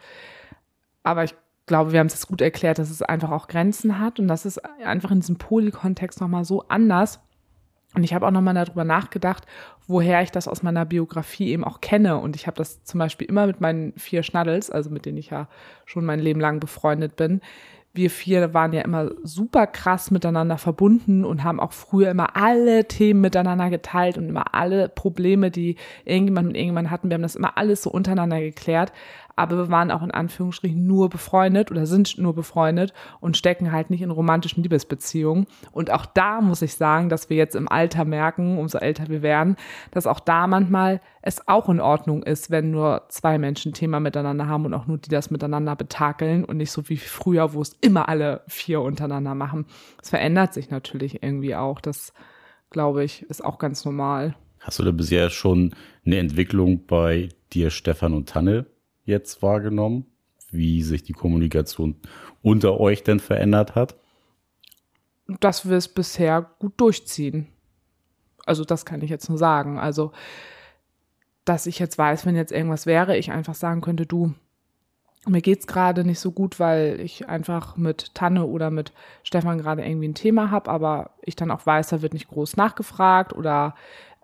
aber 1.03 1.25
ich 1.25 1.35
glaube, 1.67 1.93
wir 1.93 2.01
haben 2.01 2.09
es 2.09 2.27
gut 2.27 2.41
erklärt, 2.41 2.79
dass 2.79 2.91
es 2.91 3.03
einfach 3.03 3.31
auch 3.31 3.49
Grenzen 3.49 3.99
hat 3.99 4.19
und 4.19 4.29
das 4.29 4.47
ist 4.47 4.59
einfach 4.85 5.11
in 5.11 5.21
diesem 5.21 5.37
Poly-Kontext 5.37 6.21
nochmal 6.21 6.45
so 6.45 6.65
anders, 6.69 7.21
Und 7.95 8.05
ich 8.05 8.15
habe 8.15 8.27
auch 8.27 8.31
nochmal 8.31 8.55
darüber 8.55 8.85
nachgedacht, 8.85 9.47
woher 9.89 10.23
ich 10.23 10.31
das 10.31 10.47
aus 10.47 10.63
meiner 10.63 10.85
Biografie 10.85 11.49
eben 11.49 11.65
auch 11.65 11.81
kenne. 11.81 12.19
Und 12.19 12.37
ich 12.37 12.47
habe 12.47 12.57
das 12.57 12.85
zum 12.85 12.99
Beispiel 12.99 13.27
immer 13.29 13.47
mit 13.47 13.61
meinen 13.61 13.93
vier 13.97 14.23
Schnaddels, 14.23 14.71
also 14.71 14.91
mit 14.91 15.07
denen 15.07 15.19
ich 15.19 15.31
ja 15.31 15.49
schon 15.87 16.05
mein 16.05 16.21
Leben 16.21 16.41
lang 16.41 16.61
befreundet 16.61 17.17
bin. 17.17 17.41
Wir 17.93 18.09
vier 18.09 18.55
waren 18.55 18.73
ja 18.73 18.83
immer 18.83 19.11
super 19.25 19.67
krass 19.67 20.13
miteinander 20.13 20.59
verbunden 20.59 21.25
und 21.25 21.43
haben 21.43 21.59
auch 21.59 21.73
früher 21.73 22.13
immer 22.13 22.37
alle 22.37 22.87
Themen 22.87 23.21
miteinander 23.21 23.69
geteilt 23.69 24.17
und 24.17 24.29
immer 24.29 24.55
alle 24.55 24.89
Probleme, 24.89 25.51
die 25.51 25.75
irgendjemand 26.05 26.47
mit 26.47 26.57
irgendjemand 26.57 26.91
hatten. 26.93 27.11
Wir 27.11 27.15
haben 27.15 27.23
das 27.23 27.35
immer 27.35 27.59
alles 27.59 27.83
so 27.83 27.91
untereinander 27.91 28.39
geklärt 28.39 28.93
aber 29.41 29.57
wir 29.57 29.71
waren 29.71 29.91
auch 29.91 30.03
in 30.03 30.11
Anführungsstrichen 30.11 30.87
nur 30.87 31.09
befreundet 31.09 31.71
oder 31.71 31.87
sind 31.87 32.19
nur 32.19 32.35
befreundet 32.35 32.93
und 33.21 33.39
stecken 33.39 33.73
halt 33.73 33.89
nicht 33.89 34.03
in 34.03 34.11
romantischen 34.11 34.63
Liebesbeziehungen. 34.63 35.47
Und 35.73 35.91
auch 35.91 36.05
da 36.05 36.43
muss 36.43 36.61
ich 36.61 36.75
sagen, 36.75 37.09
dass 37.09 37.31
wir 37.31 37.39
jetzt 37.39 37.57
im 37.57 37.67
Alter 37.67 38.05
merken, 38.05 38.59
umso 38.59 38.77
älter 38.79 39.09
wir 39.09 39.23
werden, 39.23 39.57
dass 39.93 40.07
auch 40.07 40.21
da 40.21 40.47
manchmal 40.47 41.01
es 41.23 41.49
auch 41.49 41.71
in 41.71 41.81
Ordnung 41.81 42.23
ist, 42.23 42.51
wenn 42.51 42.71
nur 42.71 43.07
zwei 43.09 43.39
Menschen 43.39 43.73
Thema 43.73 43.99
miteinander 43.99 44.47
haben 44.47 44.67
und 44.67 44.75
auch 44.75 44.87
nur 44.87 44.99
die 44.99 45.09
das 45.09 45.31
miteinander 45.31 45.75
betakeln 45.75 46.45
und 46.45 46.59
nicht 46.59 46.71
so 46.71 46.89
wie 46.91 46.99
früher, 46.99 47.55
wo 47.55 47.63
es 47.63 47.77
immer 47.81 48.11
alle 48.11 48.43
vier 48.47 48.83
untereinander 48.83 49.35
machen. 49.35 49.65
Es 50.03 50.11
verändert 50.11 50.53
sich 50.53 50.69
natürlich 50.69 51.23
irgendwie 51.23 51.57
auch. 51.57 51.81
Das, 51.81 52.13
glaube 52.69 53.05
ich, 53.05 53.23
ist 53.23 53.43
auch 53.43 53.59
ganz 53.59 53.87
normal. 53.87 54.35
Hast 54.59 54.79
du 54.79 54.83
da 54.83 54.91
bisher 54.91 55.31
schon 55.31 55.75
eine 56.05 56.19
Entwicklung 56.19 56.85
bei 56.87 57.31
dir, 57.55 57.71
Stefan 57.71 58.13
und 58.13 58.29
Tanne 58.29 58.67
jetzt 59.11 59.43
wahrgenommen, 59.43 60.07
wie 60.51 60.83
sich 60.83 61.03
die 61.03 61.13
Kommunikation 61.13 61.97
unter 62.43 62.81
euch 62.81 63.03
denn 63.05 63.21
verändert 63.21 63.75
hat? 63.75 63.97
Dass 65.27 65.69
wir 65.69 65.77
es 65.77 65.89
bisher 65.89 66.51
gut 66.59 66.73
durchziehen. 66.79 67.49
Also 68.47 68.65
das 68.65 68.85
kann 68.85 69.03
ich 69.03 69.11
jetzt 69.11 69.29
nur 69.29 69.39
sagen. 69.39 69.79
Also, 69.79 70.13
dass 71.45 71.67
ich 71.67 71.79
jetzt 71.79 71.99
weiß, 71.99 72.27
wenn 72.27 72.37
jetzt 72.37 72.53
irgendwas 72.53 72.87
wäre, 72.87 73.17
ich 73.17 73.31
einfach 73.31 73.55
sagen 73.55 73.81
könnte, 73.81 74.07
du, 74.07 74.35
mir 75.27 75.43
geht's 75.43 75.67
gerade 75.67 76.05
nicht 76.05 76.19
so 76.19 76.33
gut, 76.33 76.59
weil 76.59 76.99
ich 77.01 77.29
einfach 77.29 77.77
mit 77.77 78.15
Tanne 78.15 78.47
oder 78.47 78.71
mit 78.71 78.93
Stefan 79.23 79.59
gerade 79.59 79.85
irgendwie 79.85 80.09
ein 80.09 80.15
Thema 80.15 80.51
habe, 80.51 80.71
aber 80.71 81.11
ich 81.23 81.37
dann 81.37 81.51
auch 81.51 81.67
weiß, 81.67 81.89
da 81.89 82.03
wird 82.03 82.15
nicht 82.15 82.29
groß 82.29 82.57
nachgefragt 82.57 83.35
oder 83.35 83.75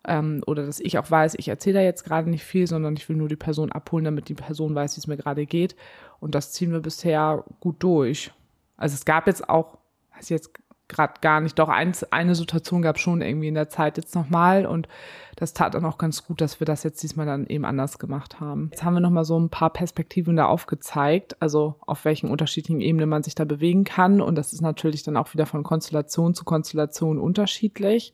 ähm, 0.06 0.42
oder 0.46 0.64
dass 0.64 0.80
ich 0.80 0.98
auch 0.98 1.10
weiß, 1.10 1.34
ich 1.36 1.48
erzähle 1.48 1.80
da 1.80 1.84
jetzt 1.84 2.04
gerade 2.04 2.30
nicht 2.30 2.44
viel, 2.44 2.66
sondern 2.66 2.94
ich 2.94 3.08
will 3.08 3.16
nur 3.16 3.28
die 3.28 3.36
Person 3.36 3.72
abholen, 3.72 4.04
damit 4.04 4.28
die 4.28 4.34
Person 4.34 4.74
weiß, 4.74 4.96
wie 4.96 5.00
es 5.00 5.06
mir 5.06 5.16
gerade 5.16 5.46
geht. 5.46 5.76
Und 6.20 6.34
das 6.34 6.52
ziehen 6.52 6.72
wir 6.72 6.80
bisher 6.80 7.44
gut 7.60 7.76
durch. 7.80 8.32
Also 8.76 8.94
es 8.94 9.04
gab 9.04 9.26
jetzt 9.26 9.48
auch, 9.48 9.78
weiß 10.14 10.28
jetzt 10.28 10.50
gerade 10.88 11.14
gar 11.20 11.40
nicht, 11.40 11.58
doch 11.58 11.68
eins, 11.68 12.04
eine 12.12 12.36
Situation 12.36 12.80
gab 12.80 12.98
schon 12.98 13.20
irgendwie 13.20 13.48
in 13.48 13.54
der 13.54 13.68
Zeit 13.68 13.96
jetzt 13.96 14.14
nochmal 14.14 14.66
und 14.66 14.86
das 15.34 15.52
tat 15.52 15.74
dann 15.74 15.84
auch 15.84 15.98
ganz 15.98 16.24
gut, 16.24 16.40
dass 16.40 16.60
wir 16.60 16.64
das 16.64 16.84
jetzt 16.84 17.02
diesmal 17.02 17.26
dann 17.26 17.46
eben 17.46 17.64
anders 17.64 17.98
gemacht 17.98 18.38
haben. 18.38 18.68
Jetzt 18.70 18.84
haben 18.84 18.94
wir 18.94 19.00
nochmal 19.00 19.24
so 19.24 19.38
ein 19.38 19.50
paar 19.50 19.70
Perspektiven 19.70 20.36
da 20.36 20.46
aufgezeigt, 20.46 21.36
also 21.40 21.74
auf 21.80 22.04
welchen 22.04 22.30
unterschiedlichen 22.30 22.80
Ebenen 22.80 23.08
man 23.08 23.24
sich 23.24 23.34
da 23.34 23.44
bewegen 23.44 23.82
kann 23.82 24.20
und 24.20 24.36
das 24.36 24.52
ist 24.52 24.60
natürlich 24.60 25.02
dann 25.02 25.16
auch 25.16 25.34
wieder 25.34 25.46
von 25.46 25.64
Konstellation 25.64 26.34
zu 26.34 26.44
Konstellation 26.44 27.18
unterschiedlich 27.18 28.12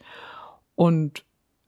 und 0.75 1.25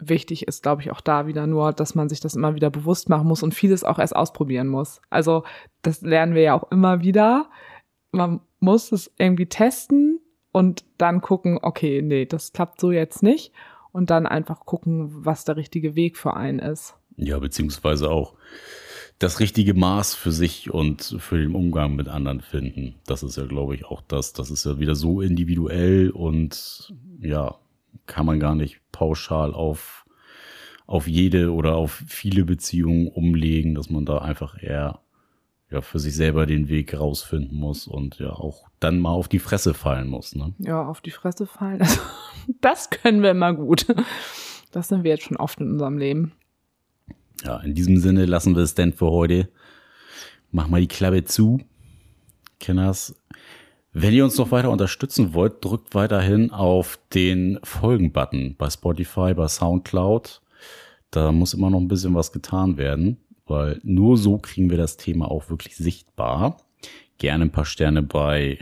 wichtig 0.09 0.47
ist, 0.47 0.63
glaube 0.63 0.83
ich, 0.83 0.91
auch 0.91 1.01
da 1.01 1.27
wieder 1.27 1.47
nur, 1.47 1.73
dass 1.73 1.95
man 1.95 2.09
sich 2.09 2.21
das 2.21 2.35
immer 2.35 2.55
wieder 2.55 2.71
bewusst 2.71 3.09
machen 3.09 3.29
muss 3.29 3.43
und 3.43 3.55
vieles 3.55 3.85
auch 3.85 3.99
erst 3.99 4.17
ausprobieren 4.17 4.69
muss. 4.69 5.01
Also 5.11 5.45
das 5.83 6.03
lernen 6.03 6.35
wir 6.35 6.43
ja 6.43 6.55
auch 6.55 6.71
immer 6.71 7.01
wieder. 7.01 7.51
Man 8.13 8.41
muss 8.61 8.93
es 8.93 9.13
irgendwie 9.19 9.47
testen 9.47 10.21
und 10.53 10.85
dann 10.99 11.21
gucken, 11.21 11.59
okay, 11.61 12.01
nee, 12.03 12.27
das 12.27 12.53
klappt 12.53 12.81
so 12.81 12.93
jetzt 12.93 13.23
nicht. 13.23 13.53
Und 13.93 14.11
dann 14.11 14.27
einfach 14.27 14.67
gucken, 14.67 15.25
was 15.25 15.45
der 15.45 15.57
richtige 15.57 15.95
Weg 15.95 16.17
für 16.17 16.35
einen 16.35 16.59
ist. 16.59 16.97
Ja, 17.17 17.39
beziehungsweise 17.39 18.11
auch 18.11 18.35
das 19.19 19.41
richtige 19.41 19.75
Maß 19.75 20.15
für 20.15 20.33
sich 20.33 20.73
und 20.73 21.17
für 21.19 21.39
den 21.39 21.55
Umgang 21.55 21.95
mit 21.95 22.09
anderen 22.09 22.41
finden. 22.41 22.97
Das 23.07 23.23
ist 23.23 23.37
ja, 23.37 23.47
glaube 23.47 23.75
ich, 23.75 23.85
auch 23.85 24.03
das. 24.03 24.33
Das 24.33 24.51
ist 24.51 24.67
ja 24.67 24.79
wieder 24.79 24.95
so 24.95 25.21
individuell 25.21 26.11
und 26.11 26.93
ja, 27.21 27.57
kann 28.07 28.27
man 28.27 28.41
gar 28.41 28.55
nicht 28.55 28.81
pauschal 28.93 29.55
auf, 29.55 30.07
auf 30.87 31.07
jede 31.07 31.53
oder 31.53 31.77
auf 31.77 32.03
viele 32.07 32.45
Beziehungen 32.45 33.09
umlegen, 33.09 33.75
dass 33.75 33.91
man 33.91 34.05
da 34.05 34.19
einfach 34.19 34.63
eher 34.63 35.01
ja, 35.71 35.81
für 35.81 35.99
sich 35.99 36.15
selber 36.15 36.47
den 36.47 36.69
Weg 36.69 36.95
rausfinden 36.95 37.57
muss 37.57 37.87
und 37.87 38.19
ja 38.19 38.31
auch 38.31 38.69
dann 38.81 39.01
mal 39.01 39.11
auf 39.11 39.29
die 39.29 39.39
Fresse 39.39 39.75
fallen 39.75 40.09
muss. 40.09 40.35
Ne? 40.35 40.55
Ja, 40.59 40.87
auf 40.87 41.01
die 41.01 41.11
Fresse 41.11 41.47
fallen. 41.47 41.81
Also, 42.47 42.59
das 42.61 42.91
können 42.91 43.23
wir 43.23 43.31
immer 43.31 43.55
gut. 43.55 43.87
Das 44.71 44.89
sind 44.89 45.03
wir 45.03 45.13
jetzt 45.13 45.25
schon 45.25 45.39
oft 45.39 45.61
in 45.61 45.71
unserem 45.71 45.97
Leben. 45.97 46.33
Ja, 47.43 47.59
in 47.61 47.75
diesem 47.75 47.97
Sinne 47.99 48.27
lassen 48.27 48.55
wir 48.55 48.63
es 48.63 48.75
denn 48.75 48.93
für 48.93 49.11
heute. 49.11 49.49
Mach 50.51 50.69
mal 50.69 50.81
die 50.81 50.89
Klappe 50.89 51.25
zu. 51.25 51.61
Kenners, 52.61 53.15
wenn 53.97 54.13
ihr 54.13 54.25
uns 54.25 54.37
noch 54.37 54.51
weiter 54.51 54.71
unterstützen 54.71 55.35
wollt, 55.35 55.65
drückt 55.65 55.95
weiterhin 55.95 56.51
auf 56.51 56.99
den 57.15 57.61
Folgen-Button 57.63 58.57
bei 58.59 58.69
Spotify, 58.69 59.35
bei 59.35 59.47
Soundcloud. 59.47 60.43
Da 61.13 61.31
muss 61.31 61.55
immer 61.55 61.71
noch 61.71 61.79
ein 61.79 61.87
bisschen 61.87 62.13
was 62.13 62.33
getan 62.33 62.77
werden, 62.77 63.19
weil 63.47 63.81
nur 63.85 64.17
so 64.17 64.39
kriegen 64.39 64.69
wir 64.69 64.79
das 64.79 64.97
Thema 64.97 65.31
auch 65.31 65.49
wirklich 65.49 65.77
sichtbar. 65.77 66.57
Gerne 67.19 67.45
ein 67.45 67.53
paar 67.53 67.65
Sterne 67.65 68.03
bei 68.03 68.59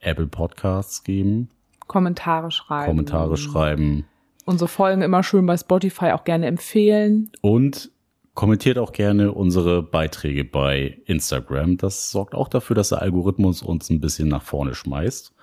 Apple 0.00 0.26
Podcasts 0.26 1.04
geben. 1.04 1.48
Kommentare 1.86 2.50
schreiben. 2.50 2.86
Kommentare 2.86 3.36
schreiben. 3.36 4.04
Unsere 4.46 4.66
Folgen 4.66 5.02
immer 5.02 5.22
schön 5.22 5.46
bei 5.46 5.56
Spotify 5.56 6.06
auch 6.06 6.24
gerne 6.24 6.46
empfehlen. 6.46 7.30
Und 7.40 7.92
Kommentiert 8.34 8.78
auch 8.78 8.92
gerne 8.92 9.32
unsere 9.32 9.82
Beiträge 9.82 10.44
bei 10.44 11.02
Instagram. 11.04 11.76
Das 11.76 12.10
sorgt 12.10 12.34
auch 12.34 12.48
dafür, 12.48 12.74
dass 12.74 12.88
der 12.88 13.02
Algorithmus 13.02 13.62
uns 13.62 13.90
ein 13.90 14.00
bisschen 14.00 14.28
nach 14.28 14.42
vorne 14.42 14.74
schmeißt. 14.74 15.34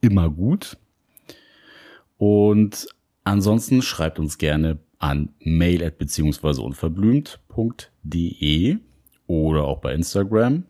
Immer 0.00 0.28
gut. 0.28 0.76
Und 2.18 2.88
ansonsten 3.22 3.80
schreibt 3.80 4.18
uns 4.18 4.38
gerne 4.38 4.80
an 4.98 5.28
mail 5.40 5.88
beziehungsweise 5.92 6.62
unverblümt.de 6.62 8.78
oder 9.26 9.64
auch 9.64 9.80
bei 9.80 9.94
Instagram. 9.94 10.64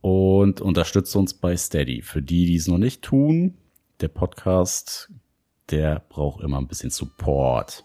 Und 0.00 0.60
unterstützt 0.60 1.14
uns 1.16 1.34
bei 1.34 1.56
Steady. 1.56 2.02
Für 2.02 2.22
die, 2.22 2.46
die 2.46 2.54
es 2.56 2.68
noch 2.68 2.78
nicht 2.78 3.02
tun, 3.02 3.54
der 4.00 4.08
Podcast, 4.08 5.10
der 5.70 6.04
braucht 6.08 6.42
immer 6.42 6.58
ein 6.58 6.68
bisschen 6.68 6.90
Support. 6.90 7.84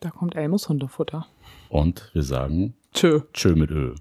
Da 0.00 0.10
kommt 0.10 0.34
Elmos 0.34 0.68
Hundefutter. 0.68 1.26
Und 1.68 2.10
wir 2.12 2.22
sagen 2.22 2.74
Tschö. 2.92 3.20
Tschö 3.32 3.54
mit 3.54 3.70
Ö. 3.70 3.94